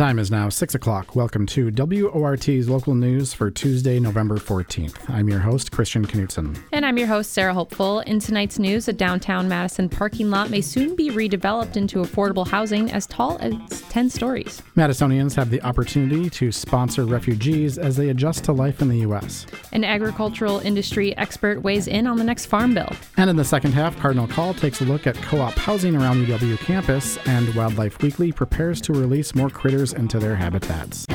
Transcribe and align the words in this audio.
time 0.00 0.18
is 0.18 0.30
now 0.30 0.48
6 0.48 0.74
o'clock. 0.74 1.14
Welcome 1.14 1.44
to 1.48 1.70
WORT's 1.70 2.70
local 2.70 2.94
news 2.94 3.34
for 3.34 3.50
Tuesday, 3.50 4.00
November 4.00 4.38
14th. 4.38 4.96
I'm 5.10 5.28
your 5.28 5.40
host, 5.40 5.72
Christian 5.72 6.06
Knutson. 6.06 6.58
And 6.72 6.86
I'm 6.86 6.96
your 6.96 7.06
host, 7.06 7.34
Sarah 7.34 7.52
Hopeful. 7.52 8.00
In 8.00 8.18
tonight's 8.18 8.58
news, 8.58 8.88
a 8.88 8.94
downtown 8.94 9.46
Madison 9.46 9.90
parking 9.90 10.30
lot 10.30 10.48
may 10.48 10.62
soon 10.62 10.96
be 10.96 11.10
redeveloped 11.10 11.76
into 11.76 11.98
affordable 11.98 12.48
housing 12.48 12.90
as 12.90 13.06
tall 13.08 13.36
as 13.40 13.52
10 13.90 14.08
stories. 14.08 14.62
Madisonians 14.74 15.34
have 15.36 15.50
the 15.50 15.60
opportunity 15.60 16.30
to 16.30 16.50
sponsor 16.50 17.04
refugees 17.04 17.76
as 17.76 17.98
they 17.98 18.08
adjust 18.08 18.44
to 18.44 18.52
life 18.52 18.80
in 18.80 18.88
the 18.88 19.00
U.S. 19.00 19.44
An 19.72 19.84
agricultural 19.84 20.60
industry 20.60 21.14
expert 21.18 21.62
weighs 21.62 21.86
in 21.86 22.06
on 22.06 22.16
the 22.16 22.24
next 22.24 22.46
farm 22.46 22.72
bill. 22.72 22.90
And 23.18 23.28
in 23.28 23.36
the 23.36 23.44
second 23.44 23.72
half, 23.72 23.98
Cardinal 23.98 24.28
Call 24.28 24.54
takes 24.54 24.80
a 24.80 24.84
look 24.84 25.06
at 25.06 25.16
co 25.16 25.42
op 25.42 25.52
housing 25.56 25.94
around 25.94 26.24
UW 26.24 26.56
campus, 26.60 27.18
and 27.26 27.54
Wildlife 27.54 28.00
Weekly 28.00 28.32
prepares 28.32 28.80
to 28.80 28.94
release 28.94 29.34
more 29.34 29.50
critters 29.50 29.89
into 29.92 30.18
their 30.18 30.36
habitats. 30.36 31.06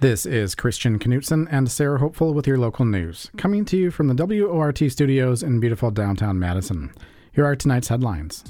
This 0.00 0.24
is 0.24 0.54
Christian 0.54 0.98
Knutson 0.98 1.46
and 1.50 1.70
Sarah 1.70 1.98
Hopeful 1.98 2.32
with 2.32 2.46
your 2.46 2.56
local 2.56 2.86
news, 2.86 3.30
coming 3.36 3.66
to 3.66 3.76
you 3.76 3.90
from 3.90 4.08
the 4.08 4.14
WORT 4.14 4.78
studios 4.90 5.42
in 5.42 5.60
beautiful 5.60 5.90
downtown 5.90 6.38
Madison. 6.38 6.90
Here 7.32 7.44
are 7.44 7.54
tonight's 7.54 7.88
headlines. 7.88 8.42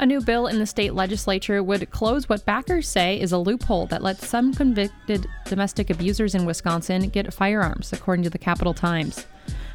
A 0.00 0.06
new 0.06 0.22
bill 0.22 0.46
in 0.46 0.58
the 0.58 0.64
state 0.64 0.94
legislature 0.94 1.62
would 1.62 1.90
close 1.90 2.26
what 2.26 2.46
backers 2.46 2.88
say 2.88 3.20
is 3.20 3.32
a 3.32 3.38
loophole 3.38 3.84
that 3.88 4.02
lets 4.02 4.26
some 4.26 4.54
convicted 4.54 5.26
domestic 5.44 5.90
abusers 5.90 6.34
in 6.34 6.46
Wisconsin 6.46 7.10
get 7.10 7.34
firearms, 7.34 7.92
according 7.92 8.22
to 8.22 8.30
the 8.30 8.38
Capital 8.38 8.72
Times. 8.72 9.26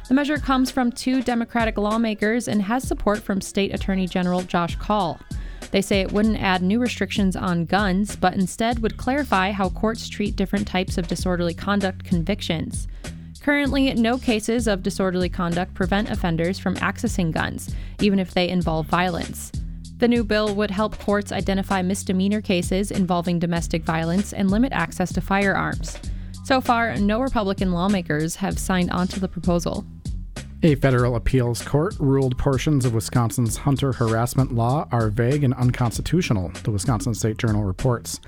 The 0.08 0.14
measure 0.14 0.38
comes 0.38 0.68
from 0.68 0.90
two 0.90 1.22
Democratic 1.22 1.78
lawmakers 1.78 2.48
and 2.48 2.60
has 2.60 2.82
support 2.82 3.20
from 3.20 3.40
State 3.40 3.72
Attorney 3.72 4.08
General 4.08 4.42
Josh 4.42 4.74
Kaul. 4.74 5.20
They 5.70 5.80
say 5.80 6.00
it 6.00 6.10
wouldn't 6.10 6.42
add 6.42 6.60
new 6.60 6.80
restrictions 6.80 7.36
on 7.36 7.64
guns, 7.64 8.16
but 8.16 8.34
instead 8.34 8.80
would 8.80 8.96
clarify 8.96 9.52
how 9.52 9.68
courts 9.68 10.08
treat 10.08 10.34
different 10.34 10.66
types 10.66 10.98
of 10.98 11.06
disorderly 11.06 11.54
conduct 11.54 12.02
convictions. 12.02 12.88
Currently, 13.42 13.94
no 13.94 14.18
cases 14.18 14.66
of 14.66 14.82
disorderly 14.82 15.28
conduct 15.28 15.74
prevent 15.74 16.10
offenders 16.10 16.58
from 16.58 16.74
accessing 16.78 17.30
guns, 17.30 17.72
even 18.00 18.18
if 18.18 18.34
they 18.34 18.48
involve 18.48 18.86
violence. 18.86 19.52
The 19.98 20.08
new 20.08 20.24
bill 20.24 20.54
would 20.54 20.70
help 20.70 20.98
courts 20.98 21.32
identify 21.32 21.80
misdemeanor 21.80 22.42
cases 22.42 22.90
involving 22.90 23.38
domestic 23.38 23.82
violence 23.82 24.34
and 24.34 24.50
limit 24.50 24.72
access 24.72 25.10
to 25.14 25.22
firearms. 25.22 25.98
So 26.44 26.60
far, 26.60 26.96
no 26.96 27.20
Republican 27.20 27.72
lawmakers 27.72 28.36
have 28.36 28.58
signed 28.58 28.90
on 28.90 29.08
to 29.08 29.20
the 29.20 29.28
proposal. 29.28 29.86
A 30.62 30.74
federal 30.74 31.16
appeals 31.16 31.62
court 31.62 31.94
ruled 31.98 32.36
portions 32.36 32.84
of 32.84 32.92
Wisconsin's 32.92 33.56
hunter 33.56 33.92
harassment 33.92 34.54
law 34.54 34.86
are 34.92 35.08
vague 35.08 35.44
and 35.44 35.54
unconstitutional, 35.54 36.50
the 36.62 36.70
Wisconsin 36.70 37.14
State 37.14 37.38
Journal 37.38 37.64
reports. 37.64 38.20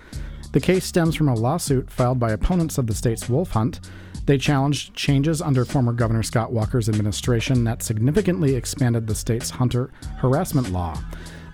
The 0.53 0.61
case 0.61 0.87
stems 0.87 1.15
from 1.15 1.29
a 1.29 1.35
lawsuit 1.35 1.91
filed 1.91 2.19
by 2.19 2.33
opponents 2.33 2.79
of 2.79 2.87
the 2.87 2.95
state's 2.95 3.29
wolf 3.29 3.51
hunt. 3.51 3.81
They 4.25 4.39
challenged 4.39 4.95
changes 4.95 5.43
under 5.43 5.67
former 5.67 5.93
Governor 5.93 6.23
Scott 6.23 6.51
Walker's 6.51 6.89
administration 6.89 7.65
that 7.65 7.83
significantly 7.83 8.55
expanded 8.55 9.07
the 9.07 9.15
state's 9.15 9.51
hunter 9.51 9.91
harassment 10.17 10.71
law. 10.71 10.99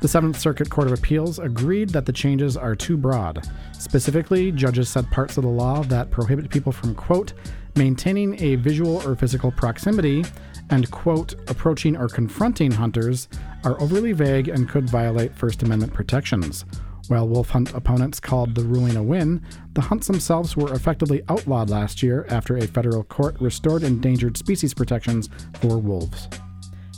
The 0.05 0.09
Seventh 0.09 0.39
Circuit 0.39 0.69
Court 0.69 0.87
of 0.87 0.93
Appeals 0.93 1.39
agreed 1.39 1.89
that 1.89 2.05
the 2.05 2.13
changes 2.13 2.59
are 2.59 2.77
too 2.77 2.99
broad. 2.99 3.49
Specifically, 3.73 4.53
judges 4.53 4.91
said 4.91 5.11
parts 5.11 5.39
of 5.39 5.45
the 5.45 5.49
law 5.49 5.83
that 5.85 6.11
prohibit 6.11 6.51
people 6.51 6.73
from, 6.73 6.95
quote, 6.95 7.33
maintaining 7.75 8.39
a 8.43 8.57
visual 8.57 8.99
or 9.09 9.17
physical 9.17 9.51
proximity 9.51 10.23
and, 10.69 10.91
quote, 10.91 11.33
approaching 11.49 11.97
or 11.97 12.09
confronting 12.09 12.71
hunters 12.71 13.29
are 13.65 13.81
overly 13.81 14.13
vague 14.13 14.49
and 14.49 14.69
could 14.69 14.91
violate 14.91 15.35
First 15.35 15.63
Amendment 15.63 15.95
protections. 15.95 16.67
While 17.09 17.27
wolf 17.27 17.49
hunt 17.49 17.73
opponents 17.73 18.21
called 18.21 18.55
the 18.55 18.65
ruling 18.65 18.97
a 18.97 19.03
win, 19.03 19.41
the 19.73 19.81
hunts 19.81 20.07
themselves 20.07 20.55
were 20.55 20.75
effectively 20.75 21.23
outlawed 21.31 21.71
last 21.71 22.03
year 22.03 22.27
after 22.29 22.59
a 22.59 22.67
federal 22.67 23.05
court 23.05 23.41
restored 23.41 23.83
endangered 23.83 24.37
species 24.37 24.75
protections 24.75 25.31
for 25.63 25.79
wolves. 25.79 26.29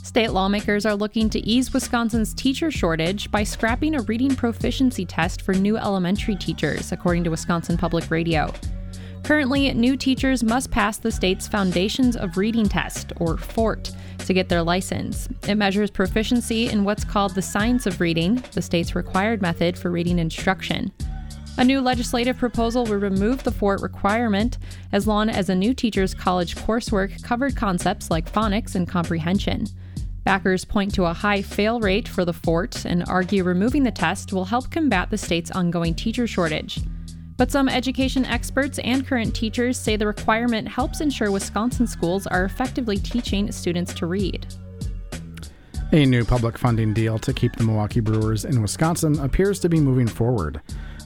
State 0.07 0.31
lawmakers 0.31 0.85
are 0.85 0.95
looking 0.95 1.29
to 1.29 1.39
ease 1.41 1.73
Wisconsin's 1.73 2.33
teacher 2.33 2.71
shortage 2.71 3.29
by 3.29 3.43
scrapping 3.43 3.93
a 3.93 4.01
reading 4.03 4.33
proficiency 4.33 5.05
test 5.05 5.41
for 5.41 5.53
new 5.53 5.75
elementary 5.75 6.37
teachers, 6.37 6.93
according 6.93 7.25
to 7.25 7.29
Wisconsin 7.29 7.75
Public 7.75 8.09
Radio. 8.09 8.53
Currently, 9.23 9.73
new 9.73 9.97
teachers 9.97 10.45
must 10.45 10.71
pass 10.71 10.97
the 10.97 11.11
state's 11.11 11.49
Foundations 11.49 12.15
of 12.15 12.37
Reading 12.37 12.69
test, 12.69 13.11
or 13.17 13.35
FORT, 13.35 13.91
to 14.19 14.33
get 14.33 14.47
their 14.47 14.63
license. 14.63 15.27
It 15.45 15.55
measures 15.55 15.91
proficiency 15.91 16.69
in 16.69 16.85
what's 16.85 17.03
called 17.03 17.35
the 17.35 17.41
science 17.41 17.85
of 17.85 17.99
reading, 17.99 18.41
the 18.53 18.61
state's 18.61 18.95
required 18.95 19.41
method 19.41 19.77
for 19.77 19.91
reading 19.91 20.19
instruction. 20.19 20.89
A 21.57 21.65
new 21.65 21.81
legislative 21.81 22.37
proposal 22.37 22.85
would 22.85 23.01
remove 23.01 23.43
the 23.43 23.51
FORT 23.51 23.81
requirement 23.81 24.57
as 24.93 25.05
long 25.05 25.29
as 25.29 25.49
a 25.49 25.55
new 25.55 25.73
teacher's 25.73 26.13
college 26.13 26.55
coursework 26.55 27.21
covered 27.23 27.57
concepts 27.57 28.09
like 28.09 28.31
phonics 28.31 28.73
and 28.73 28.87
comprehension. 28.87 29.67
Backers 30.27 30.65
point 30.65 30.93
to 30.95 31.05
a 31.05 31.13
high 31.13 31.41
fail 31.41 31.79
rate 31.79 32.05
for 32.05 32.25
the 32.25 32.33
FORT 32.33 32.83
and 32.83 33.05
argue 33.07 33.45
removing 33.45 33.83
the 33.83 33.91
test 33.91 34.33
will 34.33 34.43
help 34.43 34.69
combat 34.69 35.09
the 35.09 35.17
state's 35.17 35.51
ongoing 35.51 35.95
teacher 35.95 36.27
shortage. 36.27 36.81
But 37.37 37.49
some 37.49 37.69
education 37.69 38.25
experts 38.25 38.77
and 38.79 39.07
current 39.07 39.33
teachers 39.33 39.79
say 39.79 39.95
the 39.95 40.05
requirement 40.05 40.67
helps 40.67 40.99
ensure 40.99 41.31
Wisconsin 41.31 41.87
schools 41.87 42.27
are 42.27 42.43
effectively 42.43 42.97
teaching 42.97 43.53
students 43.53 43.93
to 43.93 44.05
read. 44.05 44.53
A 45.93 46.05
new 46.05 46.25
public 46.25 46.57
funding 46.57 46.93
deal 46.93 47.17
to 47.19 47.31
keep 47.31 47.55
the 47.55 47.63
Milwaukee 47.63 48.01
Brewers 48.01 48.43
in 48.43 48.61
Wisconsin 48.61 49.17
appears 49.21 49.61
to 49.61 49.69
be 49.69 49.79
moving 49.79 50.07
forward. 50.07 50.59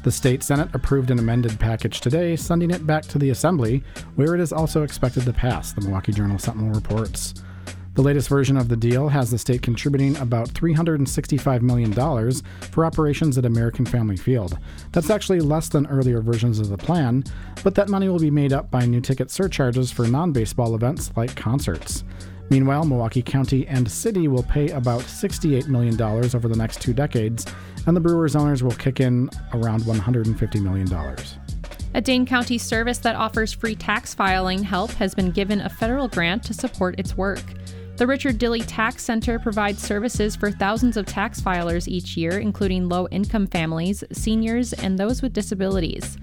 The 0.04 0.12
state 0.12 0.42
Senate 0.42 0.74
approved 0.74 1.12
an 1.12 1.20
amended 1.20 1.60
package 1.60 2.02
today, 2.02 2.36
sending 2.36 2.72
it 2.72 2.88
back 2.88 3.04
to 3.04 3.20
the 3.20 3.30
Assembly, 3.30 3.84
where 4.16 4.34
it 4.34 4.42
is 4.42 4.52
also 4.52 4.82
expected 4.82 5.26
to 5.26 5.32
pass, 5.34 5.74
the 5.74 5.82
Milwaukee 5.82 6.12
Journal 6.12 6.40
Sentinel 6.40 6.74
reports. 6.74 7.36
The 7.94 8.02
latest 8.02 8.30
version 8.30 8.56
of 8.56 8.70
the 8.70 8.78
deal 8.78 9.10
has 9.10 9.32
the 9.32 9.38
state 9.38 9.62
contributing 9.62 10.16
about 10.16 10.48
$365 10.54 11.62
million 11.62 11.92
for 12.72 12.86
operations 12.86 13.38
at 13.38 13.44
American 13.44 13.86
Family 13.86 14.16
Field. 14.16 14.58
That's 14.94 15.10
actually 15.10 15.42
less 15.42 15.68
than 15.68 15.88
earlier 15.88 16.22
versions 16.22 16.60
of 16.60 16.70
the 16.70 16.78
plan, 16.78 17.26
but 17.66 17.76
that 17.76 17.90
money 17.90 18.08
will 18.08 18.20
be 18.20 18.32
made 18.32 18.54
up 18.54 18.72
by 18.72 18.86
new 18.86 19.02
ticket 19.02 19.30
surcharges 19.30 19.92
for 19.92 20.08
non 20.08 20.32
baseball 20.32 20.74
events 20.74 21.12
like 21.18 21.36
concerts. 21.36 22.06
Meanwhile, 22.50 22.86
Milwaukee 22.86 23.22
County 23.22 23.68
and 23.68 23.90
City 23.92 24.30
will 24.30 24.44
pay 24.44 24.70
about 24.70 25.02
$68 25.02 25.68
million 25.68 26.02
over 26.02 26.48
the 26.48 26.56
next 26.56 26.82
two 26.82 26.94
decades, 26.94 27.46
and 27.88 27.96
the 27.96 28.02
Brewers 28.02 28.38
owners 28.38 28.64
will 28.64 28.72
kick 28.72 29.02
in 29.02 29.30
around 29.54 29.82
$150 29.82 30.62
million. 30.62 30.88
A 31.94 32.00
Dane 32.00 32.26
County 32.26 32.58
service 32.58 33.00
that 33.00 33.18
offers 33.18 33.52
free 33.52 33.76
tax 33.76 34.14
filing 34.14 34.64
help 34.64 34.92
has 34.92 35.14
been 35.14 35.32
given 35.32 35.60
a 35.60 35.70
federal 35.70 36.08
grant 36.08 36.44
to 36.46 36.54
support 36.54 36.98
its 36.98 37.18
work. 37.18 37.42
The 38.02 38.08
Richard 38.08 38.40
Dilley 38.40 38.64
Tax 38.66 39.04
Center 39.04 39.38
provides 39.38 39.80
services 39.80 40.36
for 40.36 40.50
thousands 40.50 40.98
of 40.98 41.06
tax 41.06 41.40
filers 41.40 41.88
each 41.88 42.18
year, 42.18 42.40
including 42.40 42.90
low 42.90 43.08
income 43.10 43.46
families, 43.46 44.04
seniors, 44.12 44.74
and 44.74 44.98
those 44.98 45.22
with 45.22 45.34
disabilities. 45.34 46.18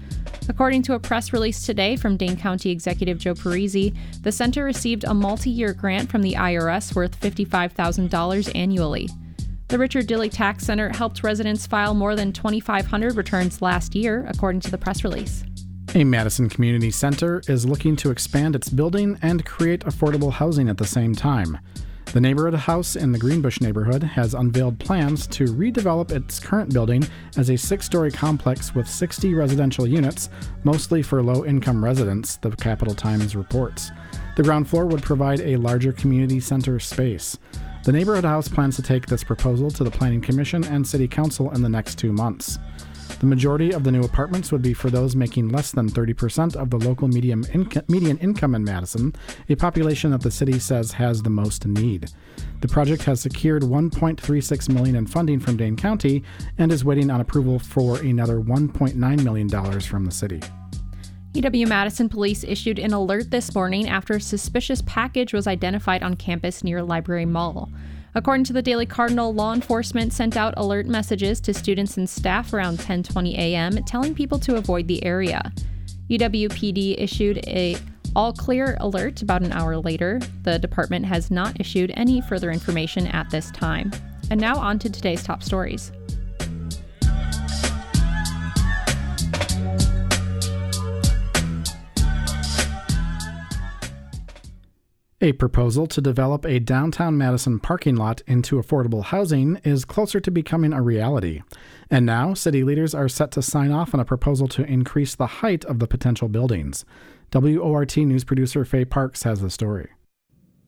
According 0.49 0.81
to 0.81 0.95
a 0.95 0.99
press 0.99 1.31
release 1.31 1.65
today 1.65 1.95
from 1.95 2.17
Dane 2.17 2.35
County 2.35 2.69
Executive 2.69 3.17
Joe 3.17 3.33
Parisi, 3.33 3.95
the 4.23 4.31
center 4.33 4.65
received 4.65 5.05
a 5.05 5.13
multi 5.13 5.49
year 5.49 5.71
grant 5.71 6.11
from 6.11 6.21
the 6.21 6.33
IRS 6.33 6.93
worth 6.95 7.17
$55,000 7.21 8.51
annually. 8.55 9.07
The 9.69 9.77
Richard 9.77 10.05
Dilley 10.05 10.29
Tax 10.29 10.65
Center 10.65 10.89
helped 10.89 11.23
residents 11.23 11.65
file 11.65 11.93
more 11.93 12.17
than 12.17 12.33
2,500 12.33 13.15
returns 13.15 13.61
last 13.61 13.95
year, 13.95 14.25
according 14.27 14.59
to 14.59 14.71
the 14.71 14.77
press 14.77 15.05
release. 15.05 15.45
A 15.95 16.03
Madison 16.03 16.49
Community 16.49 16.91
Center 16.91 17.41
is 17.47 17.65
looking 17.65 17.95
to 17.95 18.11
expand 18.11 18.55
its 18.55 18.69
building 18.69 19.17
and 19.23 19.43
create 19.43 19.81
affordable 19.85 20.31
housing 20.31 20.69
at 20.69 20.77
the 20.77 20.85
same 20.85 21.15
time. 21.15 21.57
The 22.13 22.21
neighborhood 22.21 22.53
house 22.53 22.95
in 22.95 23.11
the 23.11 23.17
Greenbush 23.17 23.59
neighborhood 23.59 24.03
has 24.03 24.35
unveiled 24.35 24.77
plans 24.77 25.25
to 25.27 25.45
redevelop 25.45 26.11
its 26.11 26.39
current 26.39 26.71
building 26.71 27.03
as 27.37 27.49
a 27.49 27.57
six 27.57 27.87
story 27.87 28.11
complex 28.11 28.75
with 28.75 28.87
60 28.87 29.33
residential 29.33 29.87
units, 29.87 30.29
mostly 30.63 31.01
for 31.01 31.23
low 31.23 31.43
income 31.43 31.83
residents, 31.83 32.35
the 32.37 32.51
Capital 32.51 32.93
Times 32.93 33.35
reports. 33.35 33.89
The 34.35 34.43
ground 34.43 34.69
floor 34.69 34.85
would 34.85 35.01
provide 35.01 35.41
a 35.41 35.57
larger 35.57 35.91
community 35.91 36.39
center 36.39 36.79
space. 36.79 37.39
The 37.83 37.91
neighborhood 37.91 38.25
house 38.25 38.47
plans 38.47 38.75
to 38.75 38.83
take 38.83 39.07
this 39.07 39.23
proposal 39.23 39.71
to 39.71 39.83
the 39.83 39.91
Planning 39.91 40.21
Commission 40.21 40.63
and 40.65 40.87
City 40.87 41.07
Council 41.07 41.49
in 41.51 41.63
the 41.63 41.69
next 41.69 41.95
two 41.95 42.13
months. 42.13 42.59
The 43.19 43.25
majority 43.25 43.73
of 43.73 43.83
the 43.83 43.91
new 43.91 44.01
apartments 44.01 44.49
would 44.51 44.61
be 44.61 44.73
for 44.73 44.89
those 44.89 45.13
making 45.13 45.49
less 45.49 45.71
than 45.71 45.89
30% 45.89 46.55
of 46.55 46.69
the 46.69 46.77
local 46.77 47.09
medium 47.09 47.45
median 47.89 48.17
income 48.19 48.55
in 48.55 48.63
Madison, 48.63 49.13
a 49.49 49.55
population 49.55 50.11
that 50.11 50.21
the 50.21 50.31
city 50.31 50.57
says 50.57 50.93
has 50.93 51.21
the 51.21 51.29
most 51.29 51.65
need. 51.65 52.11
The 52.61 52.69
project 52.69 53.03
has 53.03 53.19
secured 53.19 53.63
1.36 53.63 54.69
million 54.69 54.95
in 54.95 55.05
funding 55.05 55.41
from 55.41 55.57
Dane 55.57 55.75
County 55.75 56.23
and 56.57 56.71
is 56.71 56.85
waiting 56.85 57.11
on 57.11 57.19
approval 57.19 57.59
for 57.59 57.99
another 57.99 58.39
1.9 58.39 59.23
million 59.23 59.47
dollars 59.47 59.85
from 59.85 60.05
the 60.05 60.11
city. 60.11 60.39
UW 61.33 61.67
Madison 61.67 62.07
police 62.07 62.43
issued 62.43 62.79
an 62.79 62.93
alert 62.93 63.31
this 63.31 63.53
morning 63.53 63.87
after 63.89 64.15
a 64.15 64.21
suspicious 64.21 64.81
package 64.85 65.33
was 65.33 65.45
identified 65.45 66.03
on 66.03 66.15
campus 66.15 66.63
near 66.63 66.81
Library 66.81 67.25
Mall. 67.25 67.69
According 68.19 68.43
to 68.43 68.53
the 68.53 68.61
Daily 68.61 68.85
Cardinal, 68.85 69.33
law 69.33 69.53
enforcement 69.53 70.11
sent 70.11 70.35
out 70.35 70.53
alert 70.57 70.85
messages 70.87 71.39
to 71.39 71.53
students 71.53 71.95
and 71.95 72.09
staff 72.09 72.51
around 72.51 72.77
10:20 72.79 73.37
a.m., 73.37 73.81
telling 73.85 74.13
people 74.13 74.37
to 74.39 74.57
avoid 74.57 74.89
the 74.89 75.01
area. 75.05 75.53
UWPD 76.09 76.95
issued 76.97 77.37
a 77.47 77.77
all 78.17 78.33
clear 78.33 78.75
alert 78.81 79.21
about 79.21 79.41
an 79.41 79.53
hour 79.53 79.77
later. 79.77 80.19
The 80.43 80.59
department 80.59 81.05
has 81.05 81.31
not 81.31 81.61
issued 81.61 81.93
any 81.95 82.19
further 82.19 82.51
information 82.51 83.07
at 83.07 83.29
this 83.29 83.51
time. 83.51 83.89
And 84.29 84.41
now 84.41 84.57
on 84.57 84.79
to 84.79 84.89
today's 84.89 85.23
top 85.23 85.41
stories. 85.41 85.93
A 95.21 95.33
proposal 95.33 95.85
to 95.87 95.99
develop 95.99 96.45
a 96.45 96.59
downtown 96.59 97.17
Madison 97.17 97.59
parking 97.59 97.97
lot 97.97 98.21
into 98.25 98.55
affordable 98.55 99.03
housing 99.03 99.59
is 99.65 99.83
closer 99.83 100.21
to 100.21 100.31
becoming 100.31 100.71
a 100.71 100.81
reality. 100.81 101.41
And 101.91 102.05
now, 102.05 102.33
city 102.33 102.63
leaders 102.63 102.95
are 102.95 103.09
set 103.09 103.31
to 103.31 103.41
sign 103.41 103.73
off 103.73 103.93
on 103.93 103.99
a 103.99 104.05
proposal 104.05 104.47
to 104.47 104.63
increase 104.63 105.15
the 105.15 105.27
height 105.27 105.65
of 105.65 105.79
the 105.79 105.87
potential 105.87 106.29
buildings. 106.29 106.85
WORT 107.33 107.97
news 107.97 108.23
producer 108.23 108.63
Faye 108.63 108.85
Parks 108.85 109.23
has 109.23 109.41
the 109.41 109.49
story. 109.49 109.89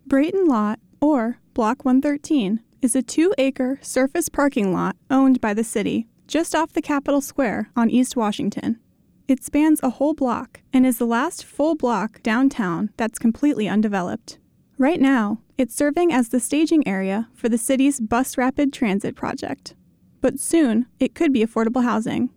Brayton 0.06 0.46
Lot, 0.50 0.80
or 1.00 1.38
Block 1.54 1.86
113, 1.86 2.60
is 2.82 2.94
a 2.94 3.02
two 3.02 3.34
acre 3.38 3.80
surface 3.82 4.28
parking 4.28 4.74
lot 4.74 4.98
owned 5.10 5.40
by 5.40 5.54
the 5.54 5.64
city 5.64 6.08
just 6.28 6.54
off 6.54 6.74
the 6.74 6.82
Capitol 6.82 7.22
Square 7.22 7.70
on 7.78 7.90
East 7.90 8.18
Washington. 8.18 8.82
It 9.30 9.46
spans 9.46 9.80
a 9.82 9.92
whole 9.92 10.14
block 10.14 10.60
and 10.74 10.86
is 10.86 10.98
the 10.98 11.06
last 11.06 11.46
full 11.46 11.76
block 11.76 12.22
downtown 12.22 12.90
that's 12.98 13.18
completely 13.18 13.70
undeveloped. 13.70 14.40
Right 14.82 15.00
now, 15.00 15.38
it's 15.60 15.76
serving 15.76 16.12
as 16.12 16.30
the 16.30 16.40
staging 16.40 16.88
area 16.88 17.30
for 17.36 17.48
the 17.48 17.60
city's 17.60 18.00
Bus 18.00 18.36
Rapid 18.36 18.74
Transit 18.74 19.16
project. 19.16 19.76
But 20.22 20.40
soon, 20.40 20.88
it 21.00 21.14
could 21.14 21.32
be 21.32 21.46
affordable 21.46 21.84
housing. 21.84 22.32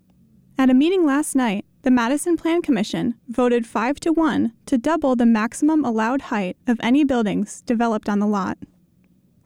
At 0.59 0.69
a 0.69 0.75
meeting 0.75 1.07
last 1.07 1.35
night, 1.35 1.65
the 1.85 1.91
Madison 1.91 2.37
Plan 2.37 2.61
Commission 2.61 3.15
voted 3.29 3.67
5 3.67 3.99
to 4.01 4.13
1 4.13 4.53
to 4.67 4.77
double 4.77 5.17
the 5.17 5.25
maximum 5.25 5.87
allowed 5.87 6.21
height 6.21 6.59
of 6.67 6.79
any 6.83 7.03
buildings 7.03 7.63
developed 7.63 8.11
on 8.11 8.19
the 8.19 8.27
lot. 8.27 8.59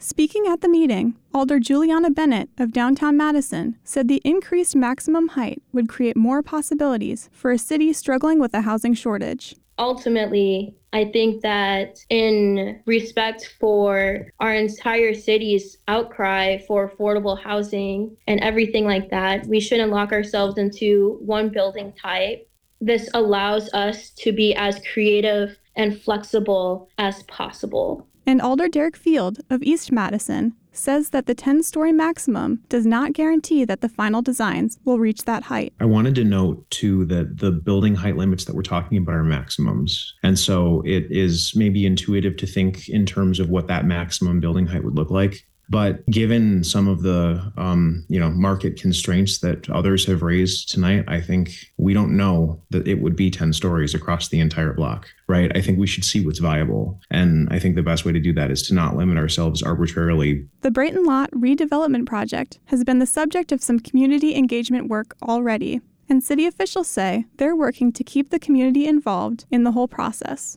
Speaking 0.00 0.48
at 0.48 0.60
the 0.60 0.68
meeting, 0.68 1.14
Alder 1.32 1.60
Juliana 1.60 2.10
Bennett 2.10 2.50
of 2.58 2.72
downtown 2.72 3.16
Madison 3.16 3.78
said 3.84 4.08
the 4.08 4.20
increased 4.24 4.74
maximum 4.74 5.28
height 5.28 5.62
would 5.72 5.88
create 5.88 6.16
more 6.16 6.42
possibilities 6.42 7.30
for 7.32 7.52
a 7.52 7.58
city 7.58 7.92
struggling 7.92 8.40
with 8.40 8.54
a 8.54 8.62
housing 8.62 8.94
shortage 8.94 9.54
ultimately, 9.78 10.74
I 10.92 11.04
think 11.04 11.42
that 11.42 11.98
in 12.08 12.80
respect 12.86 13.54
for 13.60 14.26
our 14.40 14.54
entire 14.54 15.12
city's 15.12 15.76
outcry 15.86 16.58
for 16.66 16.88
affordable 16.88 17.40
housing 17.40 18.16
and 18.26 18.40
everything 18.40 18.84
like 18.86 19.10
that, 19.10 19.46
we 19.46 19.60
shouldn't 19.60 19.92
lock 19.92 20.12
ourselves 20.12 20.56
into 20.56 21.18
one 21.20 21.50
building 21.50 21.92
type. 21.92 22.48
This 22.80 23.10
allows 23.12 23.72
us 23.74 24.10
to 24.10 24.32
be 24.32 24.54
as 24.54 24.80
creative 24.92 25.58
and 25.76 26.00
flexible 26.00 26.88
as 26.96 27.22
possible. 27.24 28.07
And 28.28 28.42
Alder 28.42 28.68
Derek 28.68 28.94
Field 28.94 29.38
of 29.48 29.62
East 29.62 29.90
Madison 29.90 30.52
says 30.70 31.08
that 31.10 31.24
the 31.24 31.34
10 31.34 31.62
story 31.62 31.92
maximum 31.92 32.62
does 32.68 32.84
not 32.84 33.14
guarantee 33.14 33.64
that 33.64 33.80
the 33.80 33.88
final 33.88 34.20
designs 34.20 34.78
will 34.84 34.98
reach 34.98 35.24
that 35.24 35.44
height. 35.44 35.72
I 35.80 35.86
wanted 35.86 36.14
to 36.16 36.24
note 36.24 36.68
too 36.68 37.06
that 37.06 37.38
the 37.38 37.50
building 37.50 37.94
height 37.94 38.18
limits 38.18 38.44
that 38.44 38.54
we're 38.54 38.60
talking 38.60 38.98
about 38.98 39.14
are 39.14 39.24
maximums. 39.24 40.14
And 40.22 40.38
so 40.38 40.82
it 40.84 41.06
is 41.08 41.54
maybe 41.56 41.86
intuitive 41.86 42.36
to 42.36 42.46
think 42.46 42.90
in 42.90 43.06
terms 43.06 43.40
of 43.40 43.48
what 43.48 43.66
that 43.68 43.86
maximum 43.86 44.40
building 44.40 44.66
height 44.66 44.84
would 44.84 44.94
look 44.94 45.10
like. 45.10 45.46
But 45.70 46.04
given 46.06 46.64
some 46.64 46.88
of 46.88 47.02
the 47.02 47.52
um, 47.56 48.04
you 48.08 48.18
know 48.18 48.30
market 48.30 48.80
constraints 48.80 49.38
that 49.38 49.68
others 49.70 50.06
have 50.06 50.22
raised 50.22 50.70
tonight, 50.70 51.04
I 51.08 51.20
think 51.20 51.50
we 51.76 51.94
don't 51.94 52.16
know 52.16 52.62
that 52.70 52.88
it 52.88 53.00
would 53.00 53.16
be 53.16 53.30
10 53.30 53.52
stories 53.52 53.94
across 53.94 54.28
the 54.28 54.40
entire 54.40 54.72
block, 54.72 55.08
right? 55.26 55.54
I 55.56 55.60
think 55.60 55.78
we 55.78 55.86
should 55.86 56.04
see 56.04 56.24
what's 56.24 56.38
viable. 56.38 57.00
And 57.10 57.48
I 57.50 57.58
think 57.58 57.76
the 57.76 57.82
best 57.82 58.04
way 58.04 58.12
to 58.12 58.20
do 58.20 58.32
that 58.34 58.50
is 58.50 58.62
to 58.68 58.74
not 58.74 58.96
limit 58.96 59.18
ourselves 59.18 59.62
arbitrarily. 59.62 60.46
The 60.62 60.70
Brayton 60.70 61.04
Lot 61.04 61.30
redevelopment 61.32 62.06
project 62.06 62.58
has 62.66 62.84
been 62.84 62.98
the 62.98 63.06
subject 63.06 63.52
of 63.52 63.62
some 63.62 63.80
community 63.80 64.34
engagement 64.34 64.88
work 64.88 65.16
already. 65.22 65.80
And 66.08 66.24
city 66.24 66.46
officials 66.46 66.88
say 66.88 67.26
they're 67.36 67.54
working 67.54 67.92
to 67.92 68.02
keep 68.02 68.30
the 68.30 68.38
community 68.38 68.86
involved 68.86 69.44
in 69.50 69.64
the 69.64 69.72
whole 69.72 69.88
process. 69.88 70.56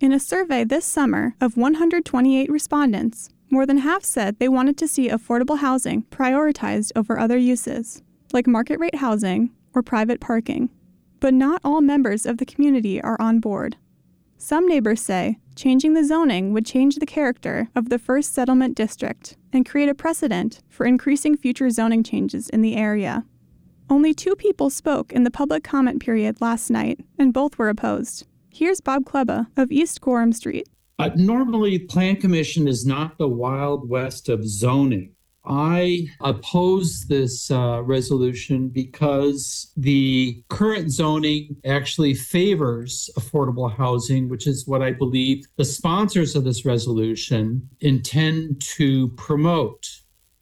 In 0.00 0.12
a 0.12 0.20
survey 0.20 0.64
this 0.64 0.84
summer 0.84 1.34
of 1.40 1.56
128 1.56 2.50
respondents, 2.50 3.30
more 3.50 3.66
than 3.66 3.78
half 3.78 4.04
said 4.04 4.38
they 4.38 4.48
wanted 4.48 4.76
to 4.78 4.88
see 4.88 5.08
affordable 5.08 5.58
housing 5.58 6.02
prioritized 6.04 6.92
over 6.96 7.18
other 7.18 7.38
uses, 7.38 8.02
like 8.32 8.46
market 8.46 8.78
rate 8.78 8.96
housing 8.96 9.50
or 9.74 9.82
private 9.82 10.20
parking. 10.20 10.70
But 11.20 11.34
not 11.34 11.60
all 11.64 11.80
members 11.80 12.26
of 12.26 12.38
the 12.38 12.46
community 12.46 13.00
are 13.00 13.20
on 13.20 13.40
board. 13.40 13.76
Some 14.36 14.66
neighbors 14.68 15.00
say 15.00 15.38
changing 15.54 15.94
the 15.94 16.04
zoning 16.04 16.52
would 16.52 16.66
change 16.66 16.96
the 16.96 17.06
character 17.06 17.68
of 17.74 17.88
the 17.88 17.98
first 17.98 18.34
settlement 18.34 18.76
district 18.76 19.36
and 19.52 19.64
create 19.64 19.88
a 19.88 19.94
precedent 19.94 20.60
for 20.68 20.84
increasing 20.84 21.36
future 21.36 21.70
zoning 21.70 22.02
changes 22.02 22.48
in 22.50 22.60
the 22.60 22.76
area. 22.76 23.24
Only 23.88 24.14
two 24.14 24.34
people 24.34 24.70
spoke 24.70 25.12
in 25.12 25.24
the 25.24 25.30
public 25.30 25.62
comment 25.62 26.00
period 26.02 26.40
last 26.40 26.70
night, 26.70 27.00
and 27.18 27.32
both 27.32 27.58
were 27.58 27.68
opposed. 27.68 28.26
Here's 28.50 28.80
Bob 28.80 29.04
Klebba 29.04 29.46
of 29.56 29.70
East 29.70 30.00
Gorham 30.00 30.32
Street. 30.32 30.68
Uh, 30.98 31.10
normally, 31.16 31.78
Plan 31.78 32.16
Commission 32.16 32.68
is 32.68 32.86
not 32.86 33.18
the 33.18 33.28
Wild 33.28 33.88
West 33.88 34.28
of 34.28 34.46
zoning. 34.46 35.14
I 35.46 36.06
oppose 36.20 37.04
this 37.06 37.50
uh, 37.50 37.82
resolution 37.82 38.68
because 38.68 39.72
the 39.76 40.42
current 40.48 40.90
zoning 40.90 41.56
actually 41.66 42.14
favors 42.14 43.10
affordable 43.18 43.70
housing, 43.70 44.28
which 44.28 44.46
is 44.46 44.66
what 44.66 44.82
I 44.82 44.92
believe 44.92 45.44
the 45.56 45.64
sponsors 45.64 46.34
of 46.34 46.44
this 46.44 46.64
resolution 46.64 47.68
intend 47.80 48.62
to 48.76 49.08
promote. 49.16 49.86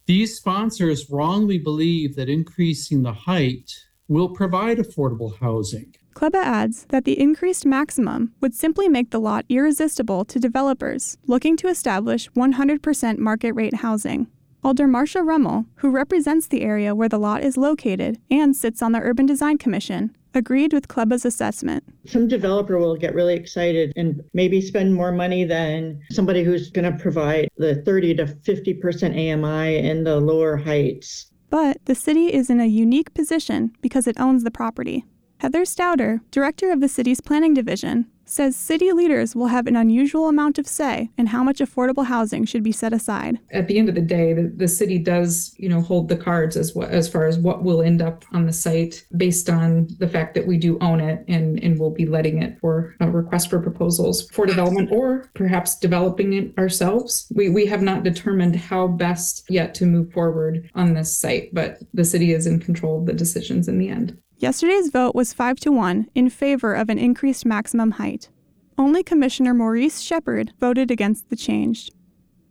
These 0.07 0.37
sponsors 0.37 1.11
wrongly 1.11 1.59
believe 1.59 2.15
that 2.17 2.29
increasing 2.29 3.03
the 3.03 3.13
height 3.13 3.73
will 4.07 4.29
provide 4.29 4.79
affordable 4.79 5.37
housing. 5.39 5.95
Klebba 6.15 6.43
adds 6.43 6.87
that 6.91 7.05
the 7.05 7.19
increased 7.19 7.67
maximum 7.67 8.33
would 8.41 8.55
simply 8.55 8.89
make 8.89 9.11
the 9.11 9.21
lot 9.21 9.45
irresistible 9.49 10.25
to 10.27 10.39
developers 10.39 11.17
looking 11.27 11.57
to 11.57 11.69
establish 11.69 12.31
100% 12.31 13.19
market 13.19 13.53
rate 13.53 13.77
housing. 13.77 14.29
Alder 14.65 14.87
Marsha 14.87 15.27
Rummel, 15.27 15.67
who 15.77 15.91
represents 15.91 16.47
the 16.47 16.63
area 16.63 16.95
where 16.95 17.09
the 17.09 17.19
lot 17.19 17.43
is 17.43 17.57
located 17.57 18.21
and 18.31 18.55
sits 18.55 18.81
on 18.81 18.93
the 18.93 19.01
Urban 19.01 19.27
Design 19.27 19.59
Commission, 19.59 20.17
agreed 20.35 20.73
with 20.73 20.87
Klebba's 20.87 21.25
assessment. 21.25 21.83
Some 22.07 22.29
developer 22.29 22.79
will 22.79 22.97
get 22.97 23.15
really 23.15 23.35
excited 23.35 23.93
and 23.97 24.23
maybe 24.35 24.61
spend 24.61 24.95
more 24.95 25.11
money 25.11 25.45
than 25.45 26.01
somebody 26.13 26.45
who's 26.45 26.71
going 26.71 26.91
to 26.91 26.97
provide 26.97 27.49
the 27.57 27.83
30 27.83 28.15
to 28.17 28.27
50% 28.27 29.11
AMI 29.13 29.79
in 29.79 30.05
the 30.05 30.21
lower 30.21 30.57
heights. 30.57 31.27
But 31.51 31.85
the 31.87 31.95
city 31.95 32.33
is 32.33 32.49
in 32.49 32.61
a 32.61 32.67
unique 32.67 33.13
position 33.15 33.73
because 33.83 34.07
it 34.07 34.19
owns 34.21 34.45
the 34.45 34.51
property. 34.51 35.05
Heather 35.43 35.63
Stouder, 35.63 36.21
director 36.31 36.71
of 36.71 36.81
the 36.81 36.89
city's 36.89 37.21
planning 37.21 37.53
division, 37.53 38.07
says 38.25 38.55
city 38.55 38.93
leaders 38.93 39.35
will 39.35 39.49
have 39.49 39.67
an 39.67 39.75
unusual 39.75 40.29
amount 40.29 40.57
of 40.57 40.69
say 40.69 41.11
in 41.19 41.27
how 41.27 41.43
much 41.43 41.59
affordable 41.59 42.07
housing 42.07 42.45
should 42.45 42.63
be 42.63 42.71
set 42.71 42.93
aside. 42.93 43.41
At 43.51 43.67
the 43.67 43.77
end 43.77 43.89
of 43.89 43.97
the 43.97 44.03
day, 44.03 44.35
the, 44.35 44.53
the 44.55 44.69
city 44.69 45.01
does, 45.01 45.53
you 45.59 45.69
know, 45.69 45.81
hold 45.81 46.09
the 46.09 46.17
cards 46.17 46.57
as 46.57 46.77
as 46.77 47.09
far 47.09 47.27
as 47.27 47.41
what 47.41 47.65
will 47.65 47.83
end 47.83 48.01
up 48.01 48.25
on 48.31 48.47
the 48.47 48.53
site 48.53 49.05
based 49.17 49.51
on 49.51 49.89
the 49.99 50.07
fact 50.07 50.35
that 50.35 50.47
we 50.47 50.59
do 50.59 50.79
own 50.81 51.01
it 51.01 51.25
and 51.27 51.61
and 51.61 51.77
we'll 51.77 51.91
be 51.91 52.07
letting 52.07 52.41
it 52.41 52.57
for 52.61 52.95
a 53.01 53.11
request 53.11 53.51
for 53.51 53.59
proposals 53.59 54.31
for 54.31 54.47
development 54.47 54.91
or 54.93 55.29
perhaps 55.35 55.77
developing 55.77 56.35
it 56.35 56.57
ourselves. 56.57 57.27
We 57.35 57.49
we 57.49 57.67
have 57.67 57.83
not 57.83 58.05
determined 58.05 58.55
how 58.55 58.87
best 58.87 59.45
yet 59.49 59.75
to 59.75 59.87
move 59.87 60.13
forward 60.13 60.71
on 60.77 60.95
this 60.95 61.19
site, 61.19 61.53
but 61.53 61.79
the 61.93 62.05
city 62.05 62.33
is 62.33 62.47
in 62.47 62.61
control 62.61 63.01
of 63.01 63.07
the 63.07 63.13
decisions 63.13 63.67
in 63.67 63.79
the 63.79 63.89
end. 63.89 64.17
Yesterday's 64.43 64.89
vote 64.89 65.15
was 65.15 65.33
5 65.33 65.61
to 65.61 65.71
1 65.71 66.09
in 66.17 66.29
favor 66.29 66.75
of 66.75 66.89
an 66.89 66.99
increased 66.99 67.47
maximum 67.47 67.93
height. 67.93 68.29
Only 68.77 69.05
Commissioner 69.05 69.55
Maurice 69.55 70.01
Shepard 70.01 70.53
voted 70.59 70.91
against 70.91 71.31
the 71.31 71.37
change. 71.37 71.93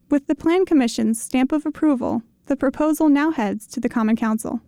With 0.10 0.28
the 0.28 0.34
Plan 0.34 0.64
Commission's 0.64 1.22
stamp 1.22 1.52
of 1.52 1.66
approval, 1.66 2.22
the 2.46 2.56
proposal 2.56 3.10
now 3.10 3.32
heads 3.32 3.68
to 3.68 3.82
the 3.82 3.90
Common 3.90 4.16
Council. 4.16 4.62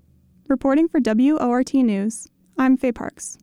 Reporting 0.49 0.89
for 0.89 0.99
WORT 0.99 1.73
News, 1.75 2.27
I'm 2.57 2.75
Faye 2.75 2.91
Parks. 2.91 3.37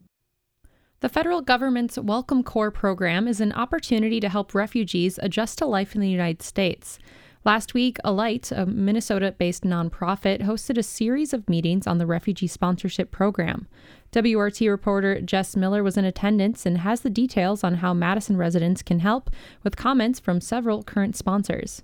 The 1.00 1.08
federal 1.08 1.40
government's 1.40 1.96
Welcome 1.96 2.42
Corps 2.42 2.70
program 2.70 3.26
is 3.26 3.40
an 3.40 3.54
opportunity 3.54 4.20
to 4.20 4.28
help 4.28 4.54
refugees 4.54 5.18
adjust 5.22 5.56
to 5.56 5.64
life 5.64 5.94
in 5.94 6.02
the 6.02 6.10
United 6.10 6.42
States. 6.42 6.98
Last 7.42 7.72
week, 7.72 7.96
Alight, 8.04 8.52
a 8.52 8.66
Minnesota 8.66 9.34
based 9.38 9.64
nonprofit, 9.64 10.42
hosted 10.42 10.76
a 10.76 10.82
series 10.82 11.32
of 11.32 11.48
meetings 11.48 11.86
on 11.86 11.96
the 11.96 12.04
refugee 12.04 12.46
sponsorship 12.46 13.10
program. 13.10 13.66
WORT 14.14 14.60
reporter 14.60 15.22
Jess 15.22 15.56
Miller 15.56 15.82
was 15.82 15.96
in 15.96 16.04
attendance 16.04 16.66
and 16.66 16.78
has 16.78 17.00
the 17.00 17.08
details 17.08 17.64
on 17.64 17.76
how 17.76 17.94
Madison 17.94 18.36
residents 18.36 18.82
can 18.82 18.98
help 18.98 19.30
with 19.62 19.74
comments 19.76 20.20
from 20.20 20.42
several 20.42 20.82
current 20.82 21.16
sponsors. 21.16 21.80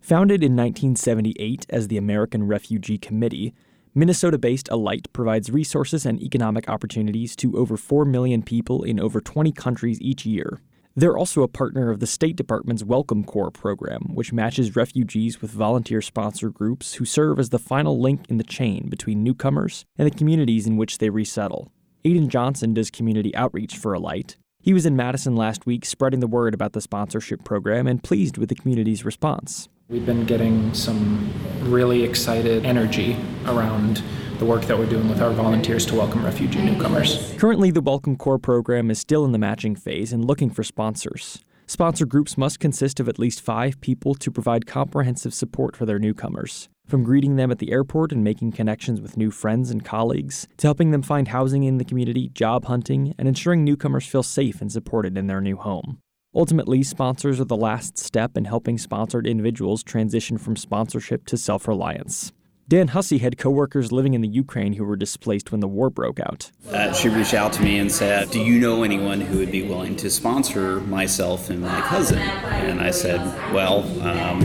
Founded 0.00 0.42
in 0.42 0.56
1978 0.56 1.66
as 1.68 1.88
the 1.88 1.98
American 1.98 2.46
Refugee 2.46 2.96
Committee, 2.96 3.52
Minnesota 3.94 4.38
based 4.38 4.70
Alight 4.70 5.12
provides 5.12 5.50
resources 5.50 6.06
and 6.06 6.22
economic 6.22 6.66
opportunities 6.66 7.36
to 7.36 7.58
over 7.58 7.76
4 7.76 8.06
million 8.06 8.42
people 8.42 8.84
in 8.84 8.98
over 8.98 9.20
20 9.20 9.52
countries 9.52 10.00
each 10.00 10.24
year. 10.24 10.60
They're 10.98 11.16
also 11.16 11.42
a 11.44 11.48
partner 11.48 11.90
of 11.90 12.00
the 12.00 12.08
State 12.08 12.34
Department's 12.34 12.82
Welcome 12.82 13.22
Corps 13.22 13.52
program, 13.52 14.02
which 14.14 14.32
matches 14.32 14.74
refugees 14.74 15.40
with 15.40 15.52
volunteer 15.52 16.02
sponsor 16.02 16.50
groups 16.50 16.94
who 16.94 17.04
serve 17.04 17.38
as 17.38 17.50
the 17.50 17.60
final 17.60 18.00
link 18.00 18.24
in 18.28 18.36
the 18.36 18.42
chain 18.42 18.88
between 18.88 19.22
newcomers 19.22 19.84
and 19.96 20.10
the 20.10 20.18
communities 20.18 20.66
in 20.66 20.76
which 20.76 20.98
they 20.98 21.08
resettle. 21.08 21.70
Aiden 22.04 22.26
Johnson 22.26 22.74
does 22.74 22.90
community 22.90 23.32
outreach 23.36 23.76
for 23.76 23.94
Alight. 23.94 24.38
He 24.60 24.74
was 24.74 24.84
in 24.84 24.96
Madison 24.96 25.36
last 25.36 25.66
week 25.66 25.84
spreading 25.84 26.18
the 26.18 26.26
word 26.26 26.52
about 26.52 26.72
the 26.72 26.80
sponsorship 26.80 27.44
program 27.44 27.86
and 27.86 28.02
pleased 28.02 28.36
with 28.36 28.48
the 28.48 28.56
community's 28.56 29.04
response. 29.04 29.68
We've 29.90 30.04
been 30.04 30.26
getting 30.26 30.74
some 30.74 31.32
really 31.62 32.04
excited 32.04 32.66
energy 32.66 33.16
around 33.46 34.02
the 34.38 34.44
work 34.44 34.66
that 34.66 34.78
we're 34.78 34.84
doing 34.84 35.08
with 35.08 35.22
our 35.22 35.30
volunteers 35.30 35.86
to 35.86 35.94
welcome 35.94 36.22
refugee 36.22 36.60
newcomers. 36.60 37.34
Currently, 37.38 37.70
the 37.70 37.80
Welcome 37.80 38.16
Corps 38.16 38.38
program 38.38 38.90
is 38.90 38.98
still 38.98 39.24
in 39.24 39.32
the 39.32 39.38
matching 39.38 39.74
phase 39.74 40.12
and 40.12 40.22
looking 40.22 40.50
for 40.50 40.62
sponsors. 40.62 41.42
Sponsor 41.66 42.04
groups 42.04 42.36
must 42.36 42.60
consist 42.60 43.00
of 43.00 43.08
at 43.08 43.18
least 43.18 43.40
five 43.40 43.80
people 43.80 44.14
to 44.16 44.30
provide 44.30 44.66
comprehensive 44.66 45.32
support 45.32 45.74
for 45.74 45.86
their 45.86 45.98
newcomers. 45.98 46.68
From 46.86 47.02
greeting 47.02 47.36
them 47.36 47.50
at 47.50 47.58
the 47.58 47.72
airport 47.72 48.12
and 48.12 48.22
making 48.22 48.52
connections 48.52 49.00
with 49.00 49.16
new 49.16 49.30
friends 49.30 49.70
and 49.70 49.82
colleagues, 49.82 50.46
to 50.58 50.66
helping 50.66 50.90
them 50.90 51.02
find 51.02 51.28
housing 51.28 51.64
in 51.64 51.78
the 51.78 51.84
community, 51.86 52.28
job 52.28 52.66
hunting, 52.66 53.14
and 53.18 53.26
ensuring 53.26 53.64
newcomers 53.64 54.06
feel 54.06 54.22
safe 54.22 54.60
and 54.60 54.70
supported 54.70 55.16
in 55.16 55.28
their 55.28 55.40
new 55.40 55.56
home. 55.56 55.98
Ultimately, 56.34 56.82
sponsors 56.82 57.40
are 57.40 57.46
the 57.46 57.56
last 57.56 57.96
step 57.96 58.36
in 58.36 58.44
helping 58.44 58.76
sponsored 58.76 59.26
individuals 59.26 59.82
transition 59.82 60.36
from 60.36 60.56
sponsorship 60.56 61.24
to 61.26 61.38
self 61.38 61.66
reliance. 61.66 62.32
Dan 62.68 62.88
Hussey 62.88 63.16
had 63.16 63.38
coworkers 63.38 63.92
living 63.92 64.12
in 64.12 64.20
the 64.20 64.28
Ukraine 64.28 64.74
who 64.74 64.84
were 64.84 64.94
displaced 64.94 65.50
when 65.50 65.60
the 65.60 65.68
war 65.68 65.88
broke 65.88 66.20
out. 66.20 66.50
Uh, 66.70 66.92
she 66.92 67.08
reached 67.08 67.32
out 67.32 67.54
to 67.54 67.62
me 67.62 67.78
and 67.78 67.90
said, 67.90 68.30
Do 68.30 68.40
you 68.40 68.60
know 68.60 68.82
anyone 68.82 69.22
who 69.22 69.38
would 69.38 69.50
be 69.50 69.62
willing 69.62 69.96
to 69.96 70.10
sponsor 70.10 70.80
myself 70.80 71.48
and 71.48 71.62
my 71.62 71.80
cousin? 71.80 72.18
And 72.18 72.82
I 72.82 72.90
said, 72.90 73.20
Well, 73.54 73.84
um, 74.06 74.42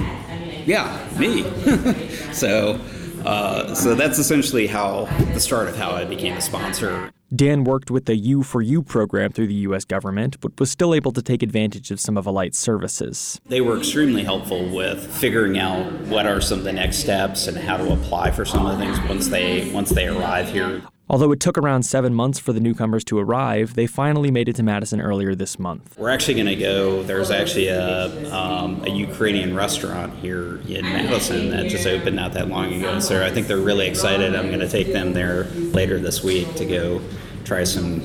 yeah, 0.65 1.05
me. 1.19 1.43
so, 2.33 2.79
uh, 3.25 3.73
so 3.73 3.95
that's 3.95 4.19
essentially 4.19 4.67
how 4.67 5.05
the 5.33 5.39
start 5.39 5.67
of 5.67 5.75
how 5.75 5.91
I 5.91 6.05
became 6.05 6.33
a 6.33 6.41
sponsor. 6.41 7.11
Dan 7.35 7.63
worked 7.63 7.89
with 7.89 8.05
the 8.05 8.13
U4U 8.13 8.85
program 8.85 9.31
through 9.31 9.47
the 9.47 9.53
U.S. 9.55 9.85
government, 9.85 10.39
but 10.39 10.59
was 10.59 10.69
still 10.69 10.93
able 10.93 11.11
to 11.13 11.21
take 11.21 11.41
advantage 11.41 11.89
of 11.89 11.99
some 11.99 12.15
of 12.15 12.27
Alight's 12.27 12.59
services. 12.59 13.41
They 13.47 13.59
were 13.59 13.77
extremely 13.77 14.23
helpful 14.23 14.69
with 14.69 15.03
figuring 15.15 15.57
out 15.57 15.91
what 16.01 16.27
are 16.27 16.39
some 16.41 16.59
of 16.59 16.63
the 16.63 16.73
next 16.73 16.97
steps 16.97 17.47
and 17.47 17.57
how 17.57 17.77
to 17.77 17.91
apply 17.91 18.31
for 18.31 18.45
some 18.45 18.67
of 18.67 18.77
the 18.77 18.85
things 18.85 18.99
once 19.09 19.29
they 19.29 19.71
once 19.71 19.89
they 19.89 20.07
arrive 20.07 20.51
here. 20.51 20.83
Although 21.09 21.31
it 21.33 21.39
took 21.39 21.57
around 21.57 21.83
seven 21.83 22.13
months 22.13 22.39
for 22.39 22.53
the 22.53 22.61
newcomers 22.61 23.03
to 23.05 23.19
arrive, 23.19 23.73
they 23.75 23.85
finally 23.87 24.31
made 24.31 24.47
it 24.47 24.55
to 24.55 24.63
Madison 24.63 25.01
earlier 25.01 25.35
this 25.35 25.59
month. 25.59 25.97
We're 25.97 26.09
actually 26.09 26.35
going 26.35 26.47
to 26.47 26.55
go. 26.55 27.03
There's 27.03 27.29
actually 27.29 27.67
a, 27.67 28.33
um, 28.33 28.81
a 28.83 28.89
Ukrainian 28.89 29.53
restaurant 29.53 30.13
here 30.19 30.61
in 30.67 30.83
Madison 30.83 31.49
that 31.49 31.67
just 31.67 31.85
opened 31.85 32.15
not 32.15 32.33
that 32.33 32.47
long 32.47 32.73
ago. 32.73 32.99
So 32.99 33.23
I 33.23 33.31
think 33.31 33.47
they're 33.47 33.57
really 33.57 33.87
excited. 33.87 34.33
I'm 34.33 34.47
going 34.47 34.61
to 34.61 34.69
take 34.69 34.93
them 34.93 35.13
there 35.13 35.43
later 35.43 35.99
this 35.99 36.23
week 36.23 36.53
to 36.55 36.65
go 36.65 37.01
try 37.43 37.65
some. 37.65 38.01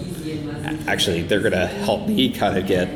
Actually, 0.89 1.23
they're 1.23 1.41
going 1.41 1.53
to 1.53 1.67
help 1.67 2.09
me 2.09 2.33
kind 2.33 2.59
of 2.59 2.67
get 2.67 2.89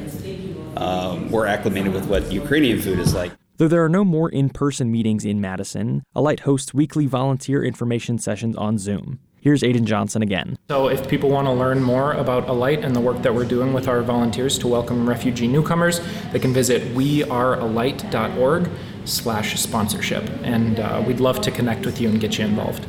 um, 0.76 1.30
more 1.30 1.46
acclimated 1.46 1.92
with 1.92 2.06
what 2.06 2.30
Ukrainian 2.32 2.80
food 2.80 2.98
is 2.98 3.14
like. 3.14 3.30
Though 3.58 3.68
there 3.68 3.84
are 3.84 3.88
no 3.88 4.04
more 4.04 4.28
in 4.28 4.50
person 4.50 4.90
meetings 4.90 5.24
in 5.24 5.40
Madison, 5.40 6.02
Alight 6.16 6.40
hosts 6.40 6.74
weekly 6.74 7.06
volunteer 7.06 7.62
information 7.62 8.18
sessions 8.18 8.56
on 8.56 8.78
Zoom. 8.78 9.20
Here's 9.42 9.62
Aiden 9.62 9.82
Johnson 9.82 10.22
again. 10.22 10.56
So, 10.70 10.86
if 10.86 11.08
people 11.08 11.28
want 11.28 11.48
to 11.48 11.52
learn 11.52 11.82
more 11.82 12.12
about 12.12 12.48
Alight 12.48 12.84
and 12.84 12.94
the 12.94 13.00
work 13.00 13.22
that 13.22 13.34
we're 13.34 13.44
doing 13.44 13.72
with 13.72 13.88
our 13.88 14.00
volunteers 14.00 14.56
to 14.60 14.68
welcome 14.68 15.08
refugee 15.08 15.48
newcomers, 15.48 16.00
they 16.30 16.38
can 16.38 16.52
visit 16.52 16.94
wearealight.org 16.94 18.70
slash 19.04 19.60
sponsorship. 19.60 20.30
And 20.44 20.78
uh, 20.78 21.02
we'd 21.04 21.18
love 21.18 21.40
to 21.40 21.50
connect 21.50 21.84
with 21.84 22.00
you 22.00 22.08
and 22.08 22.20
get 22.20 22.38
you 22.38 22.44
involved. 22.44 22.86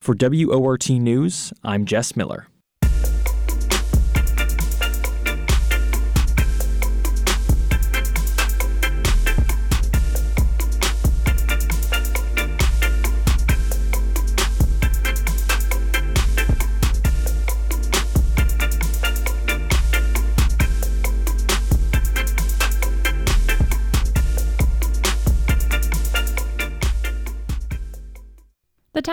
For 0.00 0.14
WORT 0.18 0.88
News, 0.88 1.52
I'm 1.62 1.84
Jess 1.84 2.16
Miller. 2.16 2.48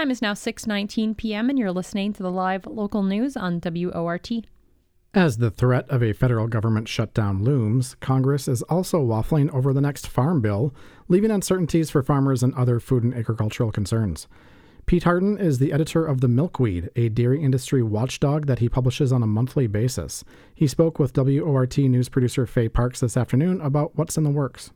Time 0.04 0.12
is 0.12 0.22
now 0.22 0.34
6:19 0.34 1.16
p.m. 1.16 1.50
and 1.50 1.58
you're 1.58 1.72
listening 1.72 2.12
to 2.12 2.24
the 2.24 2.30
live 2.30 2.66
local 2.66 3.04
news 3.04 3.38
on 3.38 3.62
WORT. 3.64 4.30
As 5.14 5.38
the 5.38 5.50
threat 5.50 5.90
of 5.90 6.04
a 6.04 6.12
federal 6.12 6.50
government 6.50 6.90
shutdown 6.90 7.42
looms, 7.42 7.96
Congress 8.02 8.50
is 8.50 8.64
also 8.64 9.00
waffling 9.00 9.50
over 9.54 9.72
the 9.72 9.80
next 9.80 10.08
farm 10.08 10.42
bill, 10.42 10.76
leaving 11.08 11.32
uncertainties 11.32 11.90
for 11.90 12.04
farmers 12.04 12.44
and 12.44 12.54
other 12.56 12.82
food 12.82 13.06
and 13.06 13.16
agricultural 13.16 13.72
concerns. 13.72 14.28
Pete 14.88 15.04
Hardin 15.04 15.38
is 15.38 15.60
the 15.60 15.72
editor 15.72 16.06
of 16.06 16.20
The 16.20 16.28
Milkweed, 16.28 16.90
a 16.98 17.08
dairy 17.08 17.42
industry 17.42 17.82
watchdog 17.82 18.46
that 18.48 18.60
he 18.60 18.68
publishes 18.68 19.14
on 19.14 19.24
a 19.24 19.26
monthly 19.26 19.68
basis. 19.68 20.26
He 20.54 20.68
spoke 20.68 21.00
with 21.00 21.16
WORT 21.16 21.78
news 21.78 22.10
producer 22.10 22.46
Faye 22.46 22.68
Parks 22.68 23.00
this 23.00 23.16
afternoon 23.16 23.62
about 23.62 23.96
what's 23.96 24.18
in 24.18 24.26
the 24.26 24.30
works. 24.32 24.72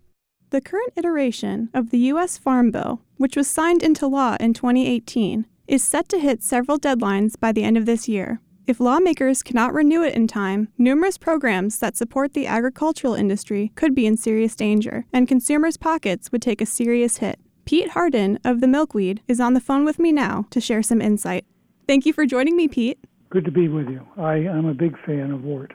The 0.49 0.61
current 0.61 0.93
iteration 0.95 1.69
of 1.73 1.89
the 1.89 1.97
U.S. 2.11 2.37
Farm 2.37 2.71
Bill, 2.71 3.01
which 3.17 3.35
was 3.35 3.49
signed 3.49 3.83
into 3.83 4.07
law 4.07 4.37
in 4.39 4.53
2018, 4.53 5.45
is 5.67 5.83
set 5.83 6.07
to 6.07 6.19
hit 6.19 6.41
several 6.41 6.79
deadlines 6.79 7.37
by 7.37 7.51
the 7.51 7.63
end 7.63 7.75
of 7.75 7.85
this 7.85 8.07
year. 8.07 8.39
If 8.65 8.79
lawmakers 8.79 9.43
cannot 9.43 9.73
renew 9.73 10.03
it 10.03 10.13
in 10.13 10.25
time, 10.25 10.69
numerous 10.77 11.17
programs 11.17 11.79
that 11.79 11.97
support 11.97 12.33
the 12.33 12.47
agricultural 12.47 13.13
industry 13.13 13.73
could 13.75 13.93
be 13.93 14.05
in 14.05 14.15
serious 14.15 14.55
danger, 14.55 15.05
and 15.11 15.27
consumers' 15.27 15.75
pockets 15.75 16.31
would 16.31 16.41
take 16.41 16.61
a 16.61 16.65
serious 16.65 17.17
hit. 17.17 17.39
Pete 17.65 17.89
Hardin 17.89 18.39
of 18.45 18.61
the 18.61 18.67
Milkweed 18.67 19.21
is 19.27 19.41
on 19.41 19.53
the 19.53 19.59
phone 19.59 19.83
with 19.83 19.99
me 19.99 20.13
now 20.13 20.45
to 20.51 20.61
share 20.61 20.81
some 20.81 21.01
insight. 21.01 21.45
Thank 21.87 22.05
you 22.05 22.13
for 22.13 22.25
joining 22.25 22.55
me, 22.55 22.69
Pete. 22.69 22.99
Good 23.29 23.43
to 23.43 23.51
be 23.51 23.67
with 23.67 23.89
you. 23.89 24.07
I 24.17 24.35
am 24.35 24.65
a 24.65 24.73
big 24.73 24.97
fan 25.05 25.31
of 25.31 25.43
WORT. 25.43 25.73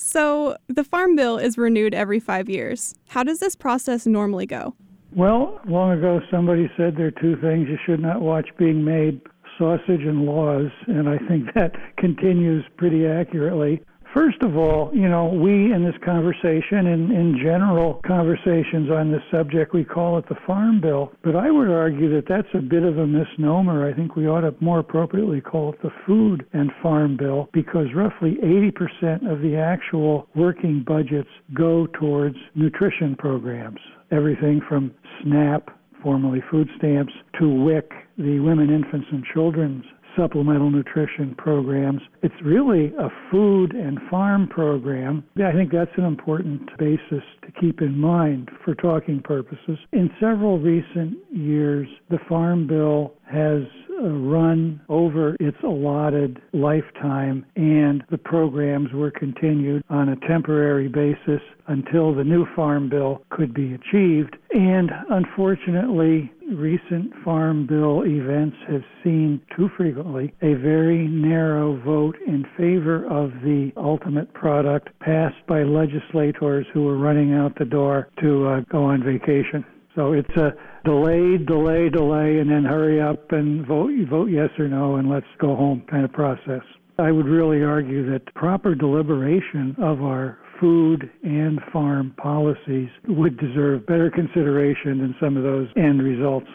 So, 0.00 0.56
the 0.68 0.84
Farm 0.84 1.16
Bill 1.16 1.38
is 1.38 1.58
renewed 1.58 1.92
every 1.92 2.20
five 2.20 2.48
years. 2.48 2.94
How 3.08 3.24
does 3.24 3.40
this 3.40 3.56
process 3.56 4.06
normally 4.06 4.46
go? 4.46 4.76
Well, 5.12 5.60
long 5.66 5.90
ago 5.90 6.20
somebody 6.30 6.70
said 6.76 6.96
there 6.96 7.08
are 7.08 7.20
two 7.20 7.34
things 7.40 7.66
you 7.68 7.78
should 7.84 7.98
not 7.98 8.20
watch 8.20 8.48
being 8.56 8.84
made 8.84 9.20
sausage 9.58 10.02
and 10.02 10.24
laws, 10.24 10.70
and 10.86 11.08
I 11.08 11.18
think 11.26 11.52
that 11.56 11.72
continues 11.98 12.64
pretty 12.76 13.06
accurately. 13.06 13.82
First 14.14 14.40
of 14.42 14.56
all, 14.56 14.90
you 14.94 15.08
know, 15.08 15.26
we 15.26 15.72
in 15.72 15.84
this 15.84 15.94
conversation 16.02 16.86
and 16.86 17.12
in 17.12 17.38
general 17.42 18.00
conversations 18.06 18.90
on 18.90 19.12
this 19.12 19.22
subject, 19.30 19.74
we 19.74 19.84
call 19.84 20.16
it 20.16 20.26
the 20.28 20.36
Farm 20.46 20.80
Bill. 20.80 21.12
But 21.22 21.36
I 21.36 21.50
would 21.50 21.68
argue 21.68 22.14
that 22.14 22.26
that's 22.26 22.48
a 22.54 22.62
bit 22.62 22.84
of 22.84 22.96
a 22.98 23.06
misnomer. 23.06 23.86
I 23.86 23.92
think 23.92 24.16
we 24.16 24.26
ought 24.26 24.40
to 24.40 24.54
more 24.60 24.78
appropriately 24.78 25.42
call 25.42 25.74
it 25.74 25.82
the 25.82 25.92
Food 26.06 26.46
and 26.54 26.72
Farm 26.82 27.18
Bill 27.18 27.50
because 27.52 27.86
roughly 27.94 28.36
80% 28.42 29.30
of 29.30 29.42
the 29.42 29.56
actual 29.56 30.26
working 30.34 30.84
budgets 30.86 31.28
go 31.52 31.86
towards 31.88 32.36
nutrition 32.54 33.14
programs. 33.14 33.80
Everything 34.10 34.62
from 34.66 34.94
SNAP, 35.22 35.70
formerly 36.02 36.42
food 36.50 36.68
stamps, 36.78 37.12
to 37.38 37.48
WIC, 37.48 37.92
the 38.16 38.40
Women, 38.40 38.70
Infants, 38.70 39.06
and 39.12 39.24
Children's 39.34 39.84
supplemental 40.18 40.70
nutrition 40.70 41.34
programs. 41.38 42.00
It's 42.22 42.34
really 42.44 42.92
a 42.98 43.08
food 43.30 43.72
and 43.72 43.98
farm 44.10 44.48
program. 44.48 45.24
I 45.36 45.52
think 45.52 45.72
that's 45.72 45.90
an 45.96 46.04
important 46.04 46.76
basis 46.78 47.22
to 47.42 47.60
keep 47.60 47.80
in 47.80 47.98
mind 47.98 48.50
for 48.64 48.74
talking 48.74 49.20
purposes. 49.22 49.78
In 49.92 50.10
several 50.20 50.58
recent 50.58 51.16
years, 51.30 51.88
the 52.10 52.18
Farm 52.28 52.66
Bill 52.66 53.14
has 53.30 53.62
uh, 53.90 54.08
run 54.08 54.80
over 54.88 55.36
its 55.40 55.56
allotted 55.62 56.40
lifetime, 56.52 57.44
and 57.56 58.04
the 58.10 58.18
programs 58.18 58.92
were 58.92 59.10
continued 59.10 59.82
on 59.90 60.08
a 60.08 60.28
temporary 60.28 60.88
basis 60.88 61.40
until 61.66 62.14
the 62.14 62.24
new 62.24 62.46
Farm 62.54 62.88
Bill 62.88 63.22
could 63.30 63.52
be 63.52 63.74
achieved. 63.74 64.36
And 64.52 64.90
unfortunately, 65.10 66.32
recent 66.56 67.12
Farm 67.24 67.66
Bill 67.66 68.04
events 68.04 68.56
have 68.68 68.82
seen 69.02 69.40
too 69.56 69.68
frequently 69.76 70.34
a 70.42 70.54
very 70.54 71.06
narrow 71.08 71.80
vote 71.82 72.16
in 72.26 72.44
favor 72.56 73.04
of 73.06 73.30
the 73.42 73.72
ultimate 73.76 74.32
product 74.34 74.88
passed 75.00 75.46
by 75.46 75.62
legislators 75.62 76.66
who 76.72 76.84
were 76.84 76.98
running 76.98 77.34
out 77.34 77.58
the 77.58 77.64
door 77.64 78.08
to 78.20 78.46
uh, 78.46 78.60
go 78.70 78.84
on 78.84 79.02
vacation. 79.02 79.64
So 79.94 80.12
it's 80.12 80.36
a 80.36 80.52
delay, 80.84 81.38
delay, 81.38 81.88
delay, 81.88 82.38
and 82.38 82.50
then 82.50 82.64
hurry 82.64 83.00
up 83.00 83.32
and 83.32 83.66
vote, 83.66 83.90
vote 84.08 84.30
yes 84.30 84.50
or 84.58 84.68
no, 84.68 84.96
and 84.96 85.10
let's 85.10 85.26
go 85.40 85.56
home 85.56 85.82
kind 85.90 86.04
of 86.04 86.12
process. 86.12 86.62
I 86.98 87.12
would 87.12 87.26
really 87.26 87.62
argue 87.62 88.10
that 88.10 88.34
proper 88.34 88.74
deliberation 88.74 89.76
of 89.78 90.02
our 90.02 90.38
food 90.60 91.10
and 91.22 91.60
farm 91.72 92.14
policies 92.16 92.88
would 93.06 93.38
deserve 93.38 93.86
better 93.86 94.10
consideration 94.10 94.98
than 94.98 95.14
some 95.20 95.36
of 95.36 95.42
those 95.42 95.68
end 95.76 96.02
results. 96.02 96.48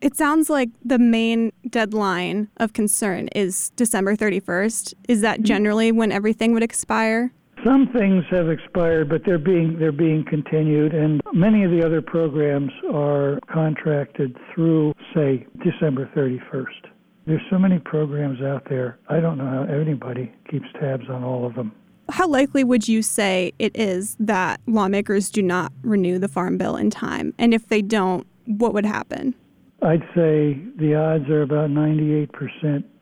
It 0.00 0.16
sounds 0.16 0.48
like 0.48 0.68
the 0.84 0.98
main 0.98 1.52
deadline 1.68 2.48
of 2.58 2.72
concern 2.72 3.28
is 3.34 3.70
December 3.70 4.14
31st. 4.14 4.94
Is 5.08 5.20
that 5.22 5.38
mm-hmm. 5.38 5.44
generally 5.44 5.92
when 5.92 6.12
everything 6.12 6.52
would 6.52 6.62
expire? 6.62 7.32
Some 7.64 7.88
things 7.92 8.24
have 8.30 8.48
expired, 8.48 9.08
but 9.08 9.22
they're 9.26 9.36
being 9.36 9.80
they're 9.80 9.90
being 9.90 10.24
continued, 10.24 10.94
and 10.94 11.20
many 11.32 11.64
of 11.64 11.72
the 11.72 11.84
other 11.84 12.00
programs 12.00 12.70
are 12.94 13.40
contracted 13.52 14.36
through, 14.54 14.94
say, 15.12 15.44
December 15.64 16.08
31st. 16.14 16.92
There's 17.26 17.42
so 17.50 17.58
many 17.58 17.80
programs 17.80 18.40
out 18.40 18.62
there. 18.70 18.98
I 19.08 19.18
don't 19.18 19.38
know 19.38 19.44
how 19.44 19.64
anybody 19.64 20.32
keeps 20.48 20.66
tabs 20.80 21.10
on 21.10 21.24
all 21.24 21.44
of 21.44 21.54
them. 21.56 21.72
How 22.10 22.26
likely 22.26 22.64
would 22.64 22.88
you 22.88 23.02
say 23.02 23.52
it 23.58 23.76
is 23.76 24.16
that 24.18 24.60
lawmakers 24.66 25.30
do 25.30 25.42
not 25.42 25.72
renew 25.82 26.18
the 26.18 26.28
Farm 26.28 26.56
Bill 26.58 26.76
in 26.76 26.90
time? 26.90 27.34
And 27.38 27.52
if 27.52 27.68
they 27.68 27.82
don't, 27.82 28.26
what 28.46 28.72
would 28.74 28.86
happen? 28.86 29.34
I'd 29.82 30.02
say 30.14 30.58
the 30.76 30.94
odds 30.94 31.28
are 31.28 31.42
about 31.42 31.70
98% 31.70 32.28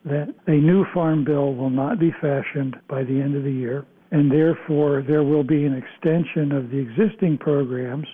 that 0.05 0.33
a 0.47 0.51
new 0.51 0.85
Farm 0.93 1.23
Bill 1.23 1.55
will 1.55 1.69
not 1.69 1.99
be 1.99 2.11
fashioned 2.21 2.75
by 2.87 3.03
the 3.03 3.19
end 3.21 3.35
of 3.35 3.43
the 3.43 3.51
year 3.51 3.85
and 4.11 4.31
therefore 4.31 5.03
there 5.05 5.23
will 5.23 5.43
be 5.43 5.65
an 5.65 5.73
extension 5.73 6.51
of 6.51 6.69
the 6.69 6.77
existing 6.77 7.37
programs. 7.37 8.07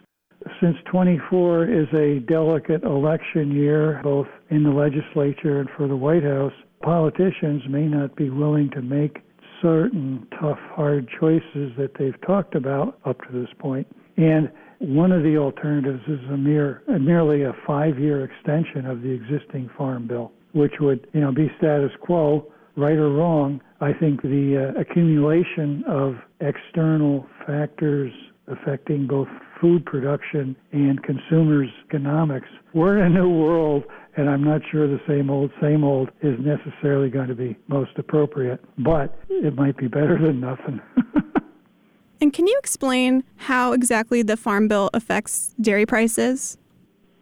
Since 0.62 0.77
24 0.91 1.65
is 1.65 1.88
a 1.93 2.19
delicate 2.27 2.83
election 2.83 3.51
year, 3.51 4.01
both 4.03 4.27
in 4.50 4.63
the 4.63 4.71
legislature 4.71 5.59
and 5.59 5.69
for 5.77 5.88
the 5.88 5.95
White 5.95 6.23
House, 6.23 6.53
politicians 6.81 7.62
may 7.69 7.85
not 7.85 8.15
be 8.15 8.29
willing 8.29 8.69
to 8.71 8.81
make 8.81 9.19
certain 9.63 10.27
tough, 10.39 10.60
hard 10.75 11.10
choices 11.20 11.72
that 11.77 11.91
they've 11.98 12.20
talked 12.22 12.53
about 12.53 13.00
up 13.05 13.17
to 13.22 13.32
this 13.32 13.50
point. 13.58 13.88
And 14.17 14.51
one 14.79 15.12
of 15.12 15.24
the 15.24 15.38
alternatives 15.38 16.03
is 16.08 16.20
a 16.32 16.38
mere, 16.38 16.84
merely 17.00 17.43
a 17.43 17.53
five-year 17.65 18.25
extension 18.25 18.86
of 18.86 19.01
the 19.01 19.10
existing 19.10 19.72
farm 19.75 20.08
bill, 20.08 20.32
which 20.51 20.74
would, 20.79 21.08
you 21.13 21.22
know, 21.22 21.32
be 21.32 21.50
status 21.58 21.91
quo, 22.01 22.46
right 22.75 22.98
or 22.98 23.10
wrong, 23.10 23.62
I 23.82 23.93
think 23.93 24.22
the 24.22 24.74
uh, 24.75 24.79
accumulation 24.79 25.84
of 25.88 26.15
external 26.39 27.25
factors 27.46 28.12
affecting 28.48 29.08
both 29.08 29.27
food 29.62 29.86
production 29.86 30.55
and 30.74 31.01
consumers' 31.03 31.70
economics. 31.88 32.48
We're 32.74 33.05
in 33.05 33.15
a 33.15 33.15
new 33.22 33.29
world, 33.29 33.84
and 34.15 34.29
I'm 34.29 34.43
not 34.43 34.62
sure 34.72 34.88
the 34.88 35.01
same 35.08 35.29
old, 35.29 35.51
same 35.62 35.84
old 35.84 36.10
is 36.22 36.38
necessarily 36.39 37.10
going 37.10 37.27
to 37.29 37.36
be 37.36 37.58
most 37.67 37.91
appropriate, 37.98 38.63
but 38.77 39.17
it 39.29 39.55
might 39.55 39.77
be 39.77 39.88
better 39.88 40.20
than 40.22 40.39
nothing. 40.39 40.79
and 42.22 42.32
can 42.32 42.46
you 42.48 42.55
explain 42.60 43.24
how 43.38 43.74
exactly 43.74 44.22
the 44.22 44.38
Farm 44.38 44.67
Bill 44.67 44.89
affects 44.93 45.55
dairy 45.60 45.86
prices? 45.86 46.58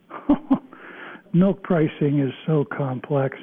Milk 1.34 1.64
pricing 1.64 2.20
is 2.20 2.34
so 2.46 2.66
complex. 2.66 3.38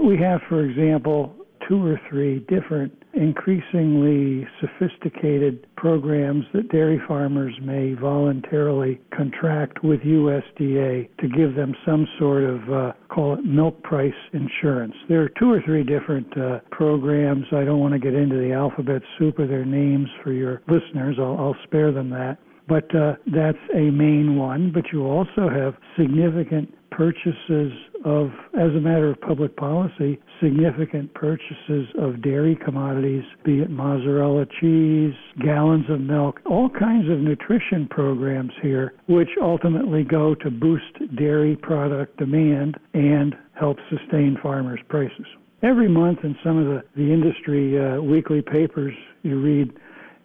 We 0.00 0.16
have, 0.18 0.40
for 0.48 0.64
example, 0.64 1.34
two 1.68 1.84
or 1.84 2.00
three 2.08 2.40
different 2.48 2.92
increasingly 3.16 4.46
sophisticated 4.60 5.66
programs 5.76 6.44
that 6.52 6.70
dairy 6.70 7.00
farmers 7.08 7.54
may 7.62 7.94
voluntarily 7.94 9.00
contract 9.16 9.82
with 9.82 10.00
USDA 10.00 11.08
to 11.18 11.28
give 11.28 11.54
them 11.56 11.74
some 11.84 12.06
sort 12.18 12.44
of, 12.44 12.60
uh, 12.70 12.92
call 13.08 13.34
it 13.34 13.44
milk 13.44 13.82
price 13.82 14.12
insurance. 14.32 14.94
There 15.08 15.22
are 15.22 15.30
two 15.38 15.50
or 15.50 15.62
three 15.64 15.82
different 15.82 16.36
uh, 16.36 16.60
programs. 16.70 17.46
I 17.52 17.64
don't 17.64 17.80
want 17.80 17.94
to 17.94 17.98
get 17.98 18.14
into 18.14 18.36
the 18.36 18.52
alphabet 18.52 19.02
soup 19.18 19.38
of 19.38 19.48
their 19.48 19.64
names 19.64 20.08
for 20.22 20.32
your 20.32 20.62
listeners. 20.68 21.16
I'll, 21.18 21.36
I'll 21.38 21.56
spare 21.64 21.92
them 21.92 22.10
that. 22.10 22.38
But 22.68 22.92
uh, 22.94 23.14
that's 23.26 23.58
a 23.74 23.90
main 23.90 24.36
one. 24.36 24.72
But 24.72 24.84
you 24.92 25.04
also 25.04 25.48
have 25.48 25.74
significant 25.96 26.74
purchases 26.90 27.72
of, 28.06 28.30
as 28.54 28.70
a 28.70 28.80
matter 28.80 29.10
of 29.10 29.20
public 29.20 29.56
policy, 29.56 30.18
significant 30.40 31.12
purchases 31.12 31.88
of 31.98 32.22
dairy 32.22 32.56
commodities, 32.64 33.24
be 33.44 33.58
it 33.60 33.68
mozzarella 33.68 34.46
cheese, 34.60 35.12
gallons 35.44 35.84
of 35.90 36.00
milk, 36.00 36.40
all 36.46 36.70
kinds 36.70 37.10
of 37.10 37.18
nutrition 37.18 37.88
programs 37.90 38.52
here, 38.62 38.94
which 39.08 39.30
ultimately 39.42 40.04
go 40.04 40.36
to 40.36 40.50
boost 40.50 40.84
dairy 41.18 41.56
product 41.56 42.16
demand 42.16 42.76
and 42.94 43.34
help 43.58 43.76
sustain 43.90 44.38
farmers' 44.40 44.80
prices. 44.88 45.26
Every 45.62 45.88
month 45.88 46.20
in 46.22 46.36
some 46.44 46.58
of 46.58 46.66
the, 46.66 46.82
the 46.94 47.12
industry 47.12 47.76
uh, 47.76 48.00
weekly 48.00 48.40
papers, 48.40 48.94
you 49.22 49.40
read 49.40 49.72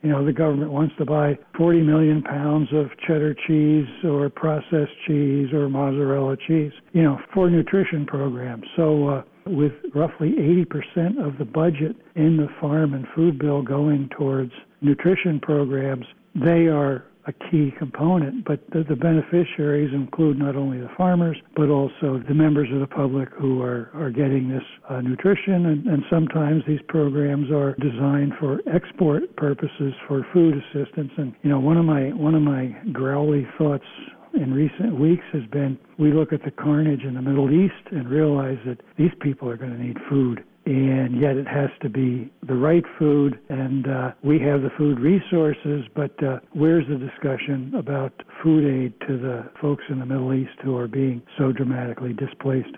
you 0.02 0.10
know, 0.10 0.26
the 0.26 0.34
government 0.34 0.72
wants 0.72 0.96
to 0.98 1.06
buy 1.06 1.38
40 1.58 1.82
million 1.82 2.22
pounds 2.22 2.70
of 2.74 2.88
cheddar 3.06 3.36
cheese 3.48 3.88
or 4.04 4.30
processed 4.30 4.94
cheese 5.08 5.54
or 5.54 5.70
mozzarella 5.70 6.38
cheese, 6.48 6.72
you 6.94 7.04
know, 7.04 7.20
for 7.34 7.50
nutrition 7.50 8.06
programs. 8.06 8.66
So, 8.76 9.08
uh, 9.08 9.24
with 9.48 9.74
roughly 9.96 10.34
80% 10.34 11.26
of 11.26 11.38
the 11.38 11.46
budget 11.46 11.96
in 12.16 12.38
the 12.38 12.48
farm 12.60 12.94
and 12.94 13.08
food 13.16 13.40
bill 13.40 13.62
going 13.62 14.10
towards 14.16 14.52
nutrition 14.82 15.40
programs, 15.40 16.06
they 16.36 16.68
are 16.68 17.06
a 17.28 17.34
key 17.34 17.72
component, 17.78 18.46
but 18.46 18.60
the, 18.72 18.84
the, 18.88 18.96
beneficiaries 18.96 19.94
include 19.94 20.40
not 20.40 20.56
only 20.56 20.80
the 20.80 20.90
farmers, 20.98 21.38
but 21.56 21.70
also 21.70 22.22
the 22.28 22.34
members 22.34 22.68
of 22.74 22.80
the 22.80 22.88
public 22.88 23.30
who 23.40 23.62
are, 23.62 23.92
are 23.94 24.10
getting 24.10 24.50
this 24.50 24.64
uh, 24.90 25.02
nutrition. 25.02 25.68
And, 25.68 25.86
and 25.86 26.04
sometimes 26.10 26.64
these 26.68 26.80
programs 26.88 27.52
are 27.52 27.76
designed 27.76 28.34
for 28.40 28.60
export 28.74 29.36
purposes 29.36 29.94
for 30.08 30.26
food 30.34 30.56
assistance. 30.56 31.12
And, 31.18 31.36
you 31.44 31.50
know, 31.50 31.60
one 31.60 31.78
of 31.78 31.86
my, 31.86 32.10
one 32.14 32.34
of 32.34 32.42
my 32.42 32.76
growly 32.92 33.48
thoughts 33.58 33.86
in 34.34 34.54
recent 34.54 35.00
weeks 35.00 35.24
has 35.34 35.44
been 35.52 35.78
we 36.00 36.14
look 36.14 36.32
at 36.34 36.44
the 36.44 36.52
carnage 36.52 37.04
in 37.04 37.16
the 37.16 37.22
Middle 37.22 37.52
East 37.52 37.92
and 37.92 38.10
realize 38.10 38.58
that 38.66 38.78
these 38.98 39.12
people 39.22 39.50
are 39.50 39.58
going 39.58 39.72
to 39.72 39.84
need 39.84 39.98
food 40.10 40.44
and 40.66 41.20
yet 41.20 41.38
it 41.38 41.48
has 41.48 41.70
to 41.82 41.90
be 41.90 42.32
the 42.48 42.54
right 42.54 42.84
food. 43.00 43.40
And 43.50 43.88
uh, 43.88 44.12
we 44.24 44.40
have 44.40 44.62
the 44.62 44.70
food 44.78 45.00
resources, 45.00 45.86
but 45.96 46.12
uh, 46.24 46.40
where's 46.54 46.88
the 46.88 46.98
discussion 46.98 47.74
about 47.76 48.14
food 48.44 48.66
aid 48.66 48.94
to 49.08 49.18
the 49.18 49.50
folks 49.60 49.84
in 49.90 50.00
the 50.00 50.06
Middle 50.06 50.34
East 50.34 50.52
who 50.64 50.78
are 50.78 50.88
being 50.88 51.22
so 51.38 51.52
dramatically 51.52 52.14
displaced? 52.14 52.76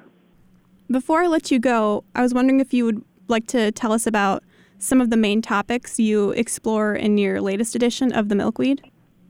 Before 0.89 1.23
I 1.23 1.27
let 1.27 1.51
you 1.51 1.59
go, 1.59 2.03
I 2.15 2.21
was 2.21 2.33
wondering 2.33 2.59
if 2.59 2.73
you 2.73 2.85
would 2.85 3.03
like 3.27 3.47
to 3.47 3.71
tell 3.71 3.91
us 3.91 4.05
about 4.05 4.43
some 4.77 4.99
of 4.99 5.09
the 5.09 5.17
main 5.17 5.41
topics 5.41 5.99
you 5.99 6.31
explore 6.31 6.93
in 6.93 7.17
your 7.17 7.41
latest 7.41 7.75
edition 7.75 8.11
of 8.11 8.29
The 8.29 8.35
Milkweed. 8.35 8.81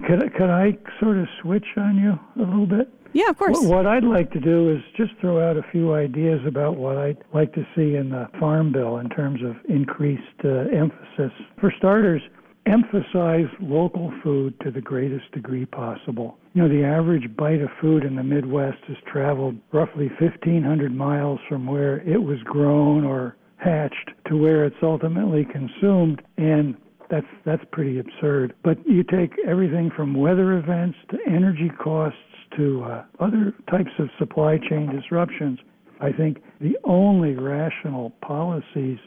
Could, 0.07 0.33
could 0.33 0.49
I 0.49 0.77
sort 0.99 1.17
of 1.17 1.27
switch 1.41 1.65
on 1.77 1.97
you 1.97 2.19
a 2.43 2.45
little 2.45 2.65
bit? 2.65 2.89
Yeah, 3.13 3.29
of 3.29 3.37
course. 3.37 3.57
What, 3.61 3.85
I'd 3.85 4.03
like 4.03 4.31
to 4.31 4.39
do 4.39 4.71
is 4.71 4.81
just 4.97 5.11
throw 5.21 5.47
out 5.47 5.55
a 5.55 5.63
few 5.71 5.93
ideas 5.93 6.39
about 6.47 6.77
what 6.77 6.97
I'd 6.97 7.23
like 7.33 7.53
to 7.53 7.65
see 7.75 7.95
in 7.95 8.09
the 8.09 8.27
Farm 8.39 8.71
Bill 8.71 8.97
in 8.97 9.09
terms 9.09 9.41
of 9.43 9.55
increased 9.69 10.21
uh, 10.43 10.65
emphasis. 10.75 11.31
For 11.59 11.71
starters, 11.77 12.21
emphasize 12.65 13.45
local 13.59 14.11
food 14.23 14.59
to 14.61 14.71
the 14.71 14.81
greatest 14.81 15.31
degree 15.31 15.65
possible. 15.65 16.37
You 16.53 16.63
know, 16.63 16.69
the 16.69 16.85
average 16.85 17.35
bite 17.35 17.61
of 17.61 17.69
food 17.81 18.03
in 18.03 18.15
the 18.15 18.23
Midwest 18.23 18.79
has 18.87 18.97
traveled 19.11 19.57
roughly 19.71 20.07
1,500 20.19 20.95
miles 20.95 21.39
from 21.47 21.67
where 21.67 21.99
it 22.01 22.21
was 22.21 22.39
grown 22.43 23.03
or 23.03 23.35
hatched 23.57 24.11
to 24.27 24.37
where 24.37 24.65
it's 24.65 24.75
ultimately 24.81 25.45
consumed, 25.45 26.21
and 26.37 26.75
that's 27.09 27.27
that's 27.45 27.63
pretty 27.71 27.99
absurd. 27.99 28.53
But 28.63 28.77
you 28.87 29.03
take 29.03 29.33
everything 29.47 29.91
from 29.95 30.13
weather 30.13 30.57
events 30.57 30.97
to 31.11 31.17
energy 31.27 31.71
costs 31.81 32.17
to 32.57 32.83
uh, 32.83 33.03
other 33.19 33.53
types 33.69 33.91
of 33.99 34.07
supply 34.19 34.57
chain 34.69 34.89
disruptions, 34.93 35.59
I 36.01 36.11
think 36.11 36.37
the 36.59 36.77
only 36.83 37.35
rational 37.35 38.11
policies 38.21 38.97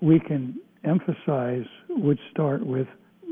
we 0.00 0.20
can 0.20 0.60
emphasize 0.84 1.66
would 1.90 2.18
start 2.30 2.64
with 2.64 2.86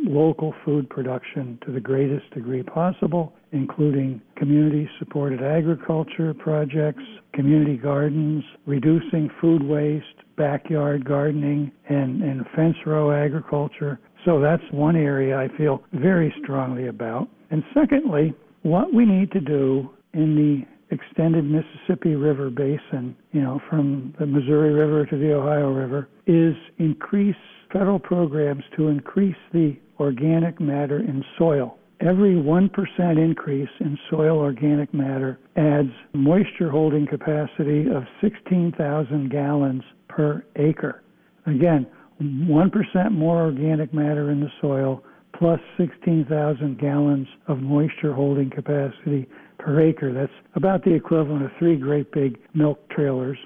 local 0.07 0.55
food 0.65 0.89
production 0.91 1.59
to 1.65 1.73
the 1.73 1.81
greatest 1.81 2.31
degree 2.35 2.63
possible, 2.63 3.33
including 3.53 4.21
community 4.37 4.89
supported 4.99 5.43
agriculture 5.43 6.35
projects, 6.35 7.03
community 7.33 7.77
gardens, 7.77 8.45
reducing 8.67 9.31
food 9.41 9.63
waste, 9.63 10.05
backyard 10.37 11.05
gardening, 11.05 11.73
and, 11.89 12.23
and 12.23 12.45
fence 12.55 12.77
row 12.85 13.13
agriculture. 13.13 13.99
So 14.25 14.41
that's 14.41 14.63
one 14.71 14.97
area 14.97 15.37
I 15.37 15.49
feel 15.57 15.83
very 15.93 16.35
strongly 16.43 16.89
about. 16.89 17.29
And 17.51 17.63
secondly, 17.73 18.35
what 18.65 18.93
we 18.93 19.05
need 19.05 19.31
to 19.33 19.41
do 19.41 19.91
in 20.15 20.35
the 20.35 20.95
extended 20.95 21.45
Mississippi 21.45 22.15
River 22.15 22.51
basin, 22.51 23.15
you 23.33 23.43
know, 23.43 23.61
from 23.69 24.15
the 24.19 24.27
Missouri 24.27 24.73
River 24.73 25.07
to 25.07 25.17
the 25.17 25.33
Ohio 25.35 25.71
River, 25.71 26.09
is 26.27 26.55
increase 26.79 27.37
federal 27.73 27.99
programs 27.99 28.65
to 28.77 28.89
increase 28.89 29.37
the 29.53 29.77
organic 30.01 30.61
matter 30.61 30.99
in 30.99 31.23
soil. 31.39 31.79
Every 32.01 32.35
1% 32.35 32.71
increase 33.19 33.69
in 33.81 33.99
soil 34.11 34.39
organic 34.39 34.93
matter 34.93 35.39
adds 35.57 35.91
moisture 36.13 36.71
holding 36.71 37.07
capacity 37.07 37.87
of 37.89 38.05
16,000 38.21 39.31
gallons 39.31 39.83
per 40.09 40.45
acre. 40.57 41.03
Again, 41.47 41.87
1% 42.21 43.13
more 43.13 43.43
organic 43.43 43.93
matter 43.93 44.31
in 44.31 44.41
the 44.41 44.51
soil 44.61 45.03
plus 45.39 45.61
16,000 45.77 46.79
gallons 46.79 47.27
of 47.49 47.59
moisture 47.59 48.13
holding 48.13 48.51
capacity 48.51 49.29
per 49.59 49.81
acre. 49.81 50.13
That's 50.13 50.33
about 50.55 50.85
the 50.85 50.95
equivalent 50.95 51.45
of 51.45 51.51
three 51.59 51.77
great 51.77 52.13
big 52.13 52.39
milk 52.55 52.89
trailers. 52.91 53.39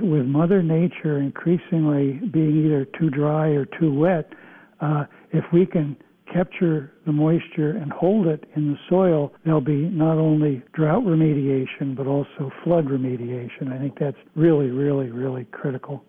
With 0.00 0.26
Mother 0.26 0.62
Nature 0.62 1.20
increasingly 1.20 2.20
being 2.32 2.66
either 2.66 2.86
too 2.98 3.10
dry 3.10 3.48
or 3.48 3.64
too 3.64 3.94
wet, 3.94 4.32
uh, 4.80 5.04
if 5.32 5.44
we 5.52 5.66
can 5.66 5.96
capture 6.32 6.92
the 7.06 7.12
moisture 7.12 7.70
and 7.70 7.92
hold 7.92 8.26
it 8.26 8.44
in 8.56 8.72
the 8.72 8.78
soil, 8.88 9.32
there'll 9.44 9.60
be 9.60 9.88
not 9.88 10.18
only 10.18 10.62
drought 10.72 11.04
remediation, 11.04 11.96
but 11.96 12.06
also 12.06 12.50
flood 12.64 12.86
remediation. 12.86 13.72
I 13.72 13.78
think 13.78 13.96
that's 13.98 14.16
really, 14.34 14.70
really, 14.70 15.10
really 15.10 15.44
critical. 15.52 16.02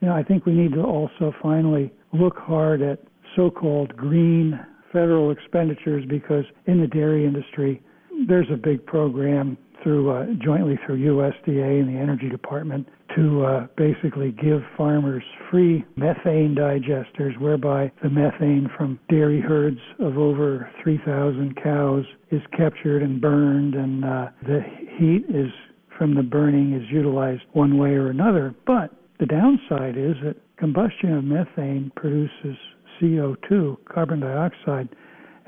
You 0.00 0.08
know, 0.08 0.14
I 0.14 0.22
think 0.22 0.44
we 0.44 0.52
need 0.52 0.72
to 0.72 0.82
also 0.82 1.32
finally 1.42 1.92
look 2.12 2.36
hard 2.36 2.82
at 2.82 2.98
so 3.36 3.50
called 3.50 3.96
green 3.96 4.58
federal 4.92 5.30
expenditures 5.30 6.04
because 6.08 6.44
in 6.66 6.80
the 6.80 6.86
dairy 6.86 7.24
industry, 7.24 7.82
there's 8.28 8.48
a 8.52 8.56
big 8.56 8.84
program 8.86 9.56
through 9.82 10.10
uh, 10.10 10.26
jointly 10.44 10.78
through 10.84 10.98
USDA 10.98 11.80
and 11.80 11.88
the 11.88 11.98
Energy 11.98 12.28
Department 12.28 12.86
to 13.16 13.44
uh, 13.44 13.66
basically 13.76 14.32
give 14.32 14.60
farmers 14.76 15.22
free 15.50 15.84
methane 15.96 16.54
digesters, 16.54 17.38
whereby 17.40 17.90
the 18.02 18.10
methane 18.10 18.68
from 18.76 19.00
dairy 19.08 19.40
herds 19.40 19.80
of 19.98 20.16
over 20.16 20.70
3,000 20.82 21.56
cows 21.62 22.04
is 22.30 22.42
captured 22.56 23.02
and 23.02 23.20
burned, 23.20 23.74
and 23.74 24.04
uh, 24.04 24.26
the 24.42 24.60
heat 24.98 25.24
is 25.28 25.50
from 25.98 26.14
the 26.14 26.22
burning 26.22 26.72
is 26.72 26.88
utilized 26.90 27.42
one 27.52 27.78
way 27.78 27.90
or 27.90 28.10
another. 28.10 28.54
But 28.66 28.90
the 29.18 29.26
downside 29.26 29.96
is 29.96 30.14
that 30.22 30.36
combustion 30.56 31.12
of 31.14 31.24
methane 31.24 31.90
produces 31.96 32.56
CO2, 33.00 33.76
carbon 33.92 34.20
dioxide, 34.20 34.88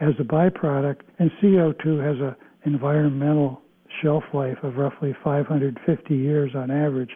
as 0.01 0.15
a 0.19 0.25
byproduct, 0.25 1.01
and 1.19 1.31
CO2 1.43 2.05
has 2.05 2.17
an 2.21 2.35
environmental 2.65 3.63
shelf 4.03 4.25
life 4.33 4.57
of 4.63 4.77
roughly 4.77 5.15
550 5.23 6.15
years 6.15 6.53
on 6.55 6.71
average. 6.71 7.11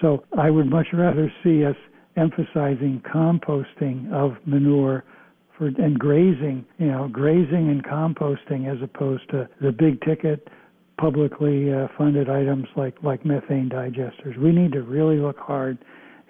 So 0.00 0.24
I 0.38 0.50
would 0.50 0.70
much 0.70 0.86
rather 0.92 1.32
see 1.44 1.64
us 1.64 1.76
emphasizing 2.16 3.02
composting 3.12 4.12
of 4.12 4.36
manure 4.46 5.04
for 5.56 5.66
and 5.66 5.98
grazing, 5.98 6.64
you 6.78 6.86
know, 6.86 7.08
grazing 7.08 7.68
and 7.68 7.84
composting 7.84 8.70
as 8.70 8.82
opposed 8.82 9.28
to 9.30 9.48
the 9.60 9.72
big 9.72 10.00
ticket 10.02 10.48
publicly 10.98 11.72
uh, 11.72 11.88
funded 11.96 12.28
items 12.28 12.66
like 12.76 12.94
like 13.02 13.24
methane 13.24 13.68
digesters. 13.68 14.38
We 14.38 14.52
need 14.52 14.72
to 14.72 14.82
really 14.82 15.18
look 15.18 15.38
hard 15.38 15.78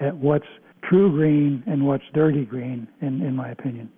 at 0.00 0.16
what's 0.16 0.46
true 0.90 1.10
green 1.10 1.62
and 1.66 1.86
what's 1.86 2.04
dirty 2.12 2.44
green 2.44 2.88
in 3.00 3.22
in 3.22 3.34
my 3.34 3.50
opinion. 3.50 3.90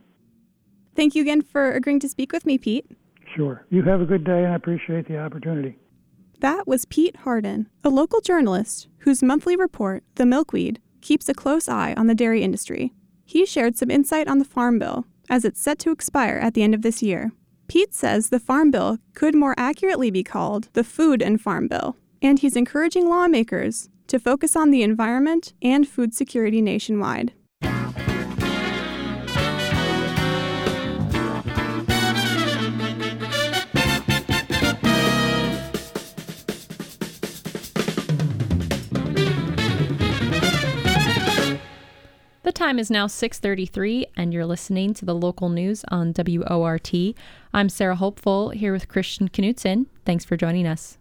Thank 0.94 1.14
you 1.14 1.22
again 1.22 1.40
for 1.40 1.72
agreeing 1.72 2.00
to 2.00 2.08
speak 2.08 2.32
with 2.32 2.44
me, 2.44 2.58
Pete. 2.58 2.86
Sure. 3.34 3.64
You 3.70 3.82
have 3.82 4.02
a 4.02 4.04
good 4.04 4.24
day 4.24 4.44
and 4.44 4.52
I 4.52 4.56
appreciate 4.56 5.08
the 5.08 5.18
opportunity. 5.18 5.78
That 6.40 6.68
was 6.68 6.84
Pete 6.84 7.16
Hardin, 7.16 7.68
a 7.82 7.88
local 7.88 8.20
journalist 8.20 8.88
whose 8.98 9.22
monthly 9.22 9.56
report, 9.56 10.04
The 10.16 10.26
Milkweed, 10.26 10.80
keeps 11.00 11.28
a 11.28 11.34
close 11.34 11.68
eye 11.68 11.94
on 11.96 12.08
the 12.08 12.14
dairy 12.14 12.42
industry. 12.42 12.92
He 13.24 13.46
shared 13.46 13.76
some 13.76 13.90
insight 13.90 14.28
on 14.28 14.38
the 14.38 14.44
Farm 14.44 14.78
Bill, 14.78 15.06
as 15.30 15.44
it's 15.44 15.60
set 15.60 15.78
to 15.80 15.92
expire 15.92 16.38
at 16.42 16.54
the 16.54 16.62
end 16.62 16.74
of 16.74 16.82
this 16.82 17.02
year. 17.02 17.32
Pete 17.68 17.94
says 17.94 18.28
the 18.28 18.40
Farm 18.40 18.70
Bill 18.70 18.98
could 19.14 19.34
more 19.34 19.54
accurately 19.56 20.10
be 20.10 20.22
called 20.22 20.68
the 20.74 20.84
Food 20.84 21.22
and 21.22 21.40
Farm 21.40 21.68
Bill, 21.68 21.96
and 22.20 22.40
he's 22.40 22.56
encouraging 22.56 23.08
lawmakers 23.08 23.88
to 24.12 24.18
focus 24.18 24.54
on 24.54 24.70
the 24.70 24.82
environment 24.82 25.54
and 25.62 25.88
food 25.88 26.12
security 26.12 26.60
nationwide. 26.60 27.32
The 42.42 42.52
time 42.52 42.78
is 42.78 42.90
now 42.90 43.06
6:33 43.06 44.04
and 44.14 44.34
you're 44.34 44.44
listening 44.44 44.92
to 44.92 45.06
the 45.06 45.14
local 45.14 45.48
news 45.48 45.86
on 45.88 46.12
WORT. 46.12 47.14
I'm 47.54 47.70
Sarah 47.70 47.96
Hopeful 47.96 48.50
here 48.50 48.74
with 48.74 48.88
Christian 48.88 49.30
Knutson. 49.30 49.86
Thanks 50.04 50.26
for 50.26 50.36
joining 50.36 50.66
us. 50.66 50.98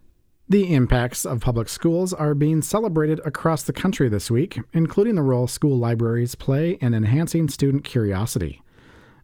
The 0.52 0.74
impacts 0.74 1.24
of 1.24 1.40
public 1.40 1.70
schools 1.70 2.12
are 2.12 2.34
being 2.34 2.60
celebrated 2.60 3.22
across 3.24 3.62
the 3.62 3.72
country 3.72 4.10
this 4.10 4.30
week, 4.30 4.60
including 4.74 5.14
the 5.14 5.22
role 5.22 5.46
school 5.46 5.78
libraries 5.78 6.34
play 6.34 6.72
in 6.72 6.92
enhancing 6.92 7.48
student 7.48 7.84
curiosity. 7.84 8.60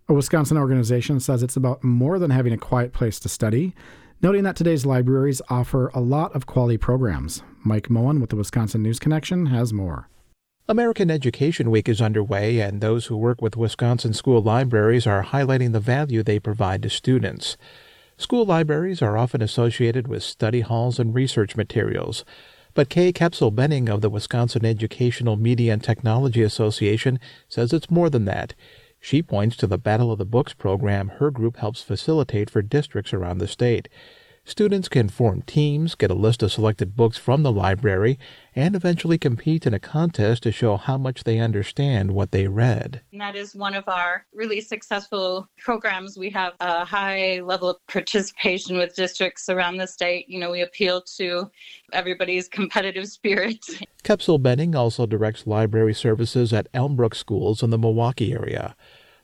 A 0.08 0.14
Wisconsin 0.14 0.56
organization 0.56 1.20
says 1.20 1.42
it's 1.42 1.54
about 1.54 1.84
more 1.84 2.18
than 2.18 2.30
having 2.30 2.54
a 2.54 2.56
quiet 2.56 2.94
place 2.94 3.20
to 3.20 3.28
study, 3.28 3.74
noting 4.22 4.42
that 4.44 4.56
today's 4.56 4.86
libraries 4.86 5.42
offer 5.50 5.88
a 5.88 6.00
lot 6.00 6.34
of 6.34 6.46
quality 6.46 6.78
programs. 6.78 7.42
Mike 7.62 7.90
Moen 7.90 8.22
with 8.22 8.30
the 8.30 8.36
Wisconsin 8.36 8.82
News 8.82 8.98
Connection 8.98 9.44
has 9.46 9.70
more. 9.70 10.08
American 10.66 11.10
Education 11.10 11.70
Week 11.70 11.90
is 11.90 12.00
underway, 12.00 12.58
and 12.60 12.80
those 12.80 13.04
who 13.04 13.18
work 13.18 13.42
with 13.42 13.54
Wisconsin 13.54 14.14
school 14.14 14.40
libraries 14.40 15.06
are 15.06 15.24
highlighting 15.24 15.72
the 15.72 15.78
value 15.78 16.22
they 16.22 16.38
provide 16.38 16.82
to 16.84 16.88
students. 16.88 17.58
School 18.18 18.44
libraries 18.44 19.00
are 19.00 19.16
often 19.16 19.40
associated 19.40 20.08
with 20.08 20.24
study 20.24 20.60
halls 20.60 20.98
and 20.98 21.14
research 21.14 21.54
materials. 21.54 22.24
But 22.74 22.88
Kay 22.88 23.12
Kepsel 23.12 23.54
Benning 23.54 23.88
of 23.88 24.00
the 24.00 24.10
Wisconsin 24.10 24.64
Educational 24.64 25.36
Media 25.36 25.72
and 25.72 25.82
Technology 25.82 26.42
Association 26.42 27.20
says 27.48 27.72
it's 27.72 27.92
more 27.92 28.10
than 28.10 28.24
that. 28.24 28.54
She 29.00 29.22
points 29.22 29.56
to 29.58 29.68
the 29.68 29.78
Battle 29.78 30.10
of 30.10 30.18
the 30.18 30.24
Books 30.24 30.52
program 30.52 31.10
her 31.20 31.30
group 31.30 31.58
helps 31.58 31.80
facilitate 31.82 32.50
for 32.50 32.60
districts 32.60 33.12
around 33.12 33.38
the 33.38 33.46
state. 33.46 33.88
Students 34.48 34.88
can 34.88 35.10
form 35.10 35.42
teams, 35.42 35.94
get 35.94 36.10
a 36.10 36.14
list 36.14 36.42
of 36.42 36.50
selected 36.50 36.96
books 36.96 37.18
from 37.18 37.42
the 37.42 37.52
library, 37.52 38.18
and 38.56 38.74
eventually 38.74 39.18
compete 39.18 39.66
in 39.66 39.74
a 39.74 39.78
contest 39.78 40.42
to 40.44 40.50
show 40.52 40.78
how 40.78 40.96
much 40.96 41.24
they 41.24 41.38
understand 41.38 42.12
what 42.12 42.30
they 42.30 42.48
read. 42.48 43.02
And 43.12 43.20
that 43.20 43.36
is 43.36 43.54
one 43.54 43.74
of 43.74 43.84
our 43.88 44.24
really 44.32 44.62
successful 44.62 45.46
programs. 45.58 46.16
We 46.16 46.30
have 46.30 46.54
a 46.60 46.82
high 46.82 47.42
level 47.44 47.68
of 47.68 47.86
participation 47.88 48.78
with 48.78 48.96
districts 48.96 49.50
around 49.50 49.76
the 49.76 49.86
state. 49.86 50.30
You 50.30 50.40
know, 50.40 50.50
we 50.50 50.62
appeal 50.62 51.02
to 51.18 51.50
everybody's 51.92 52.48
competitive 52.48 53.06
spirit. 53.06 53.66
Kepsel 54.02 54.42
Benning 54.42 54.74
also 54.74 55.04
directs 55.04 55.46
library 55.46 55.92
services 55.92 56.54
at 56.54 56.72
Elmbrook 56.72 57.14
schools 57.14 57.62
in 57.62 57.68
the 57.68 57.76
Milwaukee 57.76 58.32
area. 58.32 58.74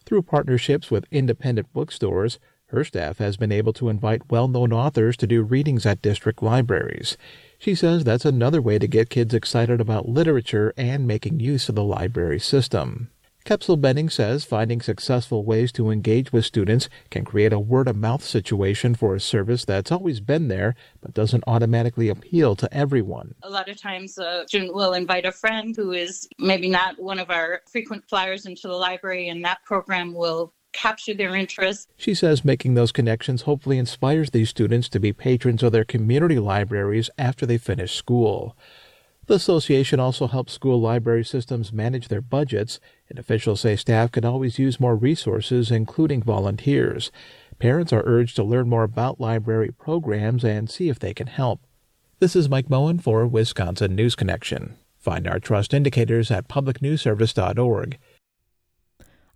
Through 0.05 0.25
partnerships 0.25 0.91
with 0.91 1.07
independent 1.11 1.73
bookstores, 1.73 2.39
her 2.75 2.85
staff 2.85 3.19
has 3.19 3.37
been 3.37 3.53
able 3.53 3.73
to 3.73 3.89
invite 3.89 4.31
well 4.31 4.49
known 4.49 4.73
authors 4.73 5.17
to 5.17 5.27
do 5.27 5.43
readings 5.43 5.87
at 5.87 6.03
district 6.03 6.43
libraries. 6.43 7.17
She 7.59 7.75
says 7.75 8.05
that's 8.05 8.25
another 8.25 8.61
way 8.61 8.79
to 8.79 8.87
get 8.87 9.09
kids 9.09 9.33
excited 9.33 9.81
about 9.81 10.09
literature 10.09 10.75
and 10.77 11.07
making 11.07 11.41
use 11.41 11.69
of 11.69 11.75
the 11.75 11.85
library 11.85 12.41
system. 12.41 13.11
Kepsel 13.45 13.79
Benning 13.79 14.09
says 14.09 14.47
finding 14.47 14.81
successful 14.81 15.45
ways 15.45 15.71
to 15.73 15.91
engage 15.91 16.33
with 16.33 16.47
students 16.47 16.89
can 17.11 17.27
create 17.27 17.53
a 17.53 17.61
word 17.61 17.89
of 17.89 17.95
mouth 17.95 18.25
situation 18.25 18.95
for 18.95 19.15
a 19.15 19.21
service 19.21 19.67
that's 19.67 19.93
always 19.93 20.21
been 20.21 20.49
there 20.49 20.75
but 21.03 21.13
doesn't 21.13 21.45
automatically 21.47 22.09
appeal 22.09 22.57
to 22.57 22.73
everyone. 22.75 23.35
A 23.43 23.51
lot 23.51 23.69
of 23.69 23.79
times 23.79 24.17
a 24.17 24.45
student 24.47 24.75
will 24.75 24.95
invite 24.95 25.27
a 25.27 25.33
friend 25.33 25.77
who 25.77 25.93
is 25.93 26.27
maybe 26.39 26.71
not 26.71 26.99
one 26.99 27.19
of 27.19 27.31
our 27.31 27.61
frequent 27.71 28.09
flyers 28.09 28.47
into 28.47 28.67
the 28.67 28.75
library, 28.75 29.29
and 29.29 29.45
that 29.45 29.63
program 29.67 30.15
will 30.15 30.54
capture 30.75 31.15
their 31.15 31.35
interest. 31.35 31.89
She 31.97 32.15
says 32.15 32.45
making 32.45 32.75
those 32.75 32.93
connections 32.93 33.43
hopefully 33.43 33.79
inspires 33.79 34.31
these 34.31 34.51
students 34.51 34.91
to 34.91 35.01
be 35.01 35.15
patrons 35.15 35.63
of 35.63 35.73
their 35.73 35.85
community 35.85 36.39
libraries 36.39 37.09
after 37.17 37.47
they 37.47 37.57
finish 37.57 37.95
school. 37.95 38.55
The 39.27 39.35
association 39.35 40.01
also 40.01 40.27
helps 40.27 40.53
school 40.53 40.79
library 40.79 41.25
systems 41.25 41.73
manage 41.73 42.09
their 42.09 42.21
budgets, 42.21 42.79
and 43.09 43.19
officials 43.19 43.63
say 43.63 43.75
staff 43.75 44.13
can 44.13 44.25
always 44.27 44.59
use 44.59 44.79
more 44.79 44.97
resources, 44.97 45.71
including 45.71 46.23
volunteers. 46.23 47.11
Parents 47.59 47.91
are 47.91 48.03
urged 48.05 48.37
to 48.37 48.45
learn 48.45 48.69
more 48.69 48.83
about 48.83 49.21
library 49.21 49.71
programs 49.71 50.45
and 50.45 50.69
see 50.69 50.91
if 50.91 50.99
they 50.99 51.15
can 51.15 51.29
help. 51.29 51.63
This 52.19 52.37
is 52.37 52.51
Mike 52.51 52.69
Moen 52.69 52.99
for 52.99 53.27
Wisconsin 53.27 53.95
News 53.95 54.15
Connection. 54.15 54.77
Find 54.99 55.27
our 55.27 55.39
trust 55.39 55.73
indicators 55.73 56.31
at 56.31 56.49
publicnewsservice.org. 56.49 57.99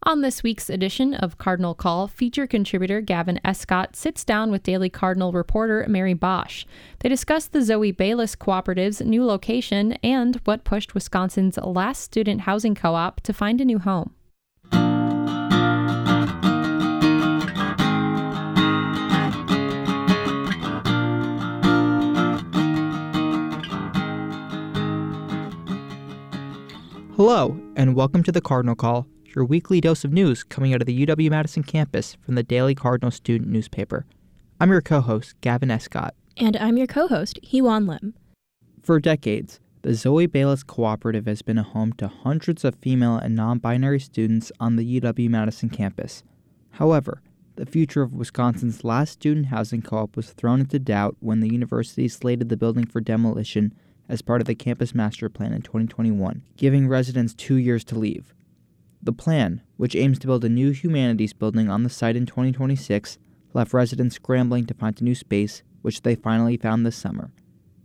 On 0.05 0.21
this 0.21 0.45
week's 0.45 0.71
edition 0.71 1.13
of 1.13 1.39
Cardinal 1.39 1.75
Call, 1.75 2.07
feature 2.07 2.47
contributor 2.47 3.01
Gavin 3.01 3.41
Escott 3.45 3.97
sits 3.97 4.25
down 4.25 4.53
with 4.53 4.63
Daily 4.63 4.89
Cardinal 4.89 5.33
reporter 5.33 5.85
Mary 5.89 6.15
Bosch. 6.15 6.65
They 7.01 7.09
discuss 7.09 7.47
the 7.47 7.63
Zoe 7.63 7.91
Bayliss 7.91 8.37
Cooperative's 8.37 9.01
new 9.01 9.25
location 9.25 9.95
and 10.05 10.37
what 10.45 10.63
pushed 10.63 10.95
Wisconsin's 10.95 11.59
last 11.59 12.01
student 12.01 12.43
housing 12.43 12.77
co 12.77 12.95
op 12.95 13.21
to 13.23 13.33
find 13.33 13.61
a 13.61 13.65
new 13.65 13.81
home. 13.81 14.15
Hello, 27.17 27.61
and 27.75 27.97
welcome 27.97 28.23
to 28.23 28.31
the 28.31 28.41
Cardinal 28.41 28.77
Call, 28.77 29.09
your 29.35 29.45
weekly 29.45 29.81
dose 29.81 30.05
of 30.05 30.13
news 30.13 30.43
coming 30.43 30.75
out 30.75 30.81
of 30.81 30.87
the 30.87 31.07
UW 31.07 31.31
Madison 31.31 31.63
campus 31.63 32.17
from 32.21 32.35
the 32.35 32.43
Daily 32.43 32.75
Cardinal 32.75 33.11
student 33.11 33.51
newspaper. 33.51 34.07
I'm 34.61 34.71
your 34.71 34.81
co 34.81 35.01
host, 35.01 35.35
Gavin 35.41 35.71
Escott. 35.71 36.15
And 36.37 36.57
I'm 36.57 36.77
your 36.77 36.87
co 36.87 37.09
host, 37.09 37.39
Hewan 37.43 37.87
Lim. 37.87 38.15
For 38.83 38.99
decades, 38.99 39.61
the 39.83 39.95
Zoe 39.95 40.27
Bayliss 40.27 40.63
Cooperative 40.63 41.27
has 41.27 41.43
been 41.43 41.59
a 41.59 41.63
home 41.63 41.93
to 41.95 42.09
hundreds 42.09 42.65
of 42.65 42.75
female 42.77 43.17
and 43.17 43.37
non 43.37 43.59
binary 43.59 44.01
students 44.01 44.51
on 44.59 44.77
the 44.77 45.01
UW 45.01 45.29
Madison 45.29 45.69
campus. 45.69 46.23
However, 46.73 47.23
the 47.57 47.67
future 47.67 48.03
of 48.03 48.15
Wisconsin's 48.15 48.85
last 48.85 49.13
student 49.13 49.47
housing 49.47 49.83
co 49.83 49.99
op 49.99 50.17
was 50.17 50.31
thrown 50.31 50.61
into 50.61 50.79
doubt 50.79 51.17
when 51.21 51.41
the 51.41 51.53
university 51.53 52.09
slated 52.09 52.49
the 52.49 52.57
building 52.57 52.87
for 52.87 53.01
demolition 53.01 53.75
as 54.09 54.23
part 54.23 54.41
of 54.41 54.47
the 54.47 54.55
campus 54.55 54.95
master 54.95 55.29
plan 55.29 55.53
in 55.53 55.61
2021, 55.63 56.43
giving 56.57 56.89
residents 56.89 57.35
two 57.35 57.57
years 57.57 57.85
to 57.85 57.99
leave. 57.99 58.33
The 59.09 59.13
plan, 59.15 59.63
which 59.79 59.97
aims 59.97 60.19
to 60.19 60.27
build 60.27 60.45
a 60.45 60.51
new 60.51 60.71
humanities 60.71 61.33
building 61.33 61.71
on 61.71 61.83
the 61.83 61.89
site 61.89 62.15
in 62.15 62.27
2026, 62.27 63.17
left 63.55 63.73
residents 63.73 64.17
scrambling 64.17 64.67
to 64.67 64.75
find 64.75 65.01
a 65.01 65.03
new 65.03 65.15
space, 65.15 65.63
which 65.81 66.03
they 66.03 66.15
finally 66.15 66.59
found 66.59 66.85
this 66.85 66.97
summer. 66.97 67.33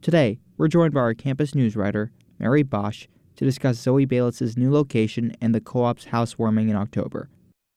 Today, 0.01 0.41
we're 0.57 0.67
joined 0.67 0.93
by 0.93 0.99
our 0.99 1.13
campus 1.13 1.55
news 1.55 1.77
writer, 1.77 2.11
Mary 2.39 2.61
Bosch, 2.61 3.07
to 3.37 3.45
discuss 3.45 3.77
Zoe 3.77 4.05
Bayliss's 4.05 4.57
new 4.57 4.69
location 4.69 5.33
and 5.39 5.55
the 5.55 5.61
co 5.61 5.85
op's 5.85 6.07
housewarming 6.07 6.67
in 6.67 6.75
October. 6.75 7.29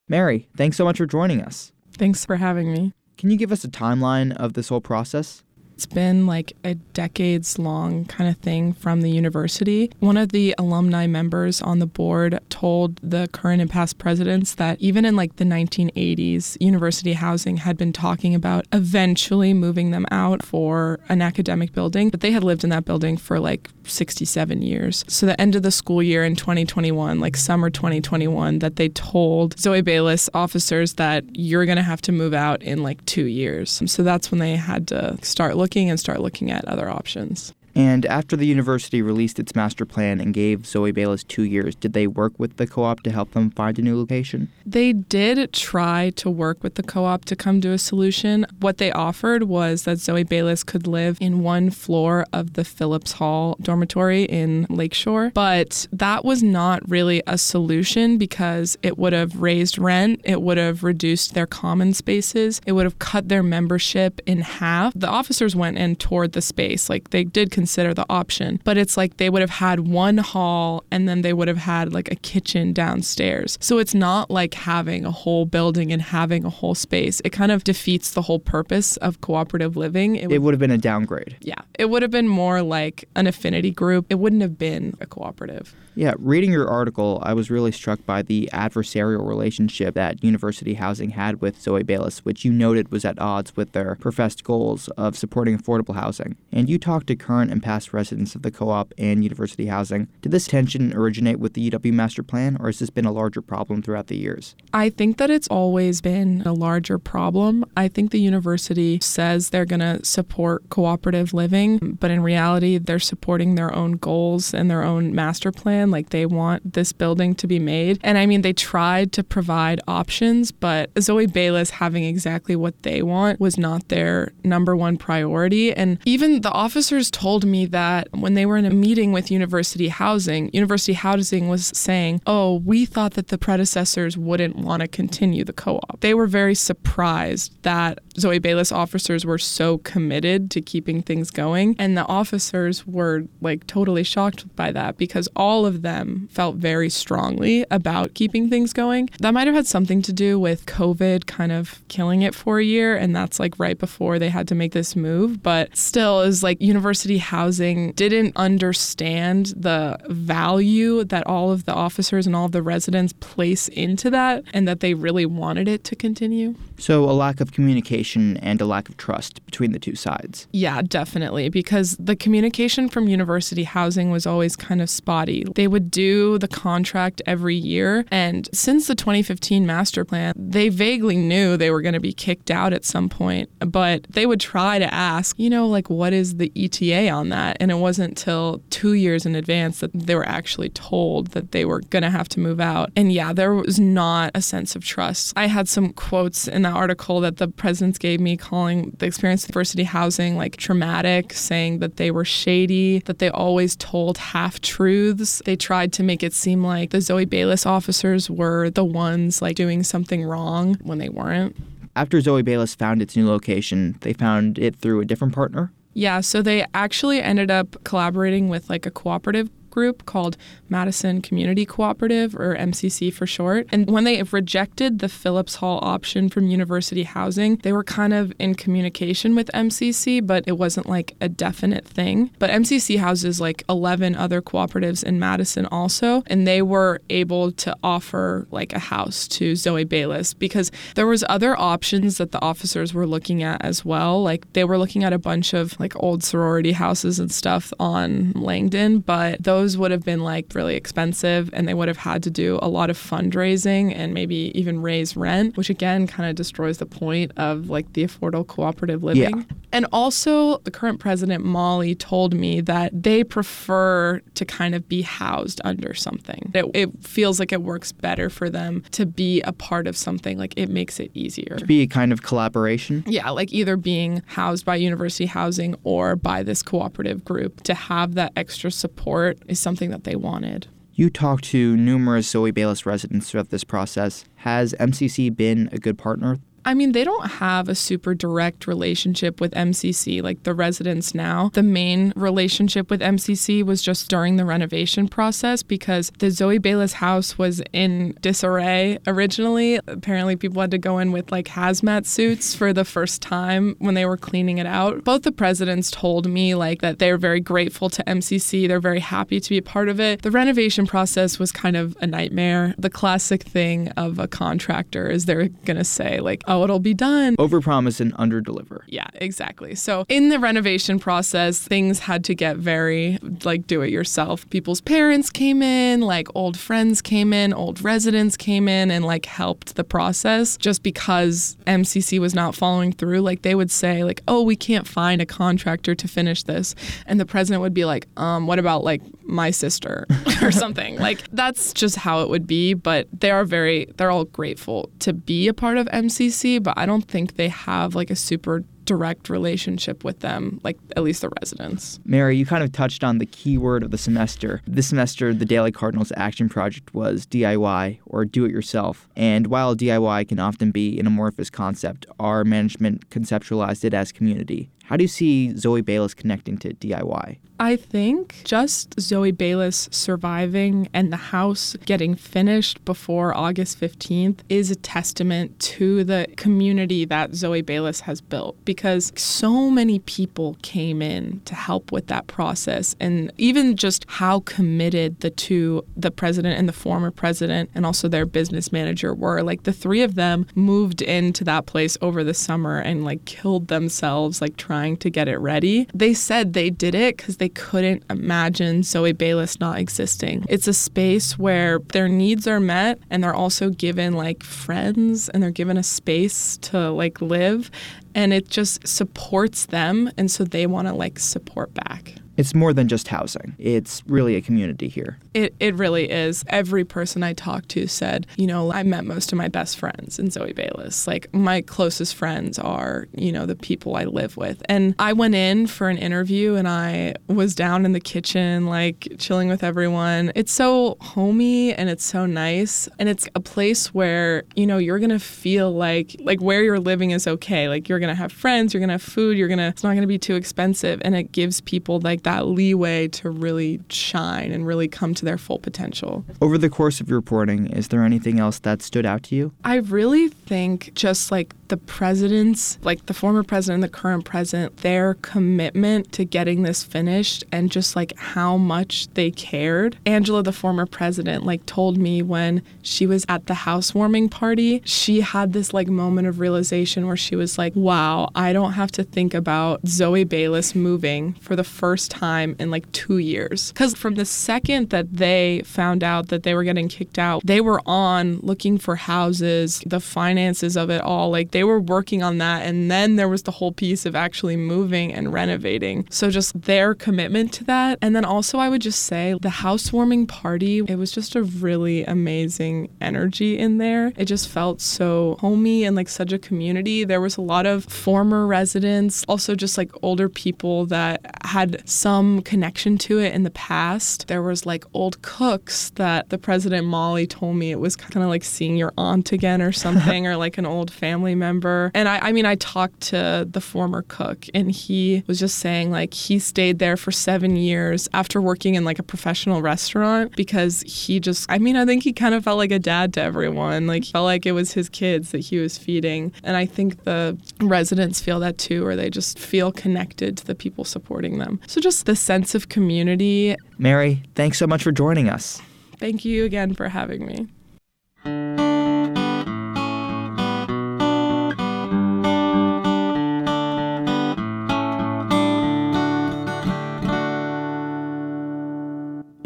Mary, 0.08 0.48
thanks 0.56 0.76
so 0.76 0.84
much 0.84 0.98
for 0.98 1.06
joining 1.06 1.40
us. 1.40 1.70
Thanks 1.92 2.24
for 2.24 2.34
having 2.34 2.72
me. 2.72 2.94
Can 3.16 3.30
you 3.30 3.36
give 3.36 3.52
us 3.52 3.62
a 3.62 3.68
timeline 3.68 4.34
of 4.34 4.54
this 4.54 4.70
whole 4.70 4.80
process? 4.80 5.44
It's 5.76 5.84
been 5.84 6.26
like 6.26 6.54
a 6.64 6.74
decades 6.74 7.58
long 7.58 8.06
kind 8.06 8.30
of 8.30 8.38
thing 8.38 8.72
from 8.72 9.02
the 9.02 9.10
university. 9.10 9.92
One 10.00 10.16
of 10.16 10.30
the 10.30 10.54
alumni 10.56 11.06
members 11.06 11.60
on 11.60 11.80
the 11.80 11.86
board 11.86 12.40
told 12.48 12.96
the 13.02 13.28
current 13.32 13.60
and 13.60 13.70
past 13.70 13.98
presidents 13.98 14.54
that 14.54 14.80
even 14.80 15.04
in 15.04 15.16
like 15.16 15.36
the 15.36 15.44
1980s, 15.44 16.56
university 16.60 17.12
housing 17.12 17.58
had 17.58 17.76
been 17.76 17.92
talking 17.92 18.34
about 18.34 18.64
eventually 18.72 19.52
moving 19.52 19.90
them 19.90 20.06
out 20.10 20.42
for 20.42 20.98
an 21.10 21.20
academic 21.20 21.74
building, 21.74 22.08
but 22.08 22.22
they 22.22 22.30
had 22.30 22.42
lived 22.42 22.64
in 22.64 22.70
that 22.70 22.86
building 22.86 23.18
for 23.18 23.38
like 23.38 23.68
67 23.84 24.62
years. 24.62 25.04
So 25.08 25.26
the 25.26 25.38
end 25.38 25.56
of 25.56 25.62
the 25.62 25.70
school 25.70 26.02
year 26.02 26.24
in 26.24 26.36
2021, 26.36 27.20
like 27.20 27.36
summer 27.36 27.68
2021, 27.68 28.60
that 28.60 28.76
they 28.76 28.88
told 28.88 29.60
Zoe 29.60 29.82
Bayliss 29.82 30.30
officers 30.32 30.94
that 30.94 31.24
you're 31.36 31.66
going 31.66 31.76
to 31.76 31.82
have 31.82 32.00
to 32.02 32.12
move 32.12 32.32
out 32.32 32.62
in 32.62 32.82
like 32.82 33.04
two 33.04 33.26
years. 33.26 33.82
So 33.84 34.02
that's 34.02 34.30
when 34.30 34.38
they 34.38 34.56
had 34.56 34.88
to 34.88 35.18
start 35.20 35.58
looking 35.58 35.65
and 35.90 35.98
start 35.98 36.20
looking 36.20 36.50
at 36.50 36.64
other 36.66 36.88
options. 36.88 37.52
And 37.76 38.06
after 38.06 38.36
the 38.36 38.46
university 38.46 39.02
released 39.02 39.38
its 39.38 39.54
master 39.54 39.84
plan 39.84 40.18
and 40.18 40.32
gave 40.32 40.64
Zoe 40.64 40.92
Bayliss 40.92 41.22
two 41.24 41.42
years, 41.42 41.74
did 41.74 41.92
they 41.92 42.06
work 42.06 42.32
with 42.38 42.56
the 42.56 42.66
co 42.66 42.84
op 42.84 43.02
to 43.02 43.10
help 43.10 43.32
them 43.32 43.50
find 43.50 43.78
a 43.78 43.82
new 43.82 43.98
location? 43.98 44.50
They 44.64 44.94
did 44.94 45.52
try 45.52 46.10
to 46.16 46.30
work 46.30 46.62
with 46.62 46.76
the 46.76 46.82
co 46.82 47.04
op 47.04 47.26
to 47.26 47.36
come 47.36 47.60
to 47.60 47.72
a 47.72 47.78
solution. 47.78 48.46
What 48.60 48.78
they 48.78 48.90
offered 48.92 49.42
was 49.42 49.82
that 49.82 49.98
Zoe 49.98 50.24
Bayliss 50.24 50.64
could 50.64 50.86
live 50.86 51.18
in 51.20 51.42
one 51.42 51.68
floor 51.68 52.24
of 52.32 52.54
the 52.54 52.64
Phillips 52.64 53.12
Hall 53.12 53.58
dormitory 53.60 54.22
in 54.24 54.66
Lakeshore. 54.70 55.32
But 55.34 55.86
that 55.92 56.24
was 56.24 56.42
not 56.42 56.88
really 56.88 57.22
a 57.26 57.36
solution 57.36 58.16
because 58.16 58.78
it 58.82 58.96
would 58.96 59.12
have 59.12 59.42
raised 59.42 59.76
rent, 59.76 60.22
it 60.24 60.40
would 60.40 60.56
have 60.56 60.82
reduced 60.82 61.34
their 61.34 61.46
common 61.46 61.92
spaces, 61.92 62.62
it 62.64 62.72
would 62.72 62.84
have 62.84 62.98
cut 62.98 63.28
their 63.28 63.42
membership 63.42 64.18
in 64.24 64.40
half. 64.40 64.94
The 64.96 65.08
officers 65.08 65.54
went 65.54 65.76
and 65.76 66.00
toured 66.00 66.32
the 66.32 66.40
space. 66.40 66.88
Like 66.88 67.10
they 67.10 67.24
did 67.24 67.50
consider 67.66 67.92
the 67.92 68.06
option. 68.08 68.60
But 68.62 68.78
it's 68.78 68.96
like 68.96 69.16
they 69.16 69.28
would 69.28 69.42
have 69.42 69.50
had 69.50 69.80
one 69.80 70.18
hall 70.18 70.84
and 70.92 71.08
then 71.08 71.22
they 71.22 71.32
would 71.32 71.48
have 71.48 71.56
had 71.56 71.92
like 71.92 72.08
a 72.12 72.14
kitchen 72.14 72.72
downstairs. 72.72 73.58
So 73.60 73.78
it's 73.78 73.92
not 73.92 74.30
like 74.30 74.54
having 74.54 75.04
a 75.04 75.10
whole 75.10 75.46
building 75.46 75.92
and 75.92 76.00
having 76.00 76.44
a 76.44 76.48
whole 76.48 76.76
space. 76.76 77.20
It 77.24 77.30
kind 77.30 77.50
of 77.50 77.64
defeats 77.64 78.12
the 78.12 78.22
whole 78.22 78.38
purpose 78.38 78.96
of 78.98 79.20
cooperative 79.20 79.76
living. 79.76 80.14
It 80.14 80.28
would, 80.28 80.34
it 80.36 80.42
would 80.42 80.54
have 80.54 80.60
been 80.60 80.70
a 80.70 80.78
downgrade. 80.78 81.36
Yeah. 81.40 81.62
It 81.76 81.90
would 81.90 82.02
have 82.02 82.12
been 82.12 82.28
more 82.28 82.62
like 82.62 83.08
an 83.16 83.26
affinity 83.26 83.72
group. 83.72 84.06
It 84.10 84.20
wouldn't 84.20 84.42
have 84.42 84.56
been 84.56 84.96
a 85.00 85.06
cooperative. 85.06 85.74
Yeah, 85.98 86.12
reading 86.18 86.52
your 86.52 86.68
article, 86.68 87.22
I 87.22 87.32
was 87.32 87.50
really 87.50 87.72
struck 87.72 88.04
by 88.04 88.20
the 88.20 88.50
adversarial 88.52 89.26
relationship 89.26 89.94
that 89.94 90.22
university 90.22 90.74
housing 90.74 91.10
had 91.10 91.40
with 91.40 91.58
Zoe 91.58 91.82
Bayliss, 91.82 92.18
which 92.18 92.44
you 92.44 92.52
noted 92.52 92.92
was 92.92 93.06
at 93.06 93.18
odds 93.18 93.56
with 93.56 93.72
their 93.72 93.94
professed 93.94 94.44
goals 94.44 94.88
of 94.98 95.16
supporting 95.16 95.56
affordable 95.56 95.94
housing. 95.94 96.36
And 96.52 96.68
you 96.68 96.78
talked 96.78 97.06
to 97.06 97.16
current 97.16 97.50
and 97.50 97.62
past 97.62 97.94
residents 97.94 98.34
of 98.34 98.42
the 98.42 98.50
co 98.50 98.68
op 98.68 98.92
and 98.98 99.24
university 99.24 99.68
housing. 99.68 100.08
Did 100.20 100.32
this 100.32 100.46
tension 100.46 100.92
originate 100.94 101.38
with 101.38 101.54
the 101.54 101.70
UW 101.70 101.94
master 101.94 102.22
plan, 102.22 102.58
or 102.60 102.66
has 102.66 102.78
this 102.78 102.90
been 102.90 103.06
a 103.06 103.12
larger 103.12 103.40
problem 103.40 103.80
throughout 103.80 104.08
the 104.08 104.18
years? 104.18 104.54
I 104.74 104.90
think 104.90 105.16
that 105.16 105.30
it's 105.30 105.48
always 105.48 106.02
been 106.02 106.42
a 106.44 106.52
larger 106.52 106.98
problem. 106.98 107.64
I 107.74 107.88
think 107.88 108.10
the 108.10 108.20
university 108.20 108.98
says 109.00 109.48
they're 109.48 109.64
going 109.64 109.80
to 109.80 110.04
support 110.04 110.68
cooperative 110.68 111.32
living, 111.32 111.96
but 111.98 112.10
in 112.10 112.22
reality, 112.22 112.76
they're 112.76 112.98
supporting 112.98 113.54
their 113.54 113.74
own 113.74 113.92
goals 113.92 114.52
and 114.52 114.70
their 114.70 114.82
own 114.82 115.14
master 115.14 115.50
plan. 115.50 115.85
Like 115.90 116.10
they 116.10 116.26
want 116.26 116.74
this 116.74 116.92
building 116.92 117.34
to 117.36 117.46
be 117.46 117.58
made. 117.58 117.98
And 118.02 118.18
I 118.18 118.26
mean, 118.26 118.42
they 118.42 118.52
tried 118.52 119.12
to 119.12 119.24
provide 119.24 119.80
options, 119.88 120.52
but 120.52 120.90
Zoe 121.00 121.26
Bayliss 121.26 121.70
having 121.70 122.04
exactly 122.04 122.56
what 122.56 122.82
they 122.82 123.02
want 123.02 123.40
was 123.40 123.58
not 123.58 123.88
their 123.88 124.32
number 124.44 124.76
one 124.76 124.96
priority. 124.96 125.72
And 125.72 125.98
even 126.04 126.42
the 126.42 126.50
officers 126.50 127.10
told 127.10 127.44
me 127.44 127.66
that 127.66 128.08
when 128.12 128.34
they 128.34 128.46
were 128.46 128.56
in 128.56 128.64
a 128.64 128.70
meeting 128.70 129.12
with 129.12 129.30
University 129.30 129.88
Housing, 129.88 130.50
University 130.52 130.92
Housing 130.92 131.48
was 131.48 131.66
saying, 131.74 132.20
oh, 132.26 132.56
we 132.64 132.86
thought 132.86 133.14
that 133.14 133.28
the 133.28 133.38
predecessors 133.38 134.16
wouldn't 134.16 134.56
want 134.56 134.80
to 134.80 134.88
continue 134.88 135.44
the 135.44 135.52
co 135.52 135.76
op. 135.76 136.00
They 136.00 136.14
were 136.14 136.26
very 136.26 136.54
surprised 136.54 137.62
that 137.62 138.00
Zoe 138.18 138.38
Bayliss 138.38 138.72
officers 138.72 139.24
were 139.24 139.38
so 139.38 139.78
committed 139.78 140.50
to 140.52 140.60
keeping 140.60 141.02
things 141.02 141.30
going. 141.30 141.76
And 141.78 141.96
the 141.96 142.06
officers 142.06 142.86
were 142.86 143.24
like 143.40 143.66
totally 143.66 144.02
shocked 144.02 144.54
by 144.56 144.72
that 144.72 144.96
because 144.96 145.28
all 145.36 145.66
of 145.66 145.75
them 145.82 146.28
felt 146.30 146.56
very 146.56 146.88
strongly 146.88 147.64
about 147.70 148.14
keeping 148.14 148.48
things 148.48 148.72
going. 148.72 149.08
That 149.20 149.32
might 149.32 149.46
have 149.46 149.56
had 149.56 149.66
something 149.66 150.02
to 150.02 150.12
do 150.12 150.38
with 150.38 150.66
COVID 150.66 151.26
kind 151.26 151.52
of 151.52 151.82
killing 151.88 152.22
it 152.22 152.34
for 152.34 152.58
a 152.58 152.64
year. 152.64 152.96
And 152.96 153.14
that's 153.14 153.38
like 153.38 153.58
right 153.58 153.78
before 153.78 154.18
they 154.18 154.28
had 154.28 154.48
to 154.48 154.54
make 154.54 154.72
this 154.72 154.96
move. 154.96 155.42
But 155.42 155.76
still, 155.76 156.22
is 156.22 156.42
like 156.42 156.60
university 156.60 157.18
housing 157.18 157.92
didn't 157.92 158.36
understand 158.36 159.54
the 159.56 159.98
value 160.08 161.04
that 161.04 161.26
all 161.26 161.52
of 161.52 161.64
the 161.64 161.74
officers 161.74 162.26
and 162.26 162.34
all 162.34 162.46
of 162.46 162.52
the 162.52 162.62
residents 162.62 163.12
place 163.14 163.68
into 163.68 164.10
that 164.10 164.44
and 164.52 164.66
that 164.66 164.80
they 164.80 164.94
really 164.94 165.26
wanted 165.26 165.68
it 165.68 165.84
to 165.84 165.96
continue. 165.96 166.54
So, 166.78 167.04
a 167.04 167.12
lack 167.12 167.40
of 167.40 167.52
communication 167.52 168.36
and 168.38 168.60
a 168.60 168.66
lack 168.66 168.88
of 168.88 168.96
trust 168.96 169.44
between 169.46 169.72
the 169.72 169.78
two 169.78 169.94
sides. 169.94 170.46
Yeah, 170.52 170.82
definitely. 170.82 171.48
Because 171.48 171.96
the 171.98 172.16
communication 172.16 172.88
from 172.88 173.08
university 173.08 173.64
housing 173.64 174.10
was 174.10 174.26
always 174.26 174.56
kind 174.56 174.82
of 174.82 174.90
spotty. 174.90 175.44
They 175.54 175.68
would 175.68 175.90
do 175.90 176.38
the 176.38 176.48
contract 176.48 177.22
every 177.26 177.56
year. 177.56 178.04
And 178.10 178.48
since 178.52 178.86
the 178.86 178.94
2015 178.94 179.66
master 179.66 180.04
plan, 180.04 180.34
they 180.36 180.68
vaguely 180.68 181.16
knew 181.16 181.56
they 181.56 181.70
were 181.70 181.82
going 181.82 181.94
to 181.94 182.00
be 182.00 182.12
kicked 182.12 182.50
out 182.50 182.72
at 182.72 182.84
some 182.84 183.08
point. 183.08 183.48
But 183.60 184.04
they 184.10 184.26
would 184.26 184.40
try 184.40 184.78
to 184.78 184.92
ask, 184.92 185.38
you 185.38 185.50
know, 185.50 185.66
like, 185.66 185.88
what 185.88 186.12
is 186.12 186.36
the 186.36 186.52
ETA 186.54 187.08
on 187.08 187.30
that? 187.30 187.56
And 187.60 187.70
it 187.70 187.76
wasn't 187.76 188.10
until 188.10 188.62
two 188.70 188.92
years 188.92 189.24
in 189.24 189.34
advance 189.34 189.80
that 189.80 189.92
they 189.94 190.14
were 190.14 190.28
actually 190.28 190.68
told 190.70 191.28
that 191.28 191.52
they 191.52 191.64
were 191.64 191.80
going 191.80 192.02
to 192.02 192.10
have 192.10 192.28
to 192.30 192.40
move 192.40 192.60
out. 192.60 192.90
And 192.96 193.12
yeah, 193.12 193.32
there 193.32 193.54
was 193.54 193.80
not 193.80 194.30
a 194.34 194.42
sense 194.42 194.76
of 194.76 194.84
trust. 194.84 195.32
I 195.36 195.46
had 195.46 195.68
some 195.68 195.92
quotes 195.92 196.46
in 196.48 196.65
that 196.66 196.76
article 196.76 197.20
that 197.20 197.36
the 197.36 197.48
presidents 197.48 197.98
gave 197.98 198.20
me 198.20 198.36
calling 198.36 198.94
the 198.98 199.06
experience 199.06 199.44
of 199.44 199.48
diversity 199.48 199.84
housing 199.84 200.36
like 200.36 200.56
traumatic, 200.56 201.32
saying 201.32 201.78
that 201.78 201.96
they 201.96 202.10
were 202.10 202.24
shady, 202.24 202.98
that 203.00 203.18
they 203.18 203.30
always 203.30 203.76
told 203.76 204.18
half 204.18 204.60
truths. 204.60 205.40
They 205.44 205.56
tried 205.56 205.92
to 205.94 206.02
make 206.02 206.22
it 206.22 206.32
seem 206.32 206.64
like 206.64 206.90
the 206.90 207.00
Zoe 207.00 207.24
Bayliss 207.24 207.66
officers 207.66 208.28
were 208.28 208.70
the 208.70 208.84
ones 208.84 209.40
like 209.40 209.56
doing 209.56 209.82
something 209.82 210.24
wrong 210.24 210.74
when 210.82 210.98
they 210.98 211.08
weren't. 211.08 211.56
After 211.94 212.20
Zoe 212.20 212.42
Bayliss 212.42 212.74
found 212.74 213.00
its 213.00 213.16
new 213.16 213.28
location, 213.28 213.96
they 214.00 214.12
found 214.12 214.58
it 214.58 214.76
through 214.76 215.00
a 215.00 215.04
different 215.04 215.34
partner. 215.34 215.72
Yeah, 215.94 216.20
so 216.20 216.42
they 216.42 216.66
actually 216.74 217.22
ended 217.22 217.50
up 217.50 217.82
collaborating 217.84 218.48
with 218.48 218.68
like 218.68 218.84
a 218.84 218.90
cooperative 218.90 219.48
group 219.76 220.06
called 220.06 220.38
Madison 220.70 221.20
Community 221.20 221.66
Cooperative, 221.66 222.34
or 222.34 222.56
MCC 222.56 223.12
for 223.12 223.26
short. 223.26 223.66
And 223.70 223.90
when 223.90 224.04
they 224.04 224.22
rejected 224.22 225.00
the 225.00 225.08
Phillips 225.08 225.56
Hall 225.56 225.78
option 225.82 226.30
from 226.30 226.46
university 226.46 227.02
housing, 227.02 227.56
they 227.56 227.72
were 227.72 227.84
kind 227.84 228.14
of 228.14 228.32
in 228.38 228.54
communication 228.54 229.34
with 229.34 229.50
MCC, 229.52 230.26
but 230.26 230.44
it 230.46 230.56
wasn't 230.56 230.86
like 230.88 231.14
a 231.20 231.28
definite 231.28 231.86
thing. 231.86 232.30
But 232.38 232.48
MCC 232.48 232.98
houses 232.98 233.38
like 233.38 233.64
11 233.68 234.14
other 234.14 234.40
cooperatives 234.40 235.04
in 235.04 235.20
Madison 235.20 235.66
also, 235.66 236.22
and 236.26 236.46
they 236.46 236.62
were 236.62 237.02
able 237.10 237.52
to 237.52 237.76
offer 237.82 238.46
like 238.50 238.72
a 238.72 238.78
house 238.78 239.28
to 239.36 239.54
Zoe 239.56 239.84
Bayliss 239.84 240.32
because 240.32 240.72
there 240.94 241.06
was 241.06 241.22
other 241.28 241.54
options 241.60 242.16
that 242.16 242.32
the 242.32 242.40
officers 242.40 242.94
were 242.94 243.06
looking 243.06 243.42
at 243.42 243.62
as 243.62 243.84
well. 243.84 244.22
Like 244.22 244.50
they 244.54 244.64
were 244.64 244.78
looking 244.78 245.04
at 245.04 245.12
a 245.12 245.18
bunch 245.18 245.52
of 245.52 245.78
like 245.78 245.94
old 246.02 246.24
sorority 246.24 246.72
houses 246.72 247.18
and 247.18 247.30
stuff 247.30 247.72
on 247.78 248.32
Langdon, 248.32 249.00
but 249.00 249.42
those 249.42 249.65
would 249.74 249.90
have 249.90 250.04
been 250.04 250.22
like 250.22 250.52
really 250.54 250.74
expensive 250.74 251.48
and 251.54 251.66
they 251.66 251.72
would 251.72 251.88
have 251.88 251.96
had 251.96 252.22
to 252.24 252.30
do 252.30 252.58
a 252.60 252.68
lot 252.68 252.90
of 252.90 252.98
fundraising 252.98 253.94
and 253.96 254.12
maybe 254.12 254.52
even 254.54 254.82
raise 254.82 255.16
rent, 255.16 255.56
which 255.56 255.70
again 255.70 256.06
kind 256.06 256.28
of 256.28 256.36
destroys 256.36 256.76
the 256.76 256.84
point 256.84 257.32
of 257.38 257.70
like 257.70 257.90
the 257.94 258.04
affordable 258.04 258.46
cooperative 258.46 259.02
living. 259.02 259.38
Yeah. 259.38 259.44
And 259.72 259.86
also, 259.92 260.58
the 260.58 260.70
current 260.70 261.00
president, 261.00 261.44
Molly, 261.44 261.94
told 261.94 262.32
me 262.32 262.60
that 262.62 263.02
they 263.02 263.24
prefer 263.24 264.20
to 264.34 264.44
kind 264.44 264.74
of 264.74 264.88
be 264.88 265.02
housed 265.02 265.60
under 265.64 265.92
something. 265.92 266.50
It, 266.54 266.64
it 266.72 267.04
feels 267.04 267.38
like 267.38 267.52
it 267.52 267.62
works 267.62 267.92
better 267.92 268.30
for 268.30 268.48
them 268.48 268.84
to 268.92 269.04
be 269.04 269.42
a 269.42 269.52
part 269.52 269.86
of 269.86 269.96
something. 269.96 270.38
Like 270.38 270.54
it 270.56 270.70
makes 270.70 270.98
it 270.98 271.10
easier. 271.14 271.56
To 271.56 271.66
be 271.66 271.82
a 271.82 271.86
kind 271.86 272.12
of 272.12 272.22
collaboration. 272.22 273.04
Yeah, 273.06 273.28
like 273.30 273.52
either 273.52 273.76
being 273.76 274.22
housed 274.26 274.64
by 274.64 274.76
university 274.76 275.26
housing 275.26 275.74
or 275.84 276.16
by 276.16 276.42
this 276.42 276.62
cooperative 276.62 277.24
group 277.24 277.62
to 277.64 277.74
have 277.74 278.14
that 278.14 278.32
extra 278.36 278.70
support 278.70 279.38
is 279.56 279.60
something 279.60 279.88
that 279.90 280.04
they 280.04 280.16
wanted. 280.16 280.68
You 280.92 281.08
talked 281.08 281.44
to 281.44 281.76
numerous 281.76 282.28
Zoe 282.28 282.50
Bayliss 282.50 282.84
residents 282.84 283.30
throughout 283.30 283.48
this 283.48 283.64
process. 283.64 284.26
Has 284.36 284.74
MCC 284.74 285.34
been 285.34 285.70
a 285.72 285.78
good 285.78 285.96
partner? 285.96 286.38
I 286.66 286.74
mean, 286.74 286.90
they 286.90 287.04
don't 287.04 287.30
have 287.30 287.68
a 287.68 287.76
super 287.76 288.12
direct 288.12 288.66
relationship 288.66 289.40
with 289.40 289.54
MCC 289.54 290.20
like 290.20 290.42
the 290.42 290.52
residents 290.52 291.14
now. 291.14 291.50
The 291.54 291.62
main 291.62 292.12
relationship 292.16 292.90
with 292.90 293.00
MCC 293.00 293.62
was 293.62 293.80
just 293.82 294.10
during 294.10 294.34
the 294.34 294.44
renovation 294.44 295.06
process 295.06 295.62
because 295.62 296.10
the 296.18 296.32
Zoe 296.32 296.58
Bayliss 296.58 296.94
house 296.94 297.38
was 297.38 297.62
in 297.72 298.16
disarray 298.20 298.98
originally. 299.06 299.78
Apparently, 299.86 300.34
people 300.34 300.60
had 300.60 300.72
to 300.72 300.78
go 300.78 300.98
in 300.98 301.12
with 301.12 301.30
like 301.30 301.46
hazmat 301.46 302.04
suits 302.04 302.56
for 302.56 302.72
the 302.72 302.84
first 302.84 303.22
time 303.22 303.76
when 303.78 303.94
they 303.94 304.04
were 304.04 304.16
cleaning 304.16 304.58
it 304.58 304.66
out. 304.66 305.04
Both 305.04 305.22
the 305.22 305.30
presidents 305.30 305.92
told 305.92 306.28
me 306.28 306.56
like 306.56 306.80
that 306.80 306.98
they're 306.98 307.16
very 307.16 307.40
grateful 307.40 307.90
to 307.90 308.02
MCC. 308.04 308.66
They're 308.66 308.80
very 308.80 308.98
happy 308.98 309.38
to 309.38 309.48
be 309.48 309.58
a 309.58 309.62
part 309.62 309.88
of 309.88 310.00
it. 310.00 310.22
The 310.22 310.32
renovation 310.32 310.84
process 310.84 311.38
was 311.38 311.52
kind 311.52 311.76
of 311.76 311.96
a 312.00 312.08
nightmare. 312.08 312.74
The 312.76 312.90
classic 312.90 313.44
thing 313.44 313.90
of 313.90 314.18
a 314.18 314.26
contractor 314.26 315.08
is 315.08 315.26
they're 315.26 315.46
going 315.64 315.76
to 315.76 315.84
say 315.84 316.18
like, 316.18 316.42
"Oh, 316.48 316.55
it'll 316.64 316.80
be 316.80 316.94
done. 316.94 317.36
Overpromise 317.36 318.00
and 318.00 318.14
underdeliver. 318.14 318.82
Yeah, 318.86 319.08
exactly. 319.14 319.74
So 319.74 320.04
in 320.08 320.28
the 320.28 320.38
renovation 320.38 320.98
process, 320.98 321.60
things 321.60 322.00
had 322.00 322.24
to 322.24 322.34
get 322.34 322.56
very 322.56 323.18
like 323.44 323.66
do 323.66 323.82
it 323.82 323.90
yourself. 323.90 324.48
People's 324.50 324.80
parents 324.80 325.30
came 325.30 325.62
in, 325.62 326.00
like 326.00 326.28
old 326.34 326.58
friends 326.58 327.02
came 327.02 327.32
in, 327.32 327.52
old 327.52 327.82
residents 327.82 328.36
came 328.36 328.68
in 328.68 328.90
and 328.90 329.04
like 329.04 329.26
helped 329.26 329.76
the 329.76 329.84
process 329.84 330.56
just 330.56 330.82
because 330.82 331.56
MCC 331.66 332.18
was 332.18 332.34
not 332.34 332.54
following 332.54 332.92
through. 332.92 333.20
Like 333.20 333.42
they 333.42 333.54
would 333.54 333.70
say 333.70 334.04
like, 334.04 334.22
"Oh, 334.28 334.42
we 334.42 334.56
can't 334.56 334.86
find 334.86 335.20
a 335.20 335.26
contractor 335.26 335.94
to 335.94 336.08
finish 336.08 336.42
this." 336.42 336.74
And 337.06 337.20
the 337.20 337.26
president 337.26 337.62
would 337.62 337.74
be 337.74 337.84
like, 337.84 338.08
"Um, 338.16 338.46
what 338.46 338.58
about 338.58 338.84
like 338.84 339.02
my 339.26 339.50
sister 339.50 340.06
or 340.42 340.50
something?" 340.50 340.98
like 340.98 341.22
that's 341.32 341.72
just 341.72 341.96
how 341.96 342.22
it 342.22 342.28
would 342.28 342.46
be, 342.46 342.74
but 342.74 343.08
they 343.12 343.30
are 343.30 343.44
very 343.44 343.86
they're 343.96 344.10
all 344.10 344.24
grateful 344.24 344.90
to 345.00 345.12
be 345.12 345.48
a 345.48 345.54
part 345.54 345.76
of 345.76 345.86
MCC, 345.88 346.62
but 346.62 346.74
I 346.76 346.86
don't 346.86 347.06
think 347.06 347.36
they 347.36 347.48
have 347.48 347.94
like 347.94 348.10
a 348.10 348.16
super 348.16 348.64
direct 348.86 349.28
relationship 349.28 350.04
with 350.04 350.20
them, 350.20 350.60
like 350.62 350.78
at 350.96 351.02
least 351.02 351.20
the 351.20 351.28
residents. 351.40 352.00
Mary, 352.04 352.36
you 352.36 352.46
kind 352.46 352.64
of 352.64 352.72
touched 352.72 353.04
on 353.04 353.18
the 353.18 353.26
key 353.26 353.58
word 353.58 353.82
of 353.82 353.90
the 353.90 353.98
semester. 353.98 354.62
This 354.66 354.86
semester, 354.86 355.34
the 355.34 355.44
Daily 355.44 355.72
Cardinals 355.72 356.12
action 356.16 356.48
project 356.48 356.94
was 356.94 357.26
DIY 357.26 357.98
or 358.06 358.24
do 358.24 358.44
it 358.46 358.52
yourself. 358.52 359.08
And 359.14 359.48
while 359.48 359.76
DIY 359.76 360.28
can 360.28 360.38
often 360.38 360.70
be 360.70 360.98
an 360.98 361.06
amorphous 361.06 361.50
concept, 361.50 362.06
our 362.18 362.44
management 362.44 363.10
conceptualized 363.10 363.84
it 363.84 363.92
as 363.92 364.12
community. 364.12 364.70
How 364.86 364.96
do 364.96 365.02
you 365.02 365.08
see 365.08 365.56
Zoe 365.56 365.80
Bayliss 365.80 366.14
connecting 366.14 366.58
to 366.58 366.72
DIY? 366.74 367.38
I 367.58 367.76
think 367.76 368.42
just 368.44 369.00
Zoe 369.00 369.32
Bayliss 369.32 369.88
surviving 369.90 370.88
and 370.92 371.10
the 371.10 371.16
house 371.16 371.74
getting 371.86 372.14
finished 372.14 372.84
before 372.84 373.34
August 373.34 373.80
15th 373.80 374.40
is 374.50 374.70
a 374.70 374.76
testament 374.76 375.58
to 375.60 376.04
the 376.04 376.26
community 376.36 377.06
that 377.06 377.34
Zoe 377.34 377.62
Bayliss 377.62 378.00
has 378.00 378.20
built 378.20 378.62
because 378.66 379.12
so 379.16 379.70
many 379.70 380.00
people 380.00 380.58
came 380.60 381.00
in 381.00 381.40
to 381.46 381.54
help 381.54 381.90
with 381.90 382.08
that 382.08 382.26
process. 382.26 382.94
And 383.00 383.32
even 383.38 383.74
just 383.74 384.04
how 384.08 384.40
committed 384.40 385.20
the 385.20 385.30
two, 385.30 385.82
the 385.96 386.10
president 386.10 386.58
and 386.58 386.68
the 386.68 386.74
former 386.74 387.10
president, 387.10 387.70
and 387.74 387.86
also 387.86 388.06
their 388.06 388.26
business 388.26 388.70
manager 388.70 389.14
were. 389.14 389.42
Like 389.42 389.62
the 389.62 389.72
three 389.72 390.02
of 390.02 390.14
them 390.14 390.46
moved 390.54 391.00
into 391.00 391.42
that 391.44 391.64
place 391.64 391.96
over 392.02 392.22
the 392.22 392.34
summer 392.34 392.78
and 392.78 393.02
like 393.02 393.24
killed 393.24 393.68
themselves, 393.68 394.42
like 394.42 394.58
trying 394.58 394.75
to 394.98 395.10
get 395.10 395.28
it 395.28 395.38
ready. 395.38 395.88
They 395.94 396.14
said 396.14 396.52
they 396.52 396.70
did 396.70 396.94
it 396.94 397.16
because 397.16 397.38
they 397.38 397.48
couldn't 397.48 398.04
imagine 398.10 398.82
Zoe 398.82 399.12
Bayliss 399.12 399.60
not 399.60 399.78
existing. 399.78 400.44
It's 400.48 400.68
a 400.68 400.74
space 400.74 401.38
where 401.38 401.78
their 401.78 402.08
needs 402.08 402.46
are 402.46 402.60
met 402.60 402.98
and 403.10 403.22
they're 403.22 403.34
also 403.34 403.70
given 403.70 404.12
like 404.14 404.42
friends 404.42 405.28
and 405.28 405.42
they're 405.42 405.50
given 405.50 405.76
a 405.76 405.82
space 405.82 406.58
to 406.58 406.90
like 406.90 407.20
live 407.20 407.70
and 408.14 408.32
it 408.32 408.48
just 408.48 408.86
supports 408.86 409.66
them 409.66 410.10
and 410.16 410.30
so 410.30 410.44
they 410.44 410.66
want 410.66 410.88
to 410.88 410.94
like 410.94 411.18
support 411.18 411.72
back. 411.74 412.14
It's 412.36 412.54
more 412.54 412.72
than 412.72 412.88
just 412.88 413.08
housing. 413.08 413.54
It's 413.58 414.02
really 414.06 414.36
a 414.36 414.40
community 414.40 414.88
here. 414.88 415.18
It, 415.34 415.54
it 415.60 415.74
really 415.74 416.10
is. 416.10 416.44
Every 416.48 416.84
person 416.84 417.22
I 417.22 417.32
talked 417.32 417.68
to 417.70 417.86
said, 417.86 418.26
you 418.36 418.46
know, 418.46 418.72
I 418.72 418.82
met 418.82 419.04
most 419.04 419.32
of 419.32 419.38
my 419.38 419.48
best 419.48 419.78
friends 419.78 420.18
in 420.18 420.30
Zoe 420.30 420.52
Bayliss. 420.52 421.06
Like, 421.06 421.32
my 421.32 421.62
closest 421.62 422.14
friends 422.14 422.58
are, 422.58 423.08
you 423.14 423.32
know, 423.32 423.46
the 423.46 423.56
people 423.56 423.96
I 423.96 424.04
live 424.04 424.36
with. 424.36 424.62
And 424.68 424.94
I 424.98 425.12
went 425.12 425.34
in 425.34 425.66
for 425.66 425.88
an 425.88 425.98
interview 425.98 426.54
and 426.54 426.68
I 426.68 427.14
was 427.28 427.54
down 427.54 427.84
in 427.84 427.92
the 427.92 428.00
kitchen, 428.00 428.66
like, 428.66 429.08
chilling 429.18 429.48
with 429.48 429.64
everyone. 429.64 430.32
It's 430.34 430.52
so 430.52 430.96
homey 431.00 431.72
and 431.72 431.88
it's 431.88 432.04
so 432.04 432.26
nice. 432.26 432.88
And 432.98 433.08
it's 433.08 433.28
a 433.34 433.40
place 433.40 433.94
where, 433.94 434.44
you 434.54 434.66
know, 434.66 434.78
you're 434.78 434.98
going 434.98 435.10
to 435.10 435.18
feel 435.18 435.72
like, 435.72 436.16
like, 436.20 436.40
where 436.40 436.62
you're 436.62 436.80
living 436.80 437.12
is 437.12 437.26
okay. 437.26 437.68
Like, 437.68 437.88
you're 437.88 437.98
going 437.98 438.08
to 438.08 438.14
have 438.14 438.32
friends, 438.32 438.74
you're 438.74 438.80
going 438.80 438.88
to 438.88 438.94
have 438.94 439.02
food, 439.02 439.38
you're 439.38 439.48
going 439.48 439.58
to, 439.58 439.68
it's 439.68 439.82
not 439.82 439.90
going 439.90 440.02
to 440.02 440.06
be 440.06 440.18
too 440.18 440.34
expensive. 440.34 441.00
And 441.04 441.14
it 441.14 441.32
gives 441.32 441.60
people, 441.60 442.00
like, 442.00 442.22
that 442.26 442.48
leeway 442.48 443.06
to 443.06 443.30
really 443.30 443.80
shine 443.88 444.50
and 444.50 444.66
really 444.66 444.88
come 444.88 445.14
to 445.14 445.24
their 445.24 445.38
full 445.38 445.60
potential. 445.60 446.24
Over 446.42 446.58
the 446.58 446.68
course 446.68 447.00
of 447.00 447.08
your 447.08 447.18
reporting, 447.18 447.68
is 447.68 447.86
there 447.86 448.02
anything 448.02 448.40
else 448.40 448.58
that 448.58 448.82
stood 448.82 449.06
out 449.06 449.22
to 449.24 449.36
you? 449.36 449.52
I 449.64 449.76
really 449.76 450.26
think 450.26 450.92
just 450.94 451.30
like 451.30 451.54
the 451.68 451.76
presidents, 451.76 452.78
like 452.82 453.06
the 453.06 453.14
former 453.14 453.42
president 453.42 453.76
and 453.76 453.82
the 453.84 453.96
current 453.96 454.24
president, 454.24 454.78
their 454.78 455.14
commitment 455.14 456.12
to 456.12 456.24
getting 456.24 456.62
this 456.62 456.82
finished 456.82 457.44
and 457.52 457.70
just 457.70 457.96
like 457.96 458.16
how 458.16 458.56
much 458.56 459.08
they 459.14 459.30
cared. 459.30 459.98
Angela, 460.06 460.42
the 460.42 460.52
former 460.52 460.86
president, 460.86 461.44
like 461.44 461.64
told 461.66 461.98
me 461.98 462.22
when 462.22 462.62
she 462.82 463.06
was 463.06 463.24
at 463.28 463.46
the 463.46 463.54
housewarming 463.54 464.28
party, 464.28 464.82
she 464.84 465.20
had 465.20 465.52
this 465.52 465.72
like 465.72 465.88
moment 465.88 466.28
of 466.28 466.40
realization 466.40 467.06
where 467.06 467.16
she 467.16 467.36
was 467.36 467.58
like, 467.58 467.74
wow, 467.74 468.28
I 468.34 468.52
don't 468.52 468.72
have 468.72 468.92
to 468.92 469.04
think 469.04 469.34
about 469.34 469.86
Zoe 469.86 470.24
Bayliss 470.24 470.74
moving 470.74 471.34
for 471.34 471.56
the 471.56 471.64
first 471.64 472.10
time 472.10 472.56
in 472.58 472.70
like 472.70 472.90
two 472.92 473.18
years. 473.18 473.72
Because 473.72 473.94
from 473.94 474.14
the 474.14 474.24
second 474.24 474.90
that 474.90 475.12
they 475.12 475.62
found 475.64 476.04
out 476.04 476.28
that 476.28 476.42
they 476.42 476.54
were 476.54 476.64
getting 476.64 476.88
kicked 476.88 477.18
out, 477.18 477.42
they 477.44 477.60
were 477.60 477.80
on 477.86 478.38
looking 478.40 478.78
for 478.78 478.96
houses, 478.96 479.82
the 479.86 480.00
finances 480.00 480.76
of 480.76 480.90
it 480.90 481.00
all. 481.02 481.30
Like 481.30 481.50
they 481.56 481.64
were 481.64 481.80
working 481.80 482.22
on 482.22 482.36
that. 482.36 482.66
And 482.66 482.90
then 482.90 483.16
there 483.16 483.30
was 483.30 483.44
the 483.44 483.50
whole 483.50 483.72
piece 483.72 484.04
of 484.04 484.14
actually 484.14 484.58
moving 484.58 485.10
and 485.10 485.32
renovating. 485.32 486.06
So 486.10 486.28
just 486.28 486.60
their 486.60 486.94
commitment 486.94 487.50
to 487.54 487.64
that. 487.64 487.98
And 488.02 488.14
then 488.14 488.26
also, 488.26 488.58
I 488.58 488.68
would 488.68 488.82
just 488.82 489.04
say 489.04 489.34
the 489.40 489.48
housewarming 489.48 490.26
party, 490.26 490.82
it 490.86 490.96
was 490.96 491.10
just 491.10 491.34
a 491.34 491.42
really 491.42 492.04
amazing 492.04 492.90
energy 493.00 493.56
in 493.56 493.78
there. 493.78 494.12
It 494.18 494.26
just 494.26 494.50
felt 494.50 494.82
so 494.82 495.38
homey 495.40 495.84
and 495.84 495.96
like 495.96 496.10
such 496.10 496.30
a 496.30 496.38
community. 496.38 497.04
There 497.04 497.22
was 497.22 497.38
a 497.38 497.40
lot 497.40 497.64
of 497.64 497.84
former 497.86 498.46
residents, 498.46 499.24
also 499.26 499.54
just 499.54 499.78
like 499.78 499.90
older 500.02 500.28
people 500.28 500.84
that 500.86 501.24
had 501.44 501.88
some 501.88 502.42
connection 502.42 502.98
to 502.98 503.18
it 503.18 503.32
in 503.32 503.44
the 503.44 503.50
past. 503.52 504.28
There 504.28 504.42
was 504.42 504.66
like 504.66 504.84
old 504.92 505.22
cooks 505.22 505.88
that 505.94 506.28
the 506.28 506.36
president 506.36 506.86
Molly 506.86 507.26
told 507.26 507.56
me 507.56 507.70
it 507.70 507.80
was 507.80 507.96
kind 507.96 508.22
of 508.22 508.28
like 508.28 508.44
seeing 508.44 508.76
your 508.76 508.92
aunt 508.98 509.32
again 509.32 509.62
or 509.62 509.72
something, 509.72 510.26
or 510.26 510.36
like 510.36 510.58
an 510.58 510.66
old 510.66 510.90
family 510.90 511.34
member. 511.34 511.45
And 511.94 512.08
I, 512.08 512.18
I 512.18 512.32
mean, 512.32 512.46
I 512.46 512.56
talked 512.56 513.00
to 513.02 513.46
the 513.50 513.60
former 513.60 514.02
cook, 514.02 514.46
and 514.54 514.70
he 514.70 515.22
was 515.26 515.38
just 515.38 515.58
saying 515.58 515.90
like 515.90 516.14
he 516.14 516.38
stayed 516.38 516.78
there 516.78 516.96
for 516.96 517.10
seven 517.12 517.56
years 517.56 518.08
after 518.12 518.40
working 518.40 518.74
in 518.74 518.84
like 518.84 518.98
a 518.98 519.02
professional 519.02 519.62
restaurant 519.62 520.34
because 520.36 520.82
he 520.82 521.20
just, 521.20 521.50
I 521.50 521.58
mean, 521.58 521.76
I 521.76 521.84
think 521.84 522.02
he 522.02 522.12
kind 522.12 522.34
of 522.34 522.44
felt 522.44 522.58
like 522.58 522.72
a 522.72 522.78
dad 522.78 523.14
to 523.14 523.20
everyone. 523.20 523.86
Like, 523.86 524.04
felt 524.04 524.24
like 524.24 524.46
it 524.46 524.52
was 524.52 524.72
his 524.72 524.88
kids 524.88 525.30
that 525.32 525.38
he 525.40 525.58
was 525.58 525.78
feeding. 525.78 526.32
And 526.42 526.56
I 526.56 526.66
think 526.66 527.04
the 527.04 527.38
residents 527.60 528.20
feel 528.20 528.40
that 528.40 528.58
too, 528.58 528.86
or 528.86 528.96
they 528.96 529.10
just 529.10 529.38
feel 529.38 529.72
connected 529.72 530.38
to 530.38 530.46
the 530.46 530.54
people 530.54 530.84
supporting 530.84 531.38
them. 531.38 531.60
So 531.66 531.80
just 531.80 532.06
the 532.06 532.16
sense 532.16 532.54
of 532.54 532.68
community. 532.68 533.56
Mary, 533.78 534.22
thanks 534.34 534.58
so 534.58 534.66
much 534.66 534.82
for 534.82 534.92
joining 534.92 535.28
us. 535.28 535.60
Thank 535.98 536.24
you 536.24 536.44
again 536.44 536.74
for 536.74 536.88
having 536.88 537.26
me. 537.26 537.46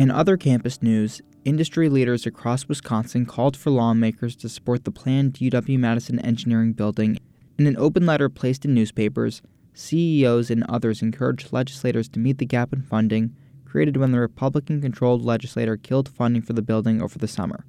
In 0.01 0.11
other 0.11 0.39
campus 0.39 0.83
news, 0.83 1.21
industry 1.45 1.91
leaders 1.91 2.25
across 2.25 2.67
Wisconsin 2.67 3.27
called 3.27 3.55
for 3.55 3.69
lawmakers 3.69 4.35
to 4.37 4.49
support 4.49 4.85
the 4.85 4.91
planned 4.91 5.35
UW 5.35 5.79
Madison 5.79 6.19
Engineering 6.21 6.73
Building. 6.73 7.19
In 7.59 7.67
an 7.67 7.77
open 7.77 8.07
letter 8.07 8.31
placed 8.31 8.65
in 8.65 8.73
newspapers, 8.73 9.43
CEOs 9.75 10.51
and 10.51 10.65
others 10.71 11.03
encouraged 11.03 11.53
legislators 11.53 12.09
to 12.09 12.19
meet 12.19 12.39
the 12.39 12.47
gap 12.47 12.73
in 12.73 12.81
funding 12.81 13.37
created 13.67 13.99
when 13.99 14.11
the 14.11 14.19
Republican 14.19 14.81
controlled 14.81 15.23
legislature 15.23 15.77
killed 15.77 16.09
funding 16.09 16.41
for 16.41 16.55
the 16.55 16.63
building 16.63 17.03
over 17.03 17.19
the 17.19 17.29
summer. 17.29 17.67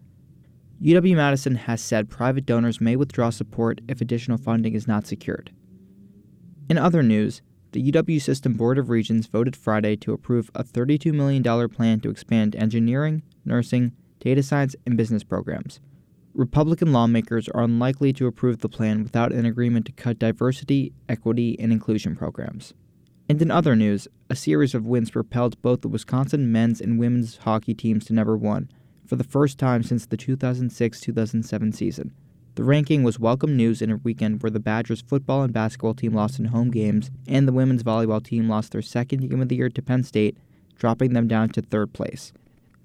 UW 0.82 1.17
Madison 1.17 1.55
has 1.55 1.82
said 1.82 2.09
private 2.09 2.45
donors 2.45 2.79
may 2.79 2.95
withdraw 2.95 3.29
support 3.29 3.82
if 3.89 3.99
additional 3.99 4.38
funding 4.38 4.73
is 4.73 4.88
not 4.88 5.05
secured. 5.05 5.51
In 6.69 6.77
other 6.77 7.03
news, 7.03 7.41
the 7.72 7.91
UW 7.91 8.22
System 8.22 8.53
Board 8.53 8.78
of 8.78 8.89
Regents 8.89 9.28
voted 9.28 9.55
Friday 9.55 9.95
to 9.97 10.13
approve 10.13 10.51
a 10.53 10.63
$32 10.63 11.13
million 11.13 11.69
plan 11.69 11.99
to 12.01 12.09
expand 12.09 12.55
engineering, 12.55 13.24
nursing, 13.45 13.93
data 14.19 14.43
science, 14.43 14.76
and 14.86 14.97
business 14.97 15.24
programs. 15.24 15.80
Republican 16.34 16.91
lawmakers 16.93 17.49
are 17.49 17.63
unlikely 17.63 18.13
to 18.13 18.28
approve 18.28 18.59
the 18.59 18.69
plan 18.69 19.03
without 19.03 19.32
an 19.32 19.45
agreement 19.45 19.86
to 19.86 19.91
cut 19.91 20.19
diversity, 20.19 20.93
equity, 21.09 21.57
and 21.59 21.72
inclusion 21.72 22.15
programs. 22.15 22.74
And 23.28 23.41
in 23.41 23.51
other 23.51 23.76
news, 23.76 24.07
a 24.30 24.36
series 24.36 24.76
of 24.76 24.86
wins 24.86 25.11
propelled 25.11 25.61
both 25.61 25.82
the 25.82 25.88
Wisconsin 25.88 26.51
men's 26.51 26.82
and 26.82 26.99
women's 26.99 27.38
hockey 27.38 27.74
teams 27.74 28.05
to 28.05 28.13
number 28.13 28.38
one 28.38 28.69
for 29.05 29.15
the 29.15 29.24
first 29.24 29.57
time 29.57 29.84
since 29.84 30.05
the 30.05 30.17
2006 30.17 30.99
2007 30.99 31.72
season. 31.74 32.13
The 32.56 32.66
ranking 32.66 33.04
was 33.04 33.18
welcome 33.18 33.56
news 33.56 33.82
in 33.82 33.91
a 33.91 33.97
weekend 33.97 34.43
where 34.43 34.49
the 34.49 34.60
Badgers 34.60 35.02
football 35.02 35.41
and 35.41 35.54
basketball 35.54 35.93
team 35.93 36.14
lost 36.14 36.38
in 36.38 36.45
home 36.45 36.70
games, 36.70 37.10
and 37.26 37.47
the 37.47 37.54
women's 37.54 37.82
volleyball 37.82 38.22
team 38.22 38.49
lost 38.49 38.74
their 38.74 38.82
second 38.82 39.30
game 39.30 39.41
of 39.41 39.47
the 39.47 39.56
year 39.56 39.70
to 39.70 39.82
Penn 39.82 40.04
State, 40.04 40.38
dropping 40.78 41.14
them 41.14 41.30
down 41.30 41.47
to 41.49 41.62
third 41.62 41.93
place. 41.93 42.34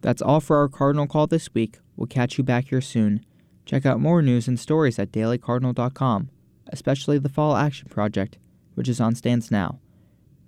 That's 0.03 0.23
all 0.23 0.39
for 0.39 0.59
our 0.59 0.69
Cardinal 0.69 1.09
Call 1.09 1.27
this 1.27 1.53
week. 1.53 1.81
We'll 1.97 2.07
catch 2.07 2.39
you 2.39 2.45
back 2.45 2.69
here 2.69 2.81
soon. 2.81 3.27
Check 3.65 3.85
out 3.85 3.99
more 3.99 4.23
news 4.23 4.47
and 4.47 4.61
stories 4.61 5.01
at 5.01 5.11
dailycardinal.com, 5.11 6.31
especially 6.69 7.19
the 7.19 7.29
Fall 7.29 7.57
Action 7.57 7.89
Project, 7.89 8.39
which 8.77 8.89
is 8.89 9.01
on 9.01 9.17
stands 9.17 9.51
now. 9.51 9.81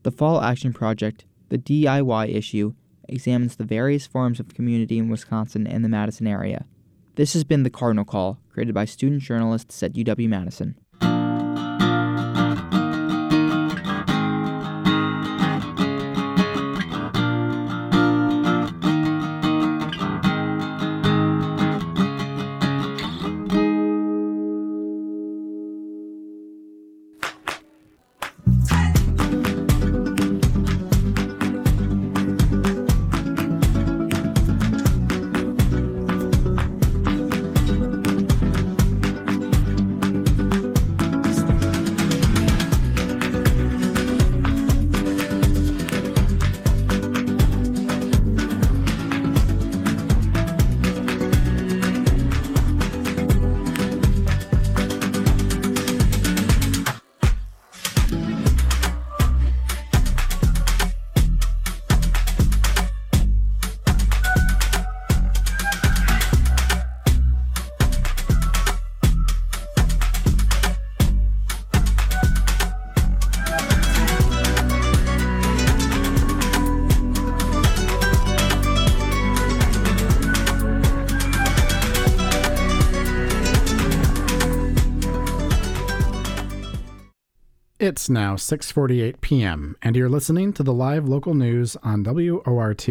The 0.05 0.13
Fall 0.13 0.41
Action 0.41 0.73
Project, 0.73 1.25
the 1.49 1.59
DIY 1.59 2.33
issue, 2.33 2.75
examines 3.09 3.57
the 3.57 3.65
various 3.65 4.07
forms 4.07 4.39
of 4.39 4.55
community 4.55 4.97
in 4.97 5.09
Wisconsin 5.09 5.67
and 5.67 5.85
the 5.85 5.89
Madison 5.89 6.29
area. 6.29 6.67
This 7.19 7.33
has 7.33 7.43
been 7.43 7.65
the 7.65 7.69
Cardinal 7.69 8.05
Call, 8.05 8.39
created 8.49 8.77
by 8.77 8.85
student 8.85 9.23
journalists 9.23 9.83
at 9.83 9.95
UW 9.95 10.29
Madison. 10.29 10.79
Now 88.11 88.37
6:48 88.37 89.21
p.m. 89.21 89.77
and 89.83 89.97
you're 89.97 90.09
listening 90.09 90.53
to 90.55 90.63
the 90.63 90.73
live 90.73 91.09
local 91.09 91.35
news 91.35 91.77
on 91.83 92.03
WORT. 92.03 92.89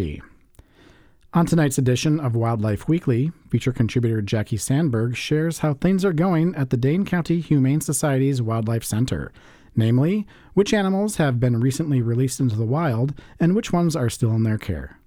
On 1.34 1.45
tonight's 1.45 1.78
edition 1.78 2.20
of 2.20 2.36
Wildlife 2.36 2.88
Weekly, 2.88 3.32
feature 3.49 3.72
contributor 3.72 4.22
Jackie 4.22 4.57
Sandberg 4.57 5.15
shares 5.15 5.59
how 5.59 5.74
things 5.74 6.03
are 6.03 6.13
going 6.13 6.55
at 6.55 6.70
the 6.70 6.78
Dane 6.78 7.05
County 7.05 7.39
Humane 7.41 7.82
Society's 7.82 8.41
Wildlife 8.41 8.84
Center, 8.84 9.32
namely, 9.76 10.26
which 10.53 10.74
animals 10.74 11.18
have 11.18 11.39
been 11.39 11.59
recently 11.59 12.01
released 12.01 12.39
into 12.39 12.55
the 12.55 12.65
wild 12.65 13.13
and 13.39 13.55
which 13.55 13.74
ones 13.74 13.95
are 13.95 14.09
still 14.09 14.32
in 14.32 14.43
their 14.43 14.57
care. 14.57 14.99